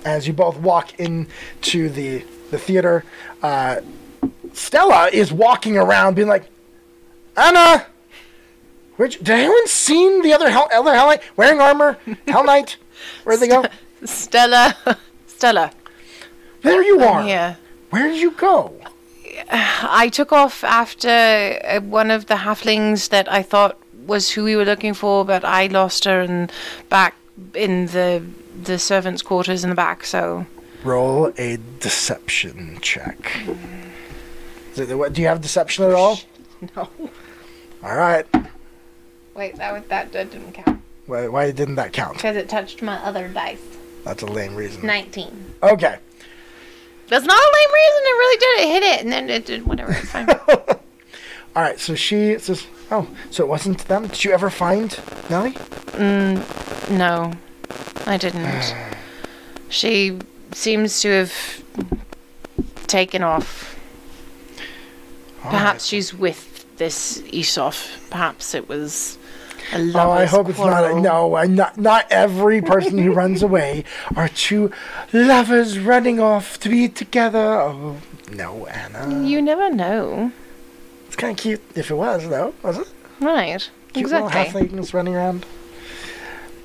[0.06, 3.03] As you both walk into the the theater,
[3.41, 3.81] uh,
[4.53, 6.45] Stella is walking around, being like,
[7.35, 7.85] "Anna,
[8.95, 11.97] where'd you, did anyone seen the other hell, other Hell Knight wearing armor?
[12.27, 12.77] Hell Knight,
[13.23, 13.64] where'd they go?
[14.05, 14.76] Stella,
[15.27, 15.72] Stella,
[16.61, 17.23] There you are.
[17.23, 17.57] here.
[17.89, 18.73] Where did you go?
[19.51, 24.55] I took off after uh, one of the halflings that I thought was who we
[24.55, 26.51] were looking for, but I lost her and
[26.89, 27.15] back
[27.55, 28.23] in the
[28.64, 30.05] the servants' quarters in the back.
[30.05, 30.45] So
[30.84, 33.18] Roll a deception check.
[34.76, 36.19] What- Do you have deception at all?
[36.76, 36.89] no.
[37.84, 38.26] All right.
[39.35, 42.15] Wait, that was, that, that didn't count Why, why didn't that count?
[42.15, 43.60] because it touched my other dice.
[44.05, 44.85] That's a lame reason.
[44.85, 45.53] Nineteen.
[45.61, 45.97] Okay.
[47.07, 48.01] That's not a lame reason.
[48.03, 48.60] It really did.
[48.60, 49.91] It hit it, and then it did whatever.
[49.93, 50.30] It's fine.
[51.55, 51.80] All right.
[51.80, 54.07] So she says, "Oh, so it wasn't them.
[54.07, 54.97] Did you ever find
[55.30, 57.31] Nellie?" mm, no,
[58.05, 58.76] I didn't.
[59.69, 60.19] she
[60.51, 61.64] seems to have
[62.88, 63.80] taken off.
[65.43, 65.81] All Perhaps right.
[65.81, 66.52] she's with
[66.84, 68.10] this Esoph.
[68.10, 69.18] Perhaps it was
[69.72, 70.91] a Oh, I hope it's not.
[70.91, 73.85] A, no, I, not not every person who runs away
[74.18, 74.69] are two
[75.14, 77.39] lovers running off to be together.
[77.39, 77.97] Oh
[78.31, 79.23] no, Anna.
[79.23, 80.31] You never know.
[81.07, 82.88] It's kind of cute if it was, though, was it?
[83.22, 83.69] Right.
[83.93, 84.41] Cute exactly.
[84.41, 85.45] little halflings running around.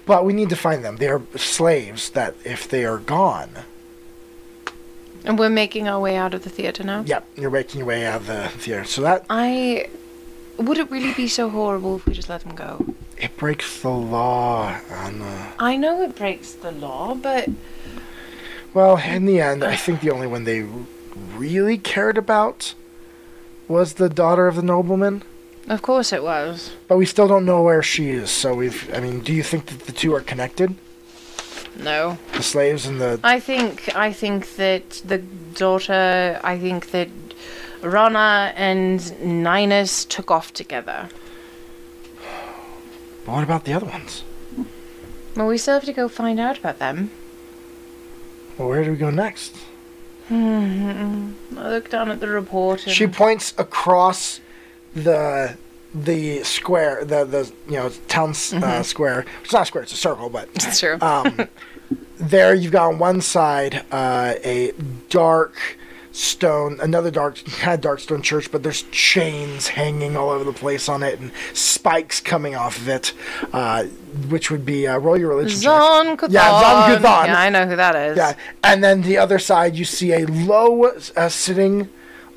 [0.07, 0.97] But we need to find them.
[0.97, 2.11] They're slaves.
[2.11, 3.51] That if they are gone,
[5.25, 7.03] And we're making our way out of the theatre now.
[7.07, 8.85] yep, you're making your way out of the theater.
[8.85, 9.89] So that I.
[10.59, 12.85] Would it really be so horrible if we just let him go?
[13.17, 15.53] it breaks the law, Anna.
[15.59, 17.49] I know it breaks the law, but
[18.75, 20.65] Well, in the end, I think the only one they
[21.37, 22.75] really cared about
[23.67, 25.23] was the daughter of the nobleman.
[25.69, 26.71] Of course it was.
[26.87, 28.31] but we still don't know where she is.
[28.31, 28.89] So we've.
[28.95, 30.75] I mean, do you think that the two are connected?
[31.77, 32.19] No.
[32.33, 33.21] The slaves and the.
[33.23, 37.09] I think I think that the daughter I think that
[37.83, 41.09] Rana and Ninus took off together.
[43.25, 44.25] But what about the other ones?
[45.37, 47.11] Well, we still have to go find out about them.
[48.57, 49.55] Well, where do we go next?
[50.31, 52.81] I look down at the report.
[52.81, 54.41] She points across
[54.95, 55.57] the
[55.95, 59.25] the square, the the you know town s uh, square.
[59.43, 60.99] It's not a square; it's a circle, but It's true.
[61.01, 61.49] um,
[62.19, 64.73] there you've got on one side uh, a
[65.09, 65.78] dark
[66.19, 70.53] stone, another dark kind of dark stone church, but there's chains hanging all over the
[70.53, 73.13] place on it and spikes coming off of it,
[73.53, 73.85] uh,
[74.29, 75.59] which would be uh, roll your religion.
[75.59, 76.33] Zon Kuthon.
[76.33, 77.27] Yeah, Zon Kuthon.
[77.27, 78.17] Yeah, I know who that is.
[78.17, 78.35] Yeah,
[78.65, 80.85] and then the other side, you see a low
[81.17, 81.89] uh, sitting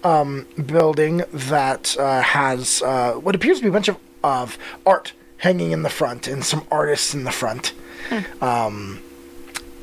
[0.04, 5.14] um, building that uh, has uh, what appears to be a bunch of, of art
[5.38, 7.74] hanging in the front and some artists in the front.
[8.42, 9.02] Um,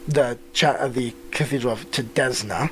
[0.06, 2.70] the cha- uh, the Cathedral of Tedesna,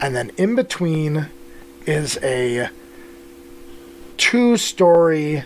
[0.00, 1.28] and then in between
[1.86, 2.68] is a
[4.16, 5.44] two-story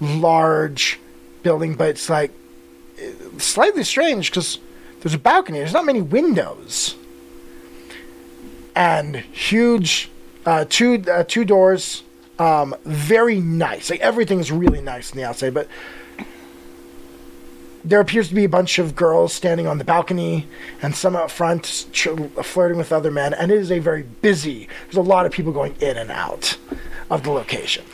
[0.00, 1.00] large
[1.42, 2.32] building, but it's like
[3.38, 4.58] slightly strange because
[5.00, 5.58] there's a balcony.
[5.58, 6.96] There's not many windows,
[8.74, 10.10] and huge
[10.44, 12.02] uh, two uh, two doors.
[12.38, 13.88] Um, very nice.
[13.88, 15.68] Like everything's really nice on the outside, but
[17.86, 20.46] there appears to be a bunch of girls standing on the balcony
[20.82, 22.08] and some out front ch-
[22.42, 24.68] flirting with other men, and it is a very busy.
[24.84, 26.56] There's a lot of people going in and out
[27.10, 27.84] of the location,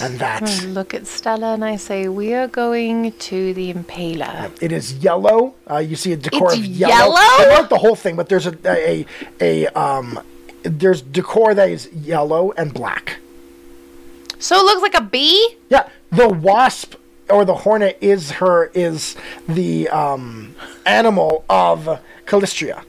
[0.00, 0.42] and that.
[0.44, 4.94] I look at Stella and I say, "We are going to the Impaler." It is
[4.94, 5.54] yellow.
[5.68, 7.16] Uh, you see a decor It's of yellow.
[7.16, 7.48] yellow?
[7.60, 9.06] Not the whole thing, but there's a a
[9.40, 10.20] a um
[10.62, 13.18] there's decor that is yellow and black.
[14.38, 15.56] So it looks like a bee.
[15.70, 16.94] Yeah, the wasp
[17.30, 19.16] or the hornet is her is
[19.48, 20.54] the um
[20.86, 22.84] animal of Callistria.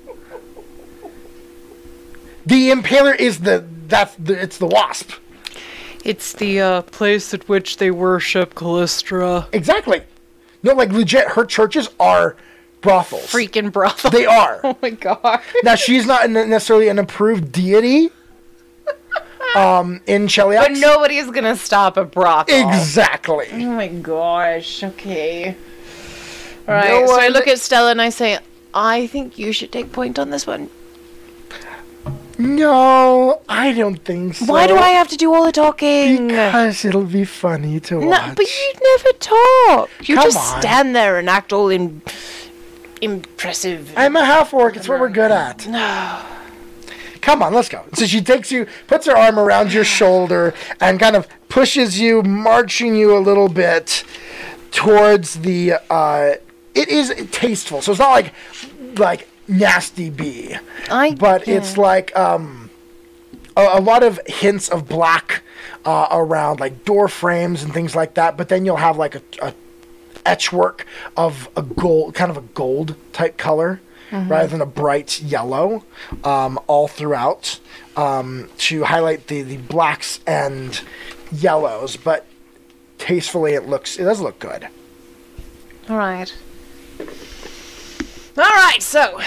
[2.45, 5.12] The impaler is the that's the it's the wasp.
[6.03, 9.48] It's the uh, place at which they worship Callistria.
[9.52, 10.03] Exactly.
[10.62, 12.36] No, like legit, her churches are
[12.82, 13.24] brothels.
[13.24, 14.14] Freaking brothels.
[14.14, 14.60] They are.
[14.64, 15.41] oh my god.
[15.64, 18.12] Now she's not necessarily an approved deity.
[19.56, 20.60] Um, in Cheliax.
[20.61, 22.68] But nobody's gonna stop a brothel.
[22.69, 23.48] Exactly.
[23.53, 24.84] Oh my gosh.
[24.84, 25.56] Okay.
[26.68, 26.90] All right.
[27.02, 28.40] No so I look at Stella and I say,
[28.73, 30.69] "I think you should take point on this one."
[32.38, 34.45] No, I don't think so.
[34.45, 36.27] Why do I have to do all the talking?
[36.27, 38.36] Because it'll be funny to No, watch.
[38.36, 39.90] but you never talk.
[40.03, 40.61] You Come just on.
[40.61, 42.02] stand there and act all in
[43.02, 43.94] impressive.
[43.95, 44.76] I'm a half orc.
[44.76, 45.65] It's what we're good at.
[45.68, 46.22] No.
[47.26, 47.84] Come on, let's go.
[47.94, 52.22] So she takes you, puts her arm around your shoulder, and kind of pushes you,
[52.22, 54.04] marching you a little bit
[54.70, 55.74] towards the.
[55.90, 56.34] Uh,
[56.76, 58.32] it is tasteful, so it's not like
[59.00, 60.56] like nasty bee.
[60.88, 61.16] I.
[61.16, 62.70] but it's like um,
[63.58, 65.42] a, a lot of hints of black
[65.84, 68.38] uh, around like door frames and things like that.
[68.38, 69.54] But then you'll have like a, a
[70.28, 70.86] etch work
[71.18, 73.82] of a gold, kind of a gold type color.
[74.11, 75.84] Rather than a bright yellow,
[76.23, 77.60] um, all throughout,
[77.98, 80.82] um, to highlight the, the blacks and
[81.32, 82.26] yellows, but
[82.98, 84.68] tastefully it looks it does look good.
[85.90, 86.34] All right.
[88.38, 88.82] All right.
[88.82, 89.19] So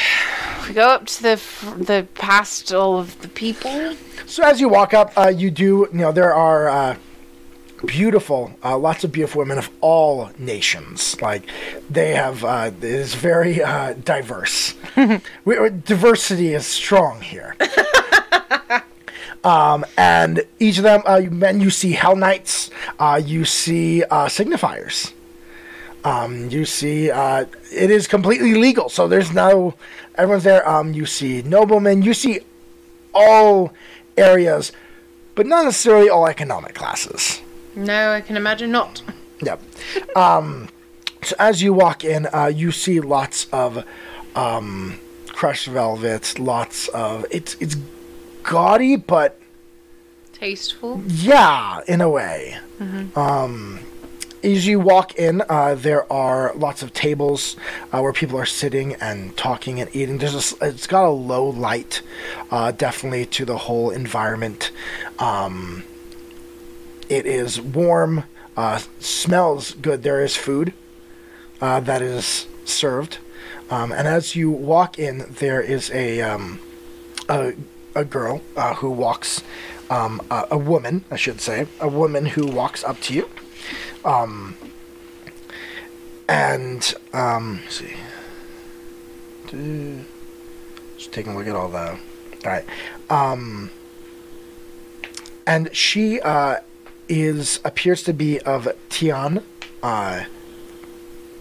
[0.66, 3.96] we go up to the f- the past all of the people.
[4.26, 6.96] So as you walk up, uh, you do, you know, there are uh,
[7.86, 11.20] beautiful, uh, lots of beautiful women of all nations.
[11.20, 11.44] Like
[11.88, 14.74] they have, uh, it is very uh, diverse.
[15.44, 17.56] we, diversity is strong here.
[19.44, 24.02] um, and each of them, uh, you, men, you see Hell Knights, uh, you see
[24.04, 25.12] uh, signifers.
[26.04, 29.74] Um, you see, uh, it is completely legal, so there's no,
[30.14, 30.66] everyone's there.
[30.68, 32.40] Um, you see noblemen, you see
[33.12, 33.72] all
[34.16, 34.72] areas,
[35.34, 37.42] but not necessarily all economic classes.
[37.78, 39.02] No, I can imagine not.
[39.40, 39.62] Yep.
[40.16, 40.68] Um,
[41.22, 43.84] so as you walk in, uh, you see lots of
[44.34, 44.98] um,
[45.28, 47.76] crushed velvet, lots of it's it's
[48.42, 49.40] gaudy, but
[50.32, 51.02] Tasteful.
[51.06, 52.56] yeah, in a way.
[53.14, 53.80] Um,
[54.42, 57.56] as you walk in, uh, there are lots of tables
[57.92, 60.18] uh, where people are sitting and talking and eating.
[60.18, 62.02] There's a it's got a low light,
[62.50, 64.72] uh, definitely to the whole environment.
[65.20, 65.84] Um,
[67.08, 68.24] it is warm,
[68.56, 70.02] uh, smells good.
[70.02, 70.72] There is food
[71.60, 73.18] uh, that is served,
[73.70, 76.60] um, and as you walk in, there is a um,
[77.28, 77.52] a,
[77.94, 79.42] a girl uh, who walks,
[79.90, 83.28] um, a, a woman, I should say, a woman who walks up to you.
[84.04, 84.56] Um,
[86.28, 87.94] and, um, see.
[90.96, 91.90] Just taking a look at all the.
[91.90, 91.98] All
[92.44, 92.64] right.
[93.08, 93.70] Um,
[95.46, 96.56] and she uh,
[97.08, 99.42] is appears to be of Tian,
[99.82, 100.24] uh,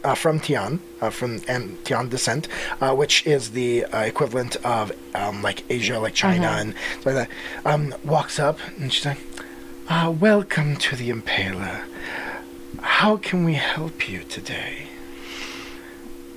[0.04, 2.48] uh, from Tian, uh, from and Tian descent,
[2.80, 7.16] uh, which is the uh, equivalent of um, like Asia, like China, and stuff like
[7.16, 7.30] that.
[7.66, 9.20] Um, walks up and she's like,
[9.90, 11.84] uh, "Welcome to the Impaler.
[12.82, 14.88] How can we help you today?"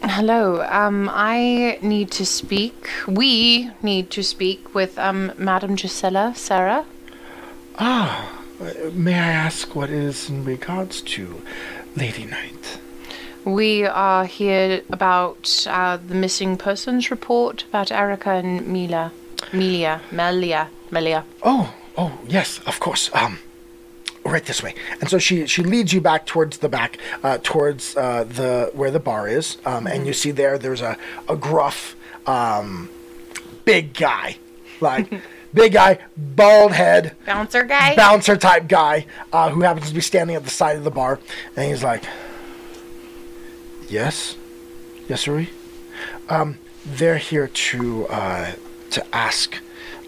[0.02, 0.62] Hello.
[0.62, 2.88] Um, I need to speak.
[3.06, 6.86] We need to speak with um, Madame Gisela Sarah.
[7.78, 8.39] Ah,
[8.92, 11.42] may I ask what it is in regards to
[11.96, 12.78] Lady Knight?
[13.44, 19.12] We are here about uh, the missing persons report about Erica and Mila.
[19.52, 20.02] Melia.
[20.10, 20.68] Melia.
[20.90, 21.24] Melia.
[21.42, 23.10] Oh, oh, yes, of course.
[23.14, 23.38] Um,
[24.24, 24.74] right this way.
[25.00, 28.90] And so she she leads you back towards the back, uh, towards uh, the where
[28.90, 29.56] the bar is.
[29.64, 31.96] Um, and you see there, there's a a gruff,
[32.26, 32.90] um,
[33.64, 34.36] big guy,
[34.80, 35.10] like
[35.54, 37.94] big guy, bald head, Bouncer guy.
[37.96, 41.18] bouncer type guy, uh, who happens to be standing at the side of the bar,
[41.56, 42.04] and he's like,
[43.88, 44.36] "Yes,
[45.08, 45.46] yes, sir.
[46.28, 48.52] Um, they're here to uh,
[48.90, 49.56] to ask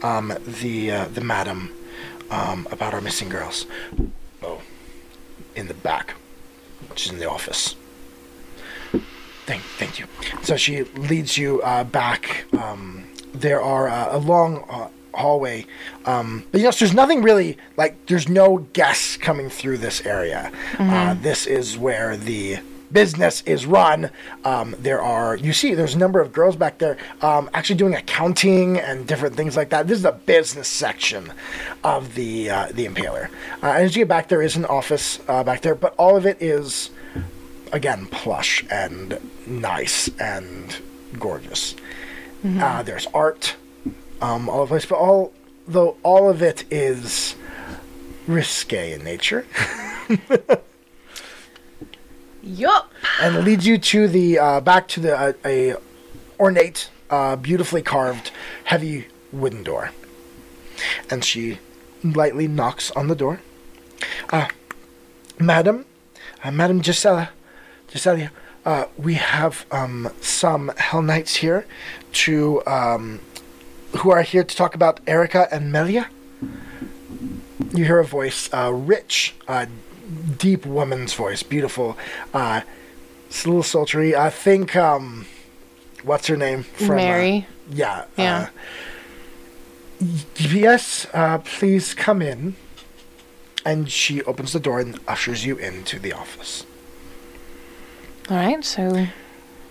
[0.02, 1.72] um, the uh, the madam
[2.30, 3.66] um, about our missing girls.
[4.42, 4.60] Oh,
[5.54, 6.14] in the back.
[6.96, 7.76] She's in the office.
[9.44, 10.06] Thank, thank you.
[10.42, 12.44] So she leads you uh, back.
[12.56, 13.04] Um,
[13.34, 15.66] there are uh, a long uh, hallway,
[16.06, 18.06] um, but you know, so there's nothing really like.
[18.06, 20.50] There's no guests coming through this area.
[20.78, 22.58] Uh, this is where the
[22.92, 24.10] business is run.
[24.44, 27.94] Um, there are, you see, there's a number of girls back there um, actually doing
[27.94, 29.86] accounting and different things like that.
[29.88, 31.32] This is the business section
[31.82, 33.28] of the uh, the Impaler.
[33.62, 36.16] Uh, and as you get back, there is an office uh, back there, but all
[36.16, 36.90] of it is
[37.72, 40.78] again plush and nice and
[41.18, 41.74] gorgeous.
[42.44, 43.54] Uh, there's art
[44.22, 45.32] um, all over the place, but all
[45.68, 47.34] though all of it is
[48.26, 49.46] risque in nature.
[52.42, 52.90] Yup.
[53.20, 55.74] and leads you to the uh, back to the uh, a
[56.40, 58.30] ornate, uh, beautifully carved,
[58.64, 59.90] heavy wooden door.
[61.08, 61.58] And she
[62.02, 63.40] lightly knocks on the door.
[64.30, 64.48] Uh,
[65.38, 65.84] Madam,
[66.42, 67.30] uh, Madam Gisela,
[67.88, 68.30] Gisela,
[68.64, 71.64] uh, we have um, some Hell Knights here
[72.12, 73.20] to um,
[73.98, 76.08] who are here to talk about Erica and Melia.
[77.74, 79.66] You hear a voice, uh, rich, uh,
[80.38, 81.96] deep woman's voice, beautiful.
[82.34, 82.62] Uh,
[83.28, 84.14] it's a little sultry.
[84.14, 85.26] I think, um,
[86.02, 86.66] what's her name?
[86.80, 87.46] uh, Mary.
[87.70, 88.04] yeah.
[88.16, 88.48] Yeah.
[90.00, 90.06] Uh,
[90.36, 92.56] yes, uh, please come in.
[93.64, 96.66] And she opens the door and ushers you into the office.
[98.28, 98.64] All right.
[98.64, 99.06] So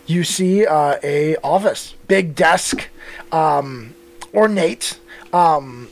[0.05, 2.87] You see uh, a office, big desk,
[3.33, 3.93] um,
[4.33, 4.99] ornate.
[5.33, 5.89] Um,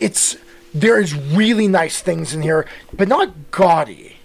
[0.00, 0.36] it's
[0.74, 4.16] there is really nice things in here, but not gaudy.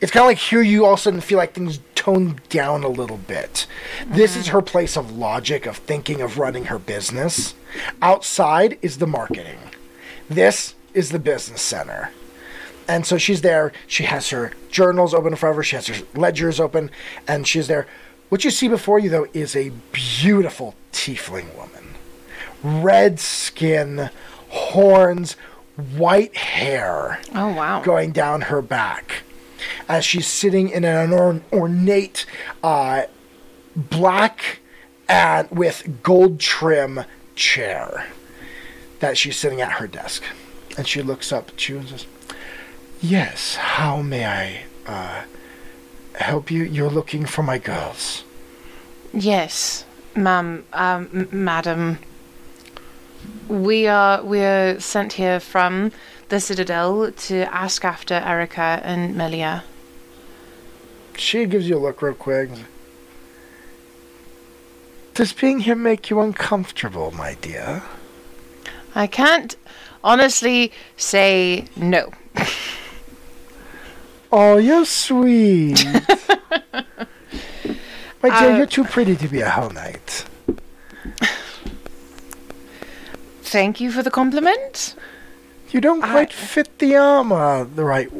[0.00, 2.82] It's kind of like here you all of a sudden feel like things toned down
[2.82, 3.66] a little bit.
[4.06, 7.54] This is her place of logic, of thinking, of running her business.
[8.02, 9.60] Outside is the marketing.
[10.28, 12.10] This is the business center.
[12.88, 13.72] And so she's there.
[13.86, 15.62] She has her journals open in front of her.
[15.62, 16.90] She has her ledgers open,
[17.28, 17.86] and she's there.
[18.28, 21.71] What you see before you, though, is a beautiful tiefling woman.
[22.62, 24.10] Red skin,
[24.48, 25.32] horns,
[25.96, 27.80] white hair Oh wow.
[27.82, 29.22] going down her back
[29.88, 32.26] as she's sitting in an or- ornate
[32.62, 33.02] uh,
[33.74, 34.58] black
[35.08, 38.06] and with gold trim chair
[39.00, 40.22] that she's sitting at her desk
[40.76, 42.06] and she looks up at you and says
[43.00, 45.22] yes how may i uh,
[46.16, 48.24] help you you're looking for my girls
[49.14, 49.84] Yes,
[50.16, 51.98] ma'am, um, madam.
[53.48, 55.92] We are we are sent here from
[56.28, 59.64] the Citadel to ask after Erica and Melia.
[61.16, 62.48] she gives you a look real quick
[65.14, 67.82] does being here make you uncomfortable my dear
[68.94, 69.56] I can't
[70.02, 72.10] honestly say no.
[74.34, 75.84] Oh, you're sweet.
[78.22, 80.24] My dear, Uh, you're too pretty to be a Hell Knight.
[83.52, 84.94] Thank you for the compliment.
[85.72, 88.10] You don't I- quite fit the armor the right.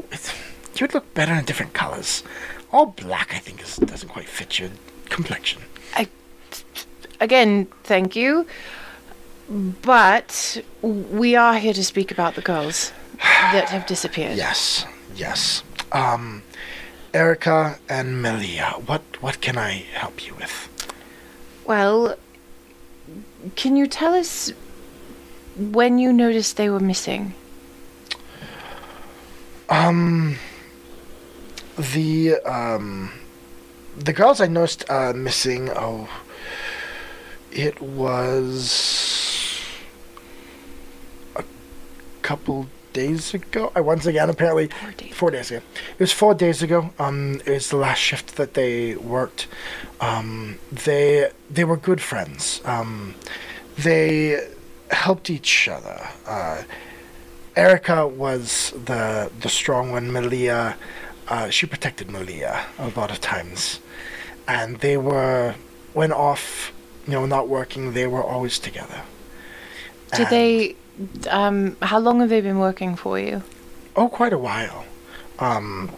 [0.77, 2.23] You'd look better in different colors.
[2.71, 4.69] All black, I think, is, doesn't quite fit your
[5.09, 5.63] complexion.
[5.97, 6.09] I,
[7.19, 8.47] Again, thank you.
[9.49, 14.37] But we are here to speak about the girls that have disappeared.
[14.37, 14.85] Yes,
[15.15, 15.63] yes.
[15.93, 16.43] Um,
[17.15, 20.69] Erica and Melia, what what can I help you with?
[21.65, 22.17] Well,
[23.57, 24.53] can you tell us
[25.57, 27.35] when you noticed they were missing?
[29.69, 30.37] Um,
[31.77, 33.11] the um,
[33.97, 35.71] the girls I noticed uh, missing.
[35.71, 36.09] Oh,
[37.51, 39.61] it was
[41.37, 41.45] a
[42.23, 43.73] couple days ago.
[43.75, 45.15] I once again apparently Four days.
[45.15, 45.63] four days ago.
[45.99, 46.91] It was four days ago.
[46.99, 49.49] Um, it was the last shift that they worked.
[50.01, 52.61] Um, they they were good friends.
[52.67, 53.15] Um,
[53.79, 54.47] they
[54.93, 56.09] helped each other.
[56.27, 56.63] Uh,
[57.57, 60.11] Erica was the the strong one.
[60.13, 60.77] Malia,
[61.29, 63.81] uh, she protected Malia a lot of times,
[64.49, 65.55] and they were
[65.93, 66.73] when off,
[67.07, 67.93] you know, not working.
[67.93, 69.03] They were always together.
[70.13, 70.77] Did And- they?
[71.31, 73.43] Um, how long have they been working for you?
[73.97, 74.85] Oh, quite a while.
[75.39, 75.91] Um,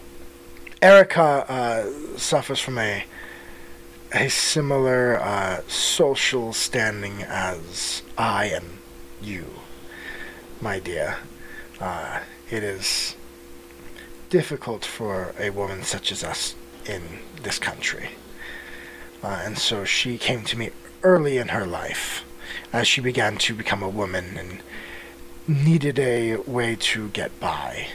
[0.81, 3.03] Erica uh, suffers from a
[4.13, 8.74] a similar uh, social standing as I and
[9.25, 9.45] you,
[10.61, 11.17] my dear.
[11.79, 13.15] Uh, it is
[14.29, 17.01] difficult for a woman such as us in
[17.41, 18.09] this country.
[19.23, 20.69] Uh, and so she came to me
[21.03, 22.23] early in her life
[22.71, 24.61] as she began to become a woman and
[25.47, 27.87] needed a way to get by.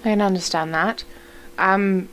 [0.00, 1.04] I can understand that.
[1.58, 2.08] Um,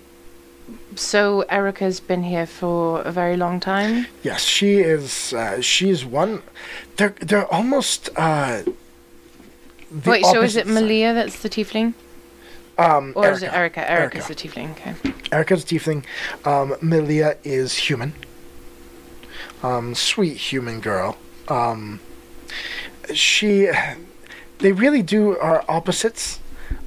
[0.96, 4.08] so Erica's been here for a very long time.
[4.24, 5.34] Yes, she is.
[5.34, 6.42] Uh, she's one.
[6.98, 8.10] They're they're almost.
[8.16, 8.64] Uh,
[9.92, 10.84] the Wait, so is it opposite side.
[10.84, 11.94] Malia that's the tiefling,
[12.78, 13.80] Um, or is it Erica?
[13.90, 14.18] Erica.
[14.18, 14.72] Erica's the tiefling.
[14.72, 14.96] Okay.
[15.32, 16.04] Erica's tiefling.
[16.46, 18.14] Um, Milia is human.
[19.64, 21.18] Um, sweet human girl.
[21.48, 22.00] Um,
[23.14, 23.70] she,
[24.60, 26.40] they really do are opposites.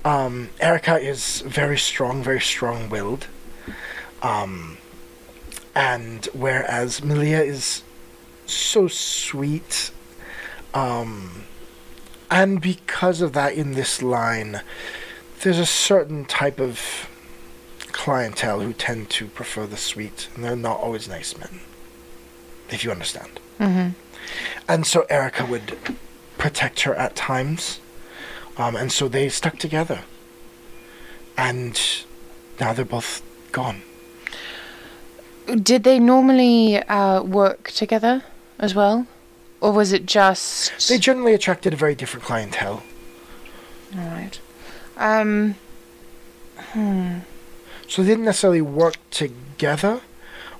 [0.04, 3.26] Um, Erica is very strong, very strong-willed.
[4.22, 4.78] Um,
[5.74, 7.82] and whereas Milia is
[8.46, 9.90] so sweet,
[10.74, 11.44] um,
[12.30, 14.60] and because of that, in this line,
[15.40, 17.08] there's a certain type of
[17.92, 21.60] clientele who tend to prefer the sweet, and they're not always nice men.
[22.70, 23.40] If you understand.
[23.58, 23.88] Mm-hmm.
[24.68, 25.78] And so Erica would
[26.36, 27.80] protect her at times,
[28.56, 30.00] um, and so they stuck together.
[31.36, 31.80] And
[32.60, 33.22] now they're both
[33.52, 33.82] gone.
[35.56, 38.22] Did they normally uh, work together
[38.58, 39.06] as well,
[39.60, 40.88] or was it just?
[40.88, 42.82] They generally attracted a very different clientele.
[43.96, 44.38] All right.
[44.96, 45.54] Um.
[47.88, 50.02] So they didn't necessarily work together.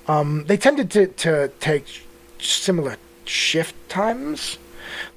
[0.07, 2.07] Um, they tended to, to take
[2.39, 4.57] similar shift times.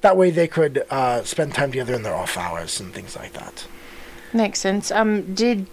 [0.01, 3.33] That way they could uh, spend time together in their off hours and things like
[3.33, 3.65] that.
[4.31, 4.91] Makes sense.
[4.91, 5.65] Um, did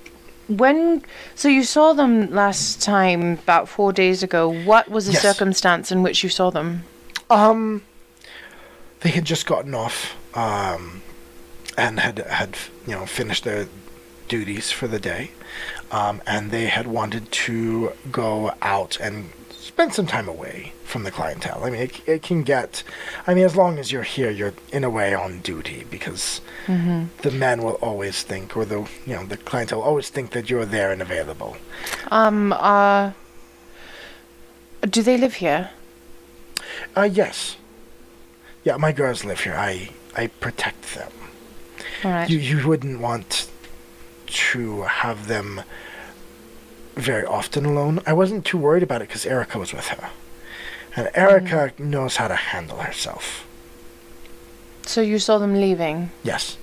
[0.57, 1.03] when
[1.35, 4.49] so you saw them last time about four days ago?
[4.49, 5.23] What was the Yes.
[5.23, 6.85] circumstance in which you saw them?
[7.31, 7.83] Um,
[9.01, 11.03] they had just gotten off, um,
[11.77, 12.57] and had had
[12.87, 13.69] you know finished their
[14.29, 15.31] duties for the day,
[15.91, 19.31] um, and they had wanted to go out and
[19.71, 21.63] spend some time away from the clientele.
[21.65, 22.83] I mean, it, it can get,
[23.29, 26.41] I mean, as long as you're here, you're in a way on duty because
[27.23, 30.51] the men will always think, or the you know the clientele will always think that
[30.51, 31.57] you're there and available.
[32.11, 32.53] Um.
[32.53, 33.13] Uh.
[34.97, 35.71] Do they live here?
[36.97, 37.57] Uh, yes.
[38.65, 39.59] Yeah, my girls live here.
[39.73, 41.13] I I protect them.
[42.05, 42.31] All right.
[42.31, 43.49] You you wouldn't want
[44.27, 45.63] to have them
[46.95, 48.01] very often alone.
[48.07, 50.11] I wasn't too worried about it because Erica was with her,
[50.97, 53.47] and Erica knows how to handle herself.
[54.87, 56.11] so you saw them leaving.
[56.25, 56.57] Yes.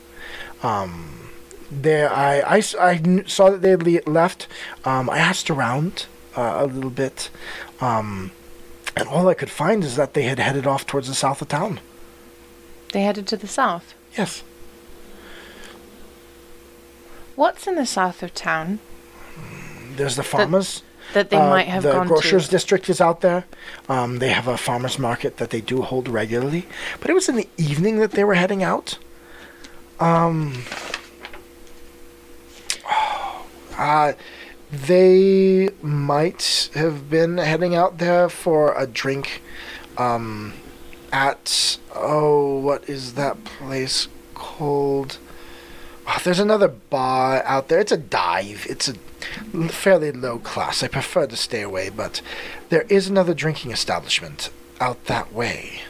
[0.64, 1.30] Um,
[1.72, 4.48] there, I, kn- saw that they had le- left.
[4.86, 7.30] Um, I asked around uh, a little bit,
[7.80, 8.32] um,
[8.96, 11.48] and all I could find is that they had headed off towards the south of
[11.48, 11.80] town.
[12.92, 13.94] They headed to the south.
[14.18, 14.44] Yes.
[17.36, 18.80] What's in the south of town
[19.98, 20.84] There's the farmers.
[21.14, 22.52] that they Uh, might have the gone grocers to?
[22.52, 23.46] district is out there.
[23.88, 26.66] Um, they have a farmers market that they do hold regularly,
[27.00, 28.98] but it was in the evening that they were heading out.
[30.02, 30.64] Um,
[33.78, 34.14] uh,
[34.72, 39.42] they might have been heading out there for a drink.
[39.98, 40.54] Um,
[41.12, 45.18] at oh, what is that place called?
[46.08, 47.80] Oh, there's another bar out there.
[47.80, 48.66] It's a dive.
[48.70, 48.94] It's a
[49.68, 50.82] fairly low class.
[50.82, 52.22] I prefer to stay away, but
[52.70, 55.82] there is another drinking establishment out that way.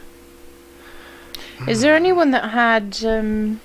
[1.68, 3.60] Is there anyone that had um,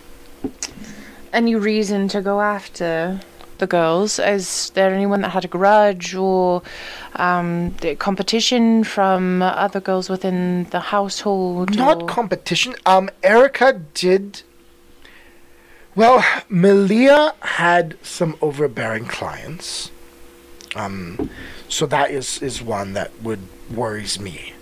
[1.33, 3.21] any reason to go after
[3.59, 4.19] the girls?
[4.19, 6.63] Is there anyone that had a grudge or
[7.17, 11.77] um, the competition from other girls within the household?
[11.77, 12.75] Not or- competition.
[12.87, 14.43] Um, Erica did.
[15.95, 19.91] Well, Melia had some overbearing clients.
[20.75, 21.29] Um,
[21.69, 23.41] so that is is one that would
[23.71, 24.55] worries me.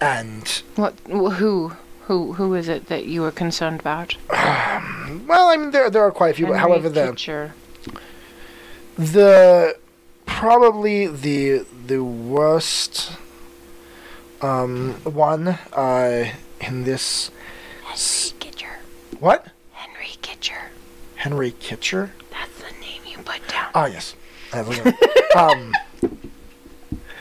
[0.00, 0.94] And what?
[1.06, 1.72] Who?
[2.06, 2.32] Who?
[2.32, 4.16] Who is it that you were concerned about?
[4.28, 6.46] well, I mean there there are quite a few.
[6.46, 7.52] Henry however, the Kitcher.
[8.98, 9.76] the
[10.26, 13.12] probably the the worst
[14.42, 17.30] um one uh in this
[17.84, 18.76] Henry Kitcher.
[19.20, 19.46] what
[20.30, 20.68] Kitcher.
[21.16, 22.10] Henry Kitcher.
[22.30, 23.70] That's the name you put down.
[23.74, 24.14] Ah, yes.
[24.52, 24.60] I
[25.36, 25.74] um,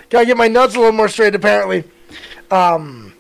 [0.10, 1.84] gotta get my notes a little more straight, apparently.
[2.50, 3.14] Um,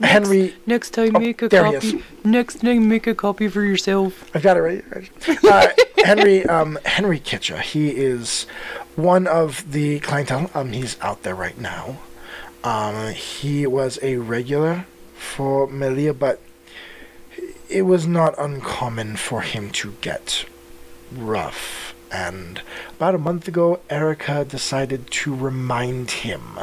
[0.00, 1.92] Henry, Next time, Oh, make a there he is.
[1.92, 2.04] copy.
[2.24, 4.30] Next time, make a copy for yourself.
[4.34, 4.84] I've got it right.
[4.90, 5.10] right.
[5.44, 5.68] Uh,
[6.04, 7.60] Henry, um, Henry Kitcher.
[7.60, 8.46] He is
[8.94, 10.50] one of the clientele.
[10.54, 11.98] Um, he's out there right now.
[12.62, 16.40] Um, he was a regular for Melia, but
[17.68, 20.46] it was not uncommon for him to get
[21.12, 21.94] rough.
[22.12, 22.60] And
[22.96, 26.58] about a month ago, Erica decided to remind him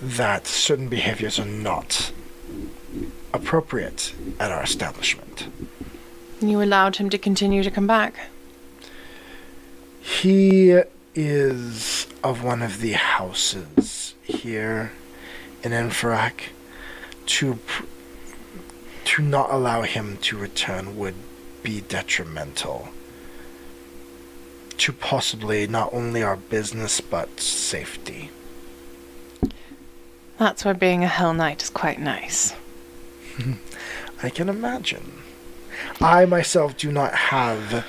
[0.00, 2.12] that certain behaviors are not
[3.32, 5.48] appropriate at our establishment.
[6.40, 8.28] You allowed him to continue to come back.
[10.00, 10.80] He
[11.14, 14.92] is of one of the houses here
[15.62, 16.50] in Enferak.
[17.26, 17.84] To pr-
[19.18, 21.16] to not allow him to return would
[21.64, 22.88] be detrimental
[24.76, 28.30] to possibly not only our business but safety.
[30.38, 32.54] That's where being a Hell Knight is quite nice.
[34.22, 35.14] I can imagine.
[36.00, 37.84] I myself do not have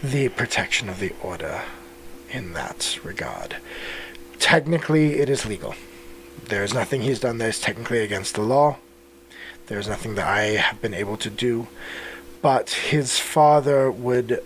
[0.00, 1.62] the protection of the order
[2.30, 3.56] in that regard.
[4.38, 5.74] Technically, it is legal.
[6.44, 8.76] There's nothing he's done that is technically against the law.
[9.68, 11.68] There's nothing that I have been able to do.
[12.40, 14.42] But his father would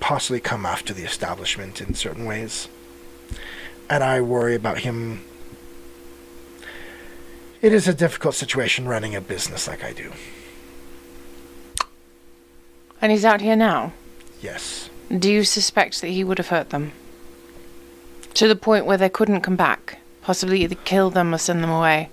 [0.00, 2.68] possibly come after the establishment in certain ways.
[3.88, 5.24] And I worry about him.
[7.62, 10.12] It is a difficult situation running a business like I do.
[13.00, 13.92] And he's out here now.
[14.40, 14.90] Yes.
[15.16, 16.92] Do you suspect that he would have hurt them?
[18.34, 20.00] To the point where they couldn't come back?
[20.22, 22.08] Possibly either kill them or send them away?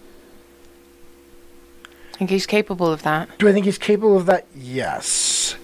[2.22, 3.36] Think he's capable of that?
[3.40, 4.46] Do I think he's capable of that?
[4.56, 5.56] Yes.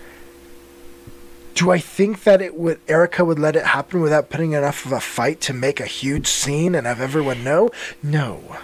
[1.54, 4.92] Do I think that it would Erica would let it happen without putting enough of
[4.92, 7.70] a fight to make a huge scene and have everyone know?
[8.02, 8.58] No.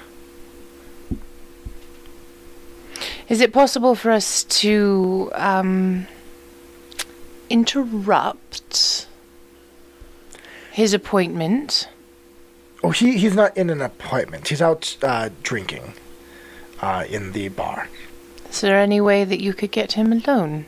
[3.29, 6.07] Is it possible for us to um,
[7.51, 9.05] interrupt
[10.71, 11.89] his appointment?
[12.83, 14.47] Oh, he he's not in an appointment.
[14.47, 15.93] He's out uh, drinking
[16.83, 17.87] uh, in the bar.
[18.49, 20.65] Is there any way that you could get him alone?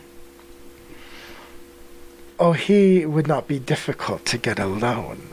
[2.40, 5.28] Oh, he would not be difficult to get alone.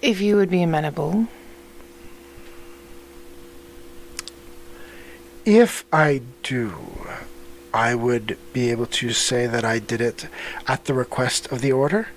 [0.00, 1.26] If you would be amenable.
[5.44, 6.72] If I do,
[7.74, 10.28] I would be able to say that I did it
[10.68, 12.08] at the request of the order.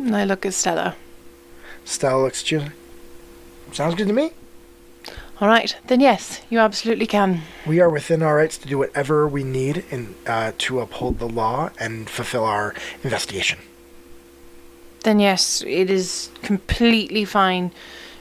[0.00, 0.96] I look at Stella.
[1.86, 2.62] At you.
[3.72, 4.30] Sounds good to me.
[5.40, 7.42] All right, then yes, you absolutely can.
[7.66, 11.28] We are within our rights to do whatever we need in uh, to uphold the
[11.28, 13.58] law and fulfill our investigation.
[15.02, 17.72] Then yes, it is completely fine.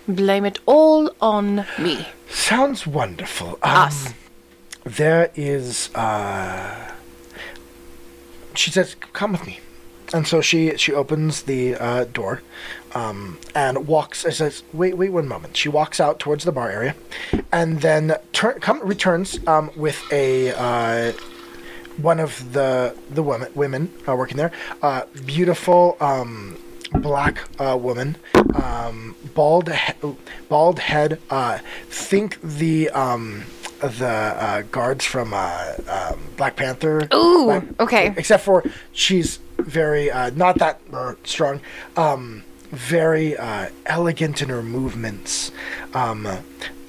[0.08, 2.08] Blame it all on me.
[2.30, 3.60] Sounds wonderful.
[3.62, 4.14] Um, Us.
[4.84, 5.94] There is.
[5.96, 6.92] Uh,
[8.56, 9.60] she says, "Come with me,"
[10.14, 12.42] and so she she opens the uh, door,
[12.94, 14.24] um, and walks.
[14.26, 16.96] and says, "Wait, wait one moment." She walks out towards the bar area,
[17.52, 20.52] and then turn come returns um, with a.
[20.54, 21.14] Uh,
[21.98, 24.52] one of the the women women uh, working there,
[24.82, 26.58] uh, beautiful um,
[27.02, 28.18] black uh, woman,
[28.56, 30.16] um, bald he-
[30.50, 31.20] bald head.
[31.30, 31.60] Uh,
[31.90, 33.44] think the um,
[33.80, 37.08] the uh, guards from uh, um, Black Panther.
[37.14, 38.14] Ooh, Black- okay.
[38.18, 41.62] Except for she's very uh, not that uh, strong.
[41.98, 42.44] Um,
[42.74, 45.52] very uh, elegant in her movements.
[45.94, 46.28] Um,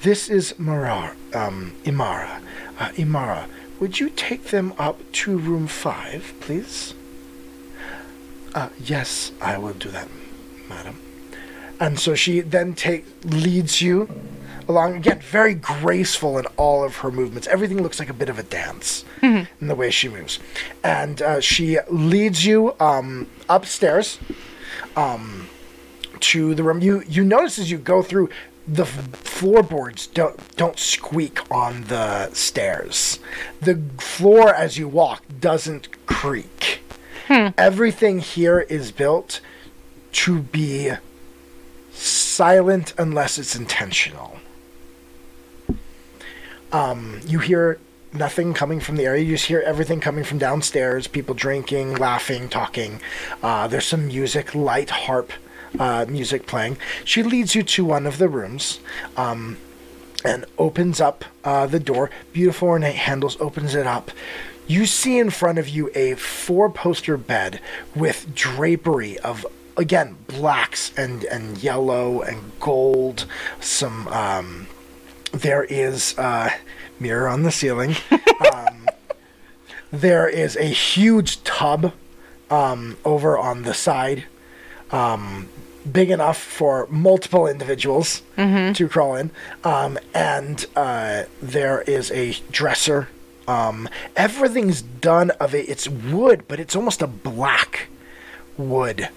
[0.01, 2.41] this is Marar, um, Imara.
[2.79, 3.47] Uh, Imara,
[3.79, 6.93] would you take them up to room five, please?
[8.53, 10.07] Uh, yes, I will do that,
[10.69, 10.97] madam.
[11.79, 14.09] And so she then take leads you
[14.67, 17.47] along again, very graceful in all of her movements.
[17.47, 19.05] Everything looks like a bit of a dance
[19.61, 20.39] in the way she moves.
[20.83, 24.19] And uh, she leads you um, upstairs
[24.95, 25.47] um,
[26.21, 26.81] to the room.
[26.81, 28.29] You you notice as you go through
[28.67, 33.19] the floorboards don't don't squeak on the stairs.
[33.61, 36.81] The floor as you walk doesn't creak.
[37.29, 39.41] Everything here is built
[40.11, 40.91] to be
[41.91, 44.37] silent unless it's intentional.
[46.71, 47.79] Um, you hear
[48.13, 49.23] nothing coming from the area.
[49.23, 51.07] You just hear everything coming from downstairs.
[51.07, 53.01] People drinking, laughing, talking.
[53.41, 55.31] Uh, there's some music, light harp
[55.79, 56.77] uh, music playing.
[57.03, 58.79] She leads you to one of the rooms.
[59.17, 59.57] Um,
[60.25, 62.09] and opens up uh, the door.
[62.33, 64.09] Beautiful ornate handles, opens it up.
[64.67, 67.61] You see in front of you a four poster bed
[67.95, 69.45] with drapery of,
[69.77, 73.27] again, blacks and, and yellow and gold.
[73.59, 74.67] Some, um,
[75.31, 76.49] there is uh,
[76.99, 77.95] mirror on the ceiling.
[78.53, 78.87] um,
[79.91, 81.93] there is a huge tub
[82.49, 84.25] um, over on the side
[84.91, 85.49] um,
[85.91, 89.31] big enough for multiple individuals to crawl in.
[89.63, 93.09] Um, and uh, there is a dresser.
[93.47, 95.69] Um, everything's done of it.
[95.69, 97.87] It's wood, but it's almost a black
[98.57, 99.09] wood.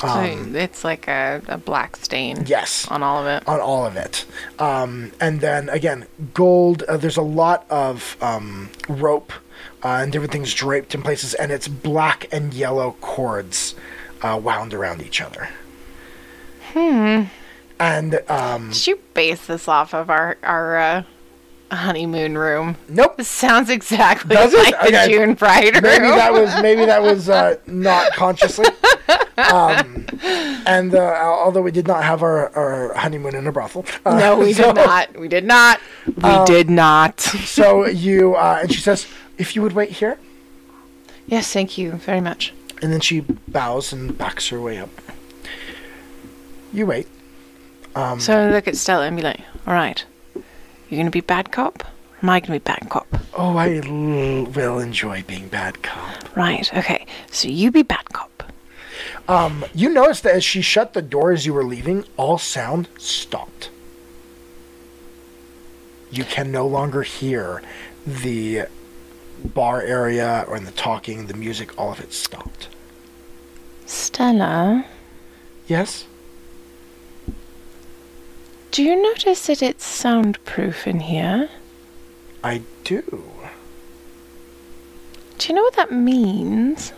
[0.00, 0.20] so
[0.54, 2.44] it's like a, a black stain.
[2.46, 2.86] Yes.
[2.88, 3.48] On all of it.
[3.48, 4.26] on all of it.
[4.58, 6.82] Um, and then again, gold.
[6.82, 9.32] Uh, there's a lot of um, rope
[9.82, 13.74] uh, and different things draped in places, and it's black and yellow cords
[14.22, 15.48] uh, wound around each other.
[16.74, 17.24] Hmm.
[17.80, 21.02] And um, Did you base this off of our our uh,
[21.72, 22.76] honeymoon room?
[22.88, 23.16] nope.
[23.16, 24.58] This sounds exactly Does it?
[24.58, 25.08] like the Okay.
[25.12, 25.82] June Bride room.
[25.82, 28.66] Maybe that was maybe that was uh, not consciously.
[29.36, 30.06] Um,
[30.66, 34.38] and uh, although we did not have our, our honeymoon in a brothel, uh, no,
[34.38, 35.16] we so- did not.
[35.18, 35.80] We did not.
[36.06, 37.20] We did not.
[37.20, 39.06] So you uh, and she says,
[39.38, 40.18] "If you would wait here,"
[41.26, 42.52] Yes, thank you very much.
[42.82, 44.90] and then she bows and backs her way up.
[46.74, 47.06] You wait.
[47.94, 50.42] Um, So I look at Stella and be like, all right, you're
[50.98, 51.84] going to be bad cop?
[52.20, 53.06] Am I going to be bad cop?
[53.34, 56.36] Oh, I l- will enjoy being bad cop.
[56.36, 57.06] Right, okay.
[57.30, 58.42] So you be bad cop.
[59.28, 62.88] Um, you notice that as she shut the door as you were leaving, all sound
[62.98, 63.70] stopped.
[66.10, 67.62] You can no longer hear
[68.06, 68.64] the
[69.44, 72.68] bar area or the talking, the music, all of it stopped.
[73.86, 74.86] Stella,
[75.66, 76.06] Yes?
[78.74, 81.48] Do you notice that it's soundproof in here?
[82.42, 83.22] I do.
[85.38, 86.92] Do you know what that means?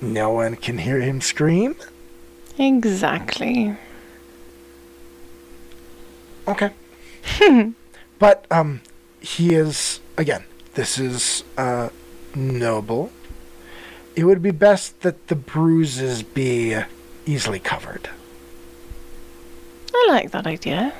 [0.00, 1.76] No one can hear him scream?
[2.58, 3.76] Exactly.
[6.48, 6.72] Okay.
[8.18, 8.80] but um
[9.20, 10.42] he is again,
[10.74, 11.90] this is uh
[12.34, 13.12] noble.
[14.18, 16.76] It would be best that the bruises be
[17.24, 18.10] easily covered.
[19.94, 20.92] I like that idea.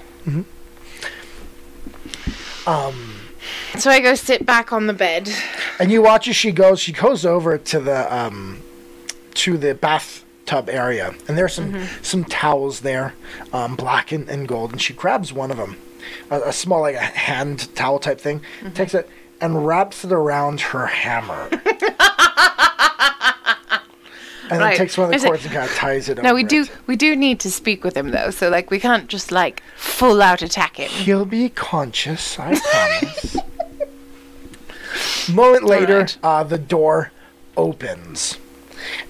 [2.66, 3.20] Um
[3.76, 5.28] So I go sit back on the bed.
[5.80, 8.62] and you watch as she goes, she goes over to the um
[9.34, 13.14] to the bathtub area and there's some some towels there,
[13.52, 15.76] um black and, and gold, and she grabs one of them.
[16.30, 18.42] A, a small like a hand towel type thing,
[18.74, 19.08] takes it
[19.40, 21.48] and wraps it around her hammer.
[24.50, 24.78] And then Right.
[24.78, 26.70] takes one of the cords and kind of ties it Now over we do it.
[26.86, 30.22] we do need to speak with him though, so like we can't just like full
[30.22, 30.88] out attack him.
[30.88, 33.36] He'll be conscious, I promise.
[35.28, 36.18] Moment later, Alright.
[36.22, 37.12] uh, the door
[37.58, 38.38] opens,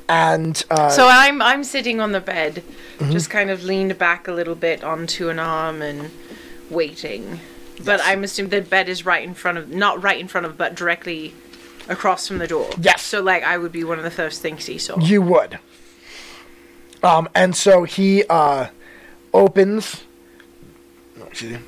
[0.09, 2.65] and uh, So I'm I'm sitting on the bed,
[3.11, 6.11] just kind of leaned back a little bit onto an arm and
[6.69, 7.39] waiting.
[7.85, 10.59] But I'm assuming the bed is right in front of not right in front of
[10.59, 11.35] but directly
[11.89, 12.71] across from the door.
[12.81, 13.03] Yes.
[13.03, 14.99] So like I would be one of the first things he saw.
[14.99, 15.59] you would.
[17.03, 18.69] Um, and so he uh,
[19.33, 20.03] opens.
[21.17, 21.65] no, excuse me.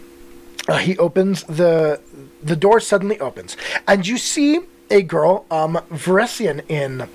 [0.69, 2.01] Uh, he opens the
[2.43, 3.57] the door suddenly opens,
[3.87, 4.61] and you see
[4.91, 7.09] a girl, um, Varisian in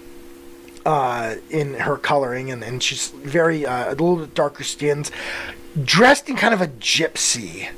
[0.85, 5.11] uh, in her coloring, and, and she's very uh, a little bit darker skinned,
[5.83, 7.69] dressed in kind of a gypsy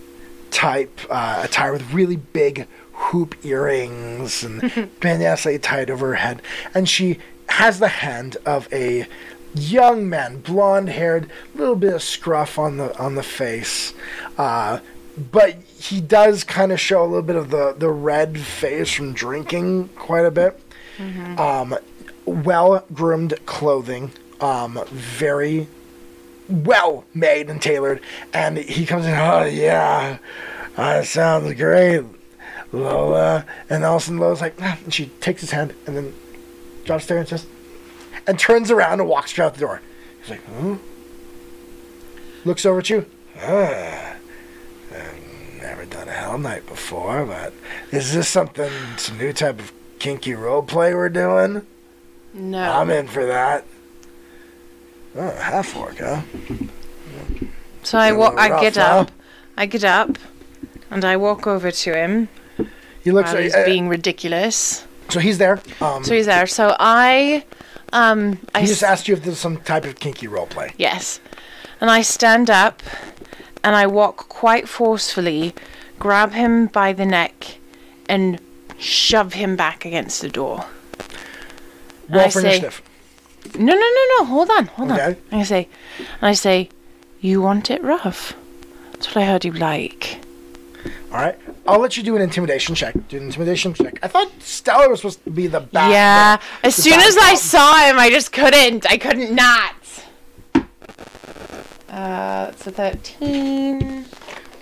[0.51, 4.61] type uh, attire with really big hoop earrings and
[4.99, 6.41] bandanas like, tied over her head,
[6.73, 7.19] and she
[7.49, 9.07] has the hand of a
[9.53, 13.93] young man, blonde haired, little bit of scruff on the on the face,
[14.37, 14.79] uh,
[15.31, 19.13] but he does kind of show a little bit of the the red face from
[19.13, 20.59] drinking quite a bit.
[21.39, 21.77] Um,
[22.25, 24.11] well groomed clothing,
[24.41, 25.67] um, very
[26.49, 28.01] well made and tailored.
[28.33, 30.17] And he comes in, oh, yeah,
[30.75, 32.03] that sounds great,
[32.71, 33.45] Lola.
[33.69, 36.13] And all of a sudden, Lola's like, ah, and she takes his hand and then
[36.85, 37.45] drops there and says,
[38.25, 39.81] and turns around and walks straight out the door.
[40.21, 40.75] He's like, huh?
[42.45, 43.05] Looks over at you.
[43.39, 44.15] Ah,
[44.91, 47.53] I've never done a Hell Knight before, but
[47.91, 51.65] is this something, some new type of kinky role play we're doing?
[52.33, 52.71] No.
[52.71, 53.65] I'm in for that.
[55.17, 56.21] Oh, half orc, huh?
[57.83, 58.81] so I wa- I rough, get huh?
[58.81, 59.11] up.
[59.57, 60.17] I get up,
[60.91, 62.29] and I walk over to him
[63.03, 64.85] He looks while like he's uh, being ridiculous.
[65.09, 65.59] so he's there.
[65.81, 66.45] Um, So he's there.
[66.45, 67.43] So I,
[67.93, 70.73] um, I he just s- asked you if there's some type of kinky role play.
[70.77, 71.19] Yes.
[71.81, 72.83] And I stand up
[73.63, 75.53] and I walk quite forcefully,
[75.97, 77.57] grab him by the neck,
[78.07, 78.39] and
[78.77, 80.65] shove him back against the door.
[82.09, 82.81] Roll I for say- initiative.
[83.55, 84.25] No, no, no, no.
[84.25, 84.99] Hold on, hold on.
[84.99, 85.19] Okay.
[85.31, 85.67] I say,
[85.99, 86.69] and I say,
[87.21, 88.33] you want it rough.
[88.93, 90.19] That's what I heard you like.
[91.11, 91.37] All right.
[91.67, 92.93] I'll let you do an intimidation check.
[93.09, 93.99] Do an intimidation check.
[94.01, 95.91] I thought Stella was supposed to be the bad.
[95.91, 96.37] yeah.
[96.37, 98.85] the- As the soon as I saw him, I just couldn't.
[98.89, 99.73] I couldn't not.
[101.89, 104.05] Uh, it's a thirteen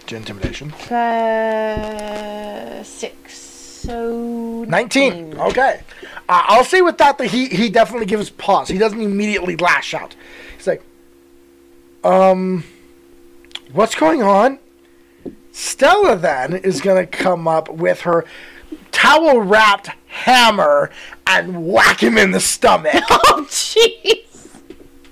[0.07, 0.71] Do intimidation.
[0.71, 0.97] plus
[2.87, 5.37] six, so 19.
[5.39, 5.81] Okay.
[6.27, 8.67] Uh, I'll say with that that he, he definitely gives pause.
[8.67, 10.15] He doesn't immediately lash out.
[10.57, 10.83] He's like,
[12.03, 12.63] um,
[13.71, 14.59] what's going on?
[15.51, 18.25] Stella then is to come up with her
[18.91, 20.89] towel wrapped hammer
[21.27, 22.93] and whack him in the stomach.
[23.27, 24.25] Oh, jeez.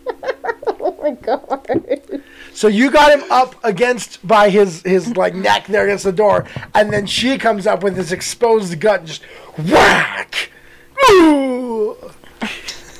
[0.80, 2.24] oh my god.
[2.54, 6.46] so you got him up against by his, his like neck there against the door,
[6.74, 9.24] and then she comes up with his exposed gut and just
[9.58, 10.52] whack!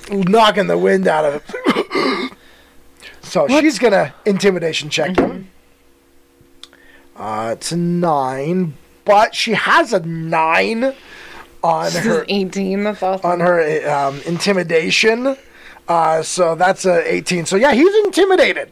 [0.10, 2.30] Knocking the wind out of him.
[3.22, 5.50] so she's gonna intimidation check him.
[7.16, 8.74] Uh, it's a nine,
[9.06, 10.94] but she has a nine
[11.64, 13.32] on her 18, that's awesome.
[13.32, 15.38] on her um, intimidation.
[15.88, 17.46] Uh, so that's a 18.
[17.46, 18.70] So yeah, he's intimidated.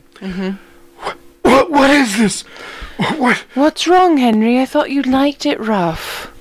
[1.44, 2.42] What, what is this?
[3.18, 3.38] What?
[3.56, 4.60] What's wrong, Henry?
[4.60, 6.32] I thought you liked it rough.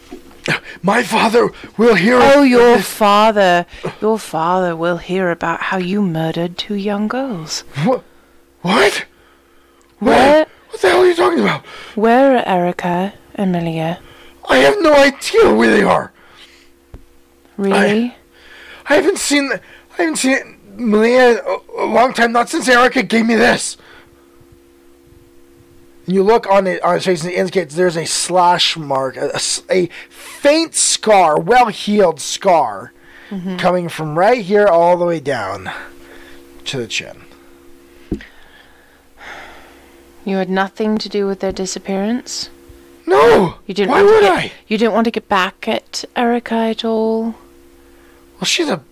[0.83, 2.19] My father will hear.
[2.21, 2.87] Oh, your this.
[2.89, 3.67] father.
[4.01, 7.61] Your father will hear about how you murdered two young girls.
[7.85, 8.05] What?
[8.63, 9.05] What?
[9.99, 11.65] Where, What the hell are you talking about?
[11.95, 14.01] where are Erica and Melia?
[14.49, 16.13] I have no idea where they are.
[17.57, 18.15] Really?
[18.87, 19.51] I haven't seen.
[19.53, 22.33] I haven't seen Malia a, a long time.
[22.33, 23.77] Not since Erica gave me this.
[26.07, 29.89] You look on it on his face and it indicates there's a slash mark, a
[30.09, 32.93] faint scar, well healed scar,
[33.29, 33.57] mm-hmm.
[33.57, 35.71] coming from right here all the way down
[36.65, 37.23] to the chin.
[40.25, 42.51] You had nothing to do with their disappearance?
[43.07, 43.57] No.
[43.67, 44.53] You didn't Why would get, I?
[44.69, 47.35] You didn't want to get back at Erica at all?
[48.37, 48.83] Well, she's a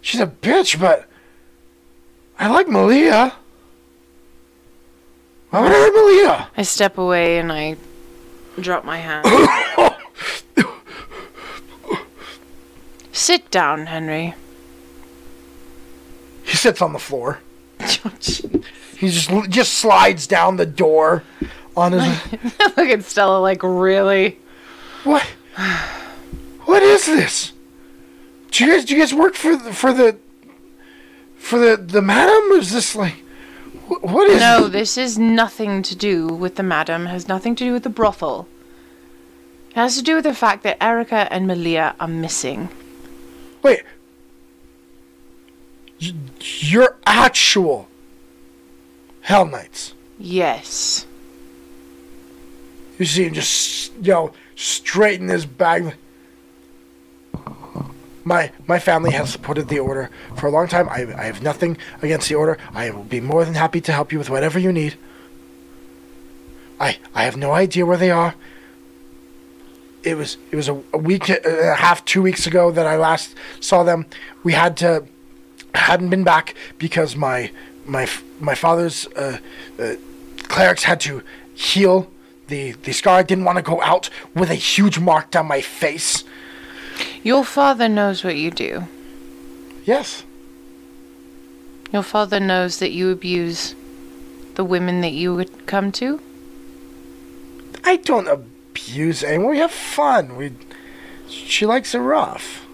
[0.00, 1.08] she's a bitch, but
[2.38, 3.34] I like Malia.
[6.56, 7.76] I step away and I
[8.60, 9.26] drop my hand.
[13.12, 14.34] Sit down, Henry.
[16.44, 17.40] He sits on the floor.
[18.98, 21.24] He just just slides down the door
[21.76, 22.32] on his.
[22.76, 24.38] Look at Stella like really.
[25.04, 25.22] what?
[26.64, 27.52] What is this?
[28.50, 30.18] Do you guys do you guys work for the, for the
[31.36, 32.58] for the the madam?
[32.58, 33.22] Is this like
[33.88, 34.40] what is?
[34.40, 37.06] No, this is nothing to do with the madam.
[37.06, 38.46] Has nothing to do with the brothel.
[39.70, 42.68] It has to do with the fact that Erica and Malia are missing.
[43.62, 43.82] Wait.
[46.00, 47.88] Y- Your actual
[49.22, 49.94] Hell Knights.
[50.18, 51.06] Yes.
[52.98, 55.94] You see him just, you know, straighten his bag.
[58.28, 60.86] My my family has supported the order for a long time.
[60.90, 62.58] I, I have nothing against the order.
[62.74, 64.96] I will be more than happy to help you with whatever you need.
[66.78, 68.34] I I have no idea where they are.
[70.02, 72.96] It was it was a, a week and a half, two weeks ago that I
[72.96, 74.04] last saw them.
[74.44, 75.06] We had to
[75.74, 77.50] hadn't been back because my
[77.86, 78.06] my
[78.40, 79.38] my father's uh,
[79.78, 79.94] uh,
[80.48, 81.22] clerics had to
[81.54, 82.10] heal
[82.48, 83.20] the the scar.
[83.20, 86.24] I didn't want to go out with a huge mark down my face.
[87.22, 88.84] Your father knows what you do.
[89.84, 90.24] Yes,
[91.92, 93.74] Your father knows that you abuse
[94.56, 96.20] the women that you would come to.
[97.84, 99.52] I don't abuse anyone.
[99.52, 100.36] We have fun.
[100.36, 100.52] We
[101.28, 102.66] she likes it rough.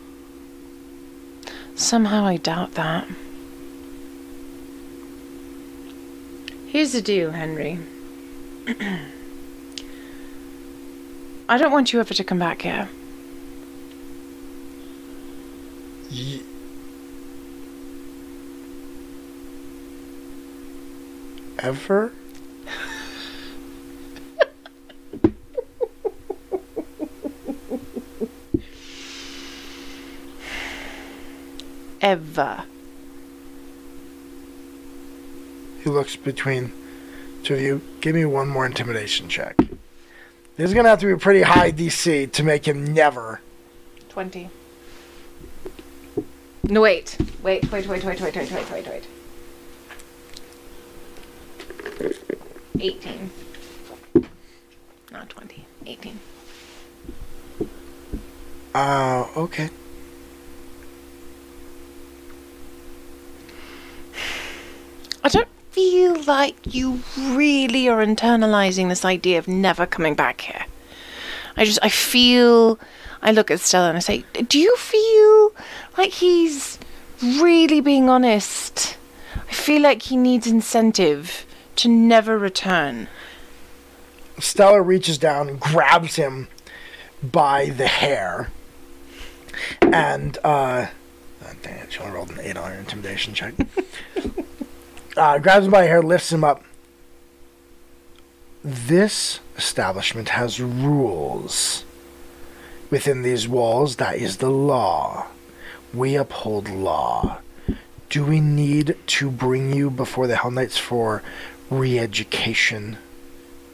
[1.77, 3.07] Somehow I doubt that.
[6.67, 7.79] Here's the deal, Henry.
[11.49, 12.89] I don't want you ever to come back here.
[16.11, 16.43] Ye-
[21.59, 22.13] Ever?
[32.01, 32.65] Ever.
[35.83, 36.73] He looks between
[37.43, 37.81] two of you.
[38.01, 39.57] Give me one more intimidation check.
[40.57, 43.41] This is gonna have to be a pretty high DC to make him never.
[44.11, 44.51] 20.
[46.69, 47.17] No, wait.
[47.43, 49.07] Wait, wait, wait, wait, wait, wait, wait, wait, wait.
[52.81, 53.31] 18.
[55.13, 55.65] Not 20.
[55.87, 56.19] 18.
[58.75, 59.69] Uh, okay.
[65.23, 70.65] I don't feel like you really are internalizing this idea of never coming back here.
[71.57, 72.79] I just, I feel,
[73.25, 75.53] I look at Stella and I say, Do you feel
[75.97, 76.79] like he's
[77.23, 78.99] really being honest?
[79.49, 81.47] I feel like he needs incentive
[81.77, 83.09] to never return.
[84.39, 86.49] Stella reaches down grabs him
[87.23, 88.51] by the hair.
[89.81, 90.89] And, uh,
[91.45, 93.55] oh, dang it, she only rolled an 8 on her intimidation check.
[95.17, 96.63] uh, grabs him by the hair, lifts him up.
[98.63, 101.85] This establishment has rules.
[102.95, 105.27] Within these walls, that is the law.
[105.93, 107.39] We uphold law.
[108.09, 111.21] Do we need to bring you before the Hell Knights for
[111.71, 112.99] re education?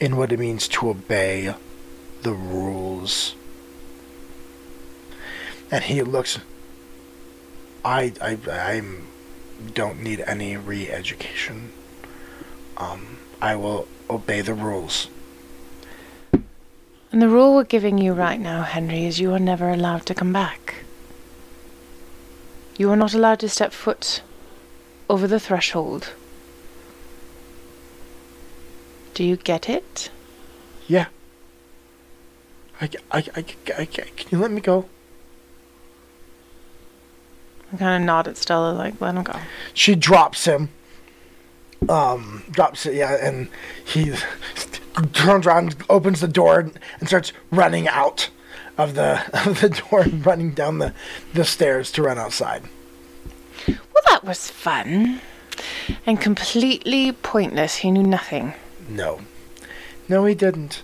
[0.01, 1.55] in what it means to obey
[2.23, 3.35] the rules.
[5.71, 6.39] And he looks.
[7.85, 8.83] I I I
[9.75, 11.73] don't need any re-education.
[12.79, 15.09] Um, I will obey the rules.
[17.13, 20.15] And the rule we're giving you right now, Henry, is you are never allowed to
[20.15, 20.85] come back.
[22.79, 24.23] You are not allowed to step foot
[25.09, 26.13] over the threshold.
[29.15, 30.11] Do you get it?
[30.87, 31.07] Yeah.
[32.81, 33.45] I, I, I,
[33.77, 34.89] I, can you let me go?
[37.73, 39.39] I kind of nod at Stella, like, let him go.
[39.75, 40.71] She drops him.
[41.89, 43.49] Um, drops it, yeah, and
[43.85, 44.15] he
[45.13, 48.29] turns around, opens the door, and starts running out
[48.77, 50.95] of the of the door, and running down the
[51.33, 52.65] the stairs to run outside.
[53.67, 55.21] Well, that was fun.
[56.07, 57.77] And completely pointless.
[57.77, 58.55] He knew nothing.
[58.89, 59.21] No,
[60.09, 60.83] no, he didn't.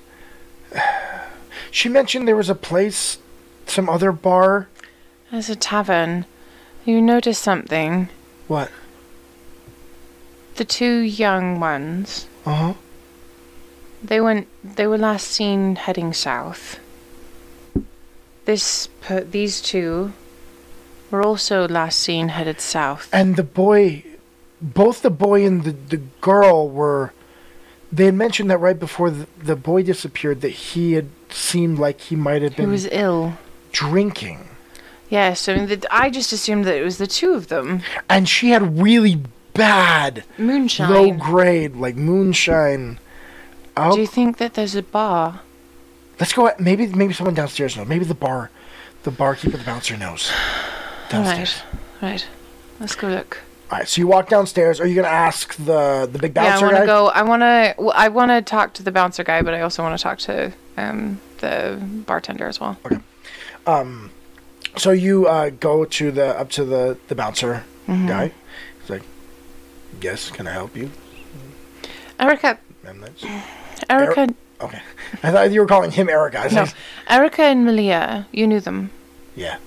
[1.71, 3.19] She mentioned there was a place,
[3.67, 4.69] some other bar.
[5.31, 6.25] There's a tavern.
[6.87, 8.09] You noticed something.
[8.49, 8.71] What?
[10.57, 12.27] The two young ones.
[12.45, 12.75] Uh huh.
[14.03, 14.49] They went.
[14.65, 16.79] They were last seen heading south.
[18.45, 18.89] This.
[19.01, 20.13] Per, these two.
[21.11, 23.09] Were also last seen headed south.
[23.13, 24.03] And the boy,
[24.61, 27.13] both the boy and the the girl were.
[27.93, 32.01] They had mentioned that right before the, the boy disappeared that he had seemed like
[32.01, 32.67] he might have been.
[32.67, 33.39] He was ill?
[33.73, 34.49] drinking,
[35.11, 35.49] Yes.
[35.49, 37.83] I mean, the, I just assumed that it was the two of them.
[38.09, 39.23] and she had really
[39.57, 40.91] bad Moonshine.
[40.91, 42.99] low grade like moonshine.
[43.77, 45.41] Oh, Do you think that there's a bar?
[46.19, 46.51] let's go.
[46.59, 47.87] Maybe maybe someone downstairs knows.
[47.89, 48.51] Maybe the bar,
[49.03, 50.31] the barkeeper, the bouncer knows.
[51.11, 51.63] Downstairs.
[52.01, 52.11] Right.
[52.13, 52.27] Right.
[52.81, 53.39] Let's go look.
[53.71, 54.81] All right, so you walk downstairs.
[54.81, 56.67] Are you gonna ask the the big bouncer?
[56.67, 57.07] Yeah, I want to go.
[57.09, 57.75] I want to.
[57.79, 60.19] Well, I want to talk to the bouncer guy, but I also want to talk
[60.21, 62.79] to um the bartender as well.
[62.87, 62.99] Okay.
[63.67, 64.11] Um.
[64.77, 68.09] So you uh, go to the up to the the bouncer Mm-hmm.
[68.09, 68.33] guy.
[70.01, 70.91] "Yes, can I help you?"
[72.19, 72.59] Erica.
[72.83, 73.25] That's
[73.91, 74.35] Erica.
[74.61, 74.81] okay.
[75.23, 76.49] I thought you were calling him Erica.
[76.53, 76.67] No.
[77.09, 78.27] Erica and Malia.
[78.33, 78.91] You knew them.
[79.35, 79.59] yeah.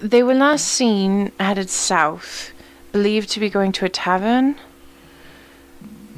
[0.00, 2.52] They were last seen headed south,
[2.90, 4.56] believed to be going to a tavern.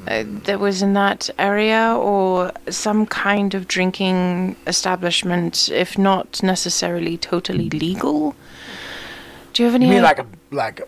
[0.07, 7.17] Uh, that was in that area, or some kind of drinking establishment, if not necessarily
[7.17, 8.35] totally legal.
[9.53, 10.81] Do you have any You mean like a like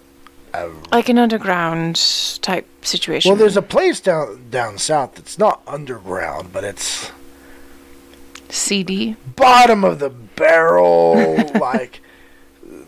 [0.91, 1.95] like an underground
[2.41, 3.29] type situation?
[3.29, 7.11] well, there's a place down down south that's not underground, but it's
[8.49, 9.15] CD.
[9.35, 11.15] bottom of the barrel.
[11.59, 12.01] like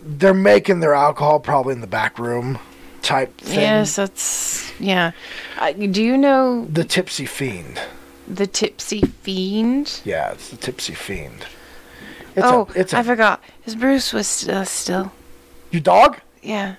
[0.03, 2.59] they're making their alcohol probably in the back room
[3.01, 3.59] type thing.
[3.59, 5.11] Yes, that's yeah.
[5.57, 7.81] Uh, do you know The tipsy fiend.
[8.27, 10.01] the Tipsy Fiend?
[10.05, 11.45] Yeah, it's the tipsy fiend.
[12.35, 13.41] It's oh, a, it's a I forgot.
[13.61, 15.11] His Bruce was still still.
[15.71, 16.19] your dog.
[16.43, 16.75] Yeah.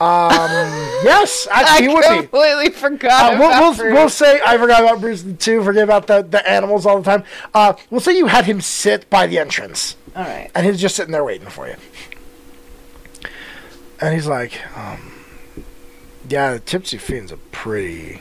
[1.04, 2.16] Yes, actually, he would be.
[2.28, 5.62] completely forgot Uh, we'll, we'll, we'll say I forgot about Bruce too.
[5.62, 7.24] Forget about the, the animals all the time.
[7.54, 10.50] Uh, we'll say you had him sit by the entrance, All right.
[10.54, 11.74] and he's just sitting there waiting for you.
[14.00, 15.12] And he's like, um,
[16.28, 18.20] "Yeah, the Tipsy Fiend's a pretty.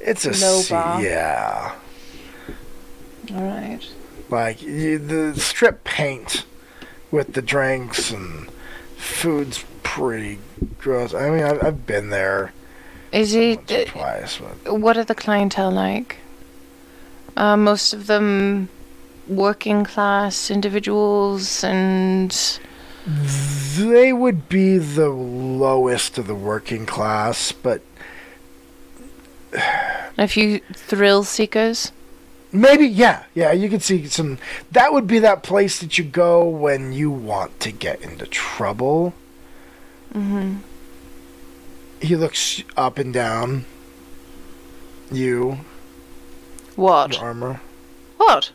[0.00, 0.68] It's a se-
[1.02, 1.74] yeah,
[3.34, 3.80] All right.
[4.30, 6.44] like you, the strip paint
[7.10, 8.50] with the drinks and
[8.96, 9.64] food's
[9.94, 10.38] pretty
[10.78, 11.14] gross.
[11.14, 12.52] I mean, I've, I've been there
[13.12, 13.56] Is he?
[13.56, 16.18] once twice, but." what are the clientele like?
[17.36, 18.68] Uh, most of them
[19.28, 22.58] working class individuals and
[23.76, 27.80] They would be the lowest of the working class, but
[30.18, 31.92] a few thrill seekers.
[32.52, 34.38] maybe, yeah, yeah, you could see some.
[34.72, 39.14] That would be that place that you go when you want to get into trouble.
[40.14, 40.56] Mm-hmm.
[42.00, 43.64] He looks up and down.
[45.10, 45.58] You,
[46.76, 47.18] What?
[47.18, 47.60] armor.
[48.18, 48.52] What?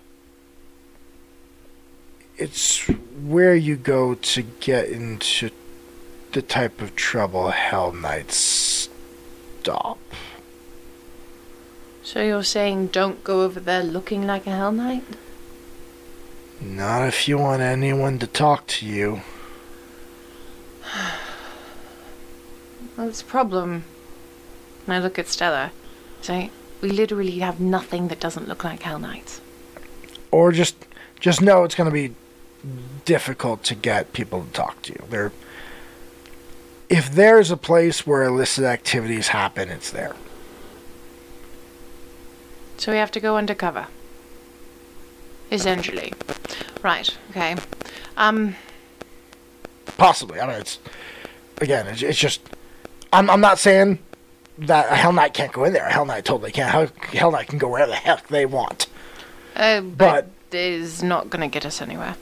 [2.38, 5.50] It's where you go to get into
[6.32, 8.90] the type of trouble Hell Knights
[9.62, 10.00] stop.
[12.04, 15.04] So you're saying don't go over there looking like a Hell Knight?
[16.62, 19.22] Not if you want anyone to talk to you.
[22.98, 23.84] Well, it's a problem.
[24.86, 25.72] And I look at Stella.
[26.22, 26.52] Say,
[26.82, 29.42] we literally have nothing that doesn't look like Hell Knights.
[30.32, 30.76] or just
[31.20, 32.14] just know it's going to be
[33.06, 35.04] difficult to get people to talk to you.
[35.10, 35.32] There,
[36.90, 40.16] if there's a place where illicit activities happen, it's there.
[42.78, 43.88] So we have to go undercover.
[45.52, 46.14] Essentially.
[46.82, 47.56] Right, okay.
[48.18, 48.56] Um,
[49.98, 50.40] Possibly.
[50.42, 50.80] I mean, it's
[51.62, 52.42] again, it's, it's just.
[53.14, 54.00] I'm I'm not saying
[54.58, 55.86] that a Hell Knight can't go in there.
[55.88, 56.68] A Hell Knight totally can.
[56.70, 58.88] Hell, Hell Knight can go wherever the heck they want.
[59.56, 62.16] uh, But- but it is not going to get us anywhere.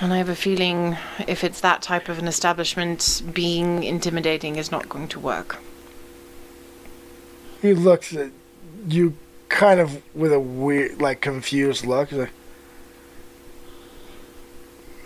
[0.00, 0.96] And I have a feeling
[1.26, 5.58] if it's that type of an establishment, being intimidating is not going to work.
[7.62, 8.30] He looks at
[8.86, 9.14] you,
[9.48, 12.10] kind of with a weird, like confused look.
[12.10, 12.30] He's like,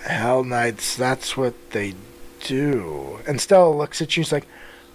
[0.02, 1.94] Hell Knights, that's what they
[2.42, 3.20] do.
[3.28, 4.24] And Stella looks at you.
[4.24, 4.46] She's like,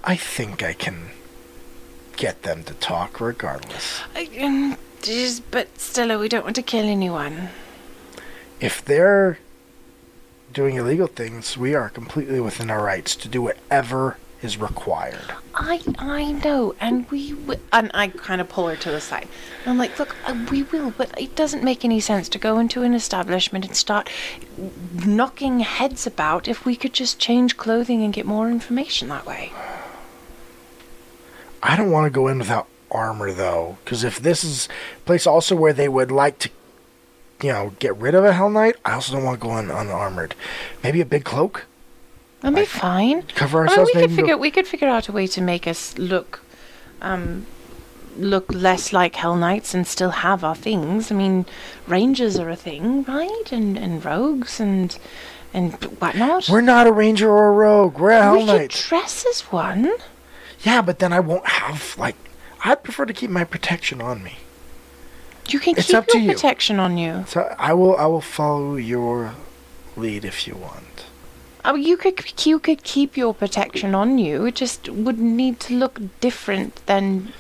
[0.05, 1.09] I think I can
[2.15, 4.01] get them to talk regardless.
[4.15, 7.49] I, um, just, but Stella, we don't want to kill anyone.
[8.59, 9.39] If they're
[10.53, 15.33] doing illegal things, we are completely within our rights to do whatever is required.
[15.55, 19.27] I I know, and we w- and I kind of pull her to the side.
[19.63, 22.59] And I'm like, look, uh, we will, but it doesn't make any sense to go
[22.59, 24.09] into an establishment and start
[25.05, 29.51] knocking heads about if we could just change clothing and get more information that way.
[31.65, 34.67] I don't want to go in without armor though, because if this is
[34.97, 36.49] a place also where they would like to,
[37.41, 39.69] you know, get rid of a Hell Knight, I also don't want to go in
[39.71, 40.35] unarmored.
[40.83, 41.65] Maybe a big cloak,
[42.41, 43.23] That'd be fine.
[43.35, 43.91] cover I mean, ourselves.
[43.95, 46.41] we could go- figure we could figure out a way to make us look,
[47.01, 47.45] um,
[48.17, 51.11] look less like Hell Knights and still have our things.
[51.11, 51.45] I mean,
[51.87, 53.51] rangers are a thing, right?
[53.51, 54.97] And and rogues and
[55.53, 56.47] and whatnot.
[56.49, 57.97] We're not a ranger or a rogue.
[57.97, 58.85] We're a Hell we could Knight.
[58.87, 59.91] dress as one.
[60.65, 62.15] Yeah, but then I won't have like.
[62.63, 64.37] I'd prefer to keep my protection on me.
[65.47, 66.33] You can It's keep up to your you.
[66.33, 67.23] protection on you.
[67.27, 67.95] So I will.
[67.97, 69.35] I will follow your
[69.95, 71.05] lead if you want.
[71.63, 74.45] Oh, you could you could keep your protection on you.
[74.45, 77.31] It just would need to look different than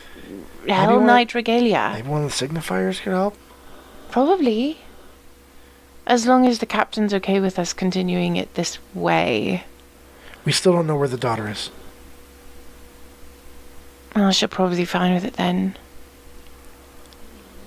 [0.67, 1.91] Hell Knight regalia.
[1.95, 3.35] Maybe one of the signifers could help.
[4.11, 4.79] Probably.
[6.07, 9.63] As long as the captain's okay with us continuing it this way.
[10.45, 11.71] We still don't know where the daughter is.
[14.15, 15.75] I should probably be fine with it then.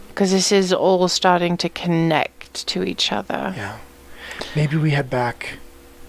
[0.08, 3.52] Because this is all starting to connect to each other.
[3.56, 3.78] Yeah.
[4.56, 5.58] Maybe we head back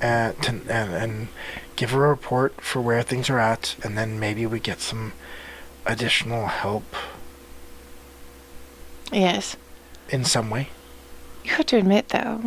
[0.01, 1.27] and, to, and and
[1.75, 5.13] give her a report for where things are at, and then maybe we get some
[5.85, 6.83] additional help
[9.11, 9.55] Yes.
[10.09, 10.69] in some way.
[11.43, 12.39] You have to admit, though,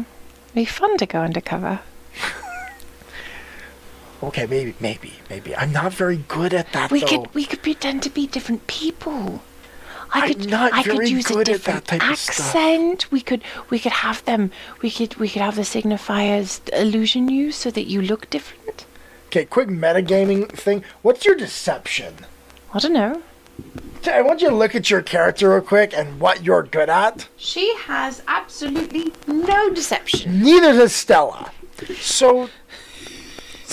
[0.44, 1.80] it'd be fun to go undercover.
[4.22, 5.54] Okay, maybe, maybe, maybe.
[5.56, 7.06] I'm not very good at that, We though.
[7.06, 9.42] could we could pretend to be different people.
[10.14, 12.18] I I'm could not I very could use a good at different that type of
[12.18, 12.46] stuff.
[12.54, 13.10] accent.
[13.10, 14.50] We could we could have them
[14.82, 18.86] we could we could have the signifers illusion you so that you look different.
[19.28, 20.84] Okay, quick metagaming thing.
[21.00, 22.14] What's your deception?
[22.74, 23.22] I don't know.
[24.06, 27.28] I want you to look at your character real quick and what you're good at.
[27.36, 30.42] She has absolutely no deception.
[30.42, 31.50] Neither does Stella.
[31.98, 32.48] So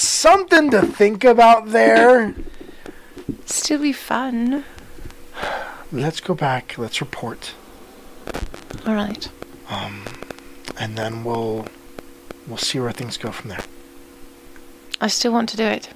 [0.03, 2.35] something to think about there.
[3.45, 4.63] Still be fun.
[5.91, 6.77] Let's go back.
[6.77, 7.53] Let's report,
[8.85, 9.29] All right.
[9.69, 10.03] Um,
[10.79, 11.67] and then we'll
[12.47, 13.63] we'll see where things go from there.
[15.01, 15.89] I still want to do it.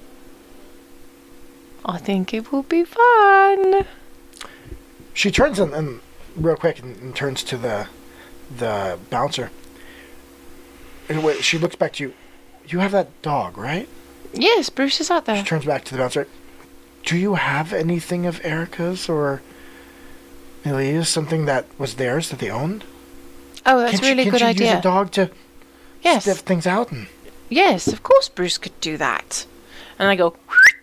[1.84, 3.84] I think it will be fun.
[5.12, 6.00] She turns and, and
[6.34, 7.88] real quick and, and turns to the
[8.56, 9.50] the bouncer.
[11.08, 12.14] And wait, she looks back to you.
[12.66, 13.88] You have that dog, right?
[14.32, 15.36] Yes, Bruce is out there.
[15.36, 16.26] She turns back to the bouncer.
[17.04, 19.42] Do you have anything of Erica's or
[20.64, 21.08] Elia's?
[21.08, 22.84] Something that was theirs that they owned?
[23.66, 24.70] Oh, that's Can't a really you, good you idea.
[24.70, 25.30] use a dog to
[26.02, 26.24] yes.
[26.24, 26.90] sniff things out?
[26.90, 27.06] And
[27.50, 29.46] Yes, of course Bruce could do that.
[29.98, 30.36] And I go,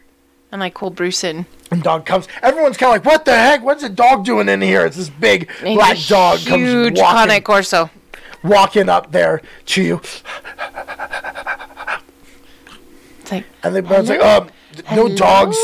[0.52, 1.46] and I call Bruce in.
[1.72, 2.28] and dog comes.
[2.44, 3.64] Everyone's kind of like, "What the heck?
[3.64, 7.42] What's a dog doing in here?" It's this big He's black dog huge comes walking,
[7.44, 7.90] Corso.
[8.44, 10.02] walking up there to you,
[13.32, 14.50] It's like, and the man's like, "Um,
[14.96, 15.58] no Hello, dogs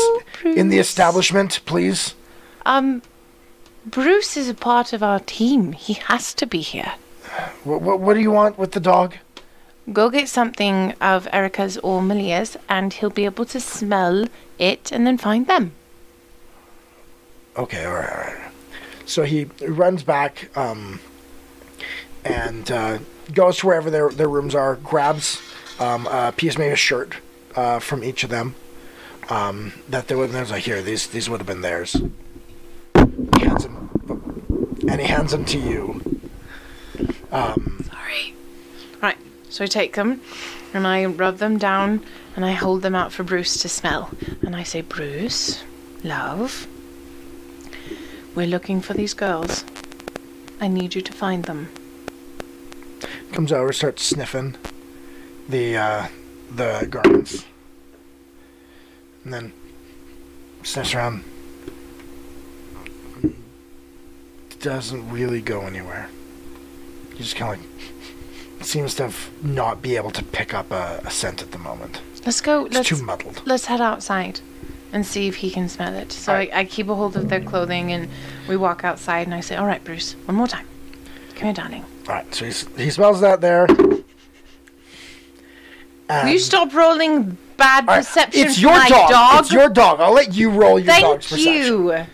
[0.44, 2.14] in the Bruce?" establishment, please."
[2.66, 3.02] um,
[3.86, 5.72] Bruce is a part of our team.
[5.72, 6.92] He has to be here.
[7.64, 9.16] What, what, what do you want with the dog?
[9.92, 14.26] Go get something of Erica's or Malia's, and he'll be able to smell
[14.58, 15.72] it and then find them.
[17.56, 18.52] Okay, all right, all right.
[19.06, 21.00] So he runs back um,
[22.24, 22.98] and uh,
[23.32, 25.40] goes to wherever their, their rooms are, grabs
[25.80, 27.14] um, a piece, maybe a shirt
[27.58, 28.54] uh, from each of them.
[29.28, 31.92] Um, that they would, there's like, here, these these would have been theirs.
[32.94, 33.90] He hands them,
[34.88, 36.00] and he hands them to you.
[37.30, 38.34] Um, Sorry.
[39.02, 39.18] Right,
[39.50, 40.22] so I take them
[40.72, 42.02] and I rub them down
[42.36, 44.10] and I hold them out for Bruce to smell.
[44.42, 45.62] And I say, Bruce,
[46.02, 46.66] love,
[48.34, 49.64] we're looking for these girls.
[50.60, 51.68] I need you to find them.
[53.32, 54.56] comes over, starts sniffing
[55.48, 56.06] the uh,
[56.50, 57.44] the garments,
[59.24, 59.52] and then
[60.62, 61.24] sniffs around.
[64.60, 66.08] Doesn't really go anywhere.
[67.12, 71.00] He just kind of like seems to have not be able to pick up a,
[71.04, 72.00] a scent at the moment.
[72.26, 72.64] Let's go.
[72.66, 73.40] It's Let's too muddled.
[73.46, 74.40] let's head outside
[74.92, 76.10] and see if he can smell it.
[76.10, 76.32] So.
[76.32, 78.08] I, I keep a hold of their clothing and
[78.48, 80.66] we walk outside and I say, All right, Bruce, one more time.
[81.36, 81.84] Come here, darling.
[82.08, 83.68] All right, so he's, he smells that there.
[86.10, 89.10] Will you stop rolling bad right, perception It's your dog.
[89.10, 89.40] dog?
[89.40, 90.00] It's your dog.
[90.00, 91.44] I'll let you roll your dog's Thank perception.
[91.44, 92.06] you.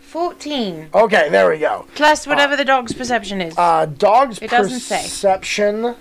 [0.00, 0.88] 14.
[0.94, 1.86] Okay, there we go.
[1.94, 3.54] Plus whatever the dog's perception is.
[3.58, 4.44] Uh, dog's perception.
[4.44, 5.02] It doesn't say.
[5.02, 5.94] perception.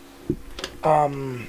[0.84, 1.48] Um,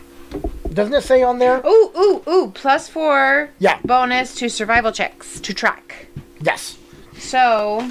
[0.73, 1.59] doesn't it say on there?
[1.67, 2.51] ooh, ooh, ooh.
[2.55, 3.79] Plus four Yeah.
[3.85, 6.07] bonus to survival checks to track.
[6.41, 6.79] Yes.
[7.19, 7.91] So,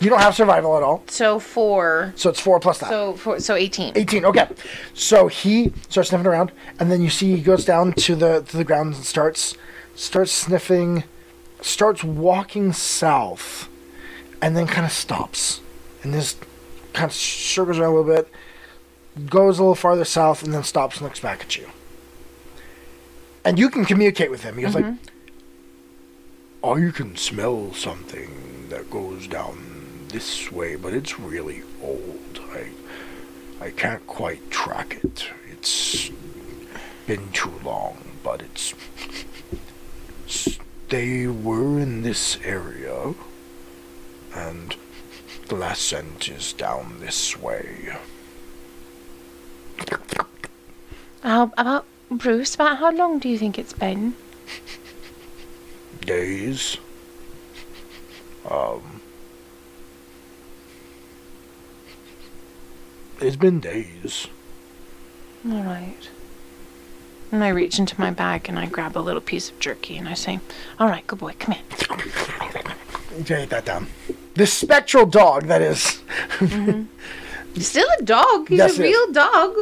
[0.00, 2.14] You don't have survival at all, so four.
[2.16, 2.88] so it's four plus that.
[2.88, 3.92] So, four, so 18.
[3.98, 4.24] 18.
[4.24, 4.48] Okay.
[4.94, 8.56] So he starts sniffing around, and then you see he goes down to the to
[8.56, 9.54] the ground and starts
[9.94, 11.04] starts sniffing,
[11.60, 13.68] starts walking south,
[14.40, 15.60] and then kind of stops,
[16.02, 16.38] and just
[16.94, 18.32] kind of circles around a little bit,
[19.28, 21.68] goes a little farther south, and then stops and looks back at you.
[23.44, 24.56] And you can communicate with him.
[24.56, 25.08] He goes like, mm-hmm.
[26.64, 29.69] oh, "I can smell something that goes down
[30.10, 32.40] this way, but it's really old.
[32.52, 32.70] I."
[33.60, 35.28] I can't quite track it.
[35.50, 36.10] It's
[37.06, 38.74] been too long, but it's.
[40.88, 43.14] They were in this area,
[44.34, 44.74] and
[45.48, 47.94] the last scent is down this way.
[51.22, 52.54] How about Bruce?
[52.54, 54.14] About how long do you think it's been?
[56.00, 56.78] Days.
[58.50, 58.99] Um.
[63.20, 64.26] It's been days.
[65.48, 66.08] All right.
[67.32, 70.08] And I reach into my bag and I grab a little piece of jerky and
[70.08, 70.40] I say,
[70.78, 71.64] All right, good boy, come here.
[73.16, 73.86] You can that down.
[74.34, 76.00] This spectral dog that is.
[76.38, 76.84] Mm-hmm.
[77.60, 78.48] Still a dog.
[78.48, 78.90] He's Yes, a it is.
[78.92, 79.56] real dog.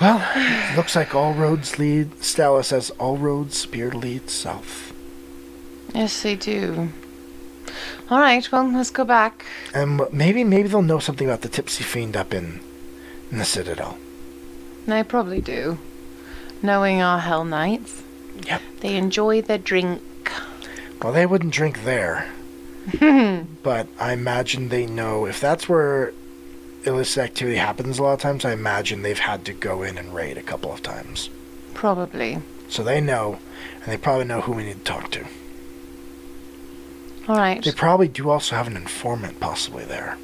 [0.00, 2.22] Well, looks like all roads lead.
[2.24, 4.92] Stella says all roads appear to lead south.
[5.94, 6.88] Yes, they do.
[8.10, 9.44] All right, well, let's go back.
[9.74, 12.60] And maybe, maybe they'll know something about the tipsy fiend up in,
[13.30, 13.98] in the citadel.
[14.86, 15.78] They probably do.
[16.62, 18.02] Knowing our Hell Knights,
[18.46, 18.62] Yep.
[18.80, 20.00] they enjoy their drink.
[21.02, 22.30] Well, they wouldn't drink there,
[23.00, 26.12] but I imagine they know if that's where
[26.84, 27.98] illicit activity happens.
[27.98, 30.72] A lot of times, I imagine they've had to go in and raid a couple
[30.72, 31.30] of times,
[31.74, 32.38] Probably.
[32.68, 33.38] so they know,
[33.82, 35.24] and they probably know who we need to talk to.
[37.28, 37.62] All right.
[37.62, 40.18] They probably do also have an informant possibly there.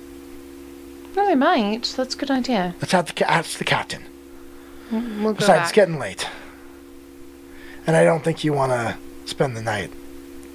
[1.17, 1.95] No, they might.
[1.97, 2.75] That's a good idea.
[2.81, 4.03] Let's have the ca- ask the captain.
[4.91, 5.75] We'll go Besides, it's back.
[5.75, 6.27] getting late.
[7.87, 8.97] And I don't think you want to
[9.27, 9.91] spend the night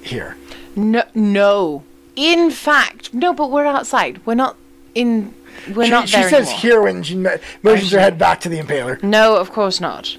[0.02, 0.36] here.
[0.76, 1.82] No, no.
[2.16, 3.32] In fact, no.
[3.32, 4.20] But we're outside.
[4.26, 4.56] We're not
[4.94, 5.34] in.
[5.74, 6.60] We're she not she there says anymore.
[6.60, 9.02] here when she mo- motions her head back to the impaler.
[9.02, 10.16] No, of course not.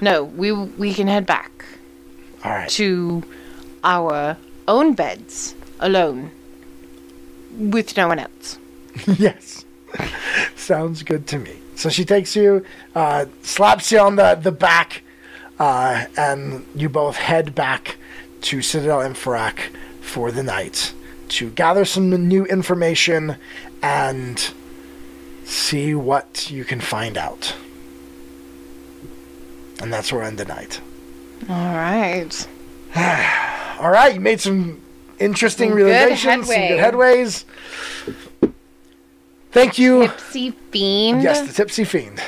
[0.00, 1.64] No, we we can head back
[2.44, 2.68] All right.
[2.70, 3.22] to
[3.84, 4.36] our
[4.68, 6.30] own beds alone,
[7.56, 8.58] with no one else.
[9.18, 9.64] yes.
[10.56, 11.56] Sounds good to me.
[11.74, 15.02] So she takes you, uh, slaps you on the, the back,
[15.58, 17.96] uh, and you both head back
[18.42, 20.94] to Citadel Infarak for the night
[21.28, 23.36] to gather some new information
[23.82, 24.52] and
[25.44, 27.54] see what you can find out.
[29.80, 30.80] And that's where we end the night.
[31.48, 32.48] All right.
[33.80, 34.82] All right, you made some
[35.20, 37.44] interesting Some good realizations, some good headways.
[39.52, 40.08] Thank you.
[40.08, 41.22] Tipsy fiend.
[41.22, 42.22] Yes, the tipsy fiend.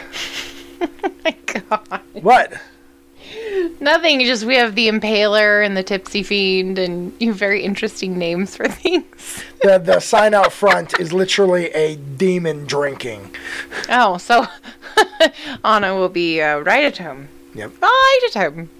[1.24, 2.00] my God.
[2.12, 2.54] What?
[3.80, 4.20] Nothing.
[4.20, 8.56] Just we have the impaler and the tipsy fiend, and you have very interesting names
[8.56, 9.42] for things.
[9.62, 13.34] The the sign out front is literally a demon drinking.
[13.88, 14.46] Oh, so
[15.64, 17.28] Anna will be uh, right at home.
[17.54, 17.80] Yep.
[17.80, 18.70] Right at home.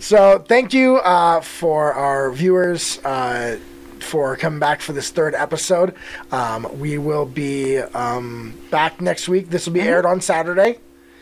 [0.00, 3.58] So thank you uh, for our viewers uh,
[4.00, 5.94] for coming back for this third episode.
[6.30, 9.50] Um, we will be um, back next week.
[9.50, 10.78] This will be aired on Saturday.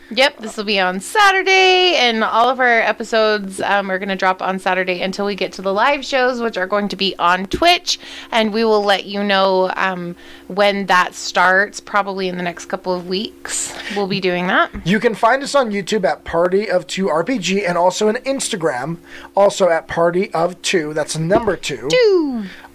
[0.09, 4.15] Yep, this will be on Saturday, and all of our episodes um, are going to
[4.15, 7.13] drop on Saturday until we get to the live shows, which are going to be
[7.19, 7.99] on Twitch.
[8.31, 10.15] And we will let you know um,
[10.47, 13.73] when that starts, probably in the next couple of weeks.
[13.97, 14.71] We'll be doing that.
[14.87, 18.97] You can find us on YouTube at Party of Two RPG and also on Instagram,
[19.35, 20.93] also at Party of Two.
[20.93, 21.89] That's number two.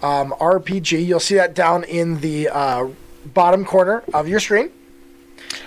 [0.03, 1.03] Um, RPG.
[1.03, 2.89] You'll see that down in the uh,
[3.25, 4.69] bottom corner of your screen.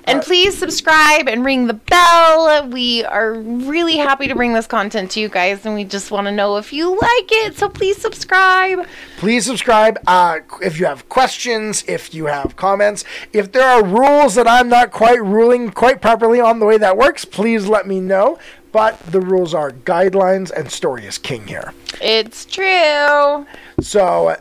[0.05, 2.68] And please subscribe and ring the bell.
[2.68, 6.26] We are really happy to bring this content to you guys, and we just want
[6.26, 7.56] to know if you like it.
[7.56, 8.86] So please subscribe.
[9.18, 9.98] Please subscribe.
[10.06, 14.68] Uh, if you have questions, if you have comments, if there are rules that I'm
[14.68, 18.39] not quite ruling quite properly on the way that works, please let me know.
[18.73, 21.73] But the rules are guidelines, and story is king here.
[22.02, 23.47] It's true.
[23.81, 24.36] So,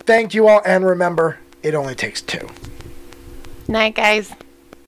[0.00, 2.48] thank you all, and remember, it only takes two.
[3.68, 4.32] Night, guys.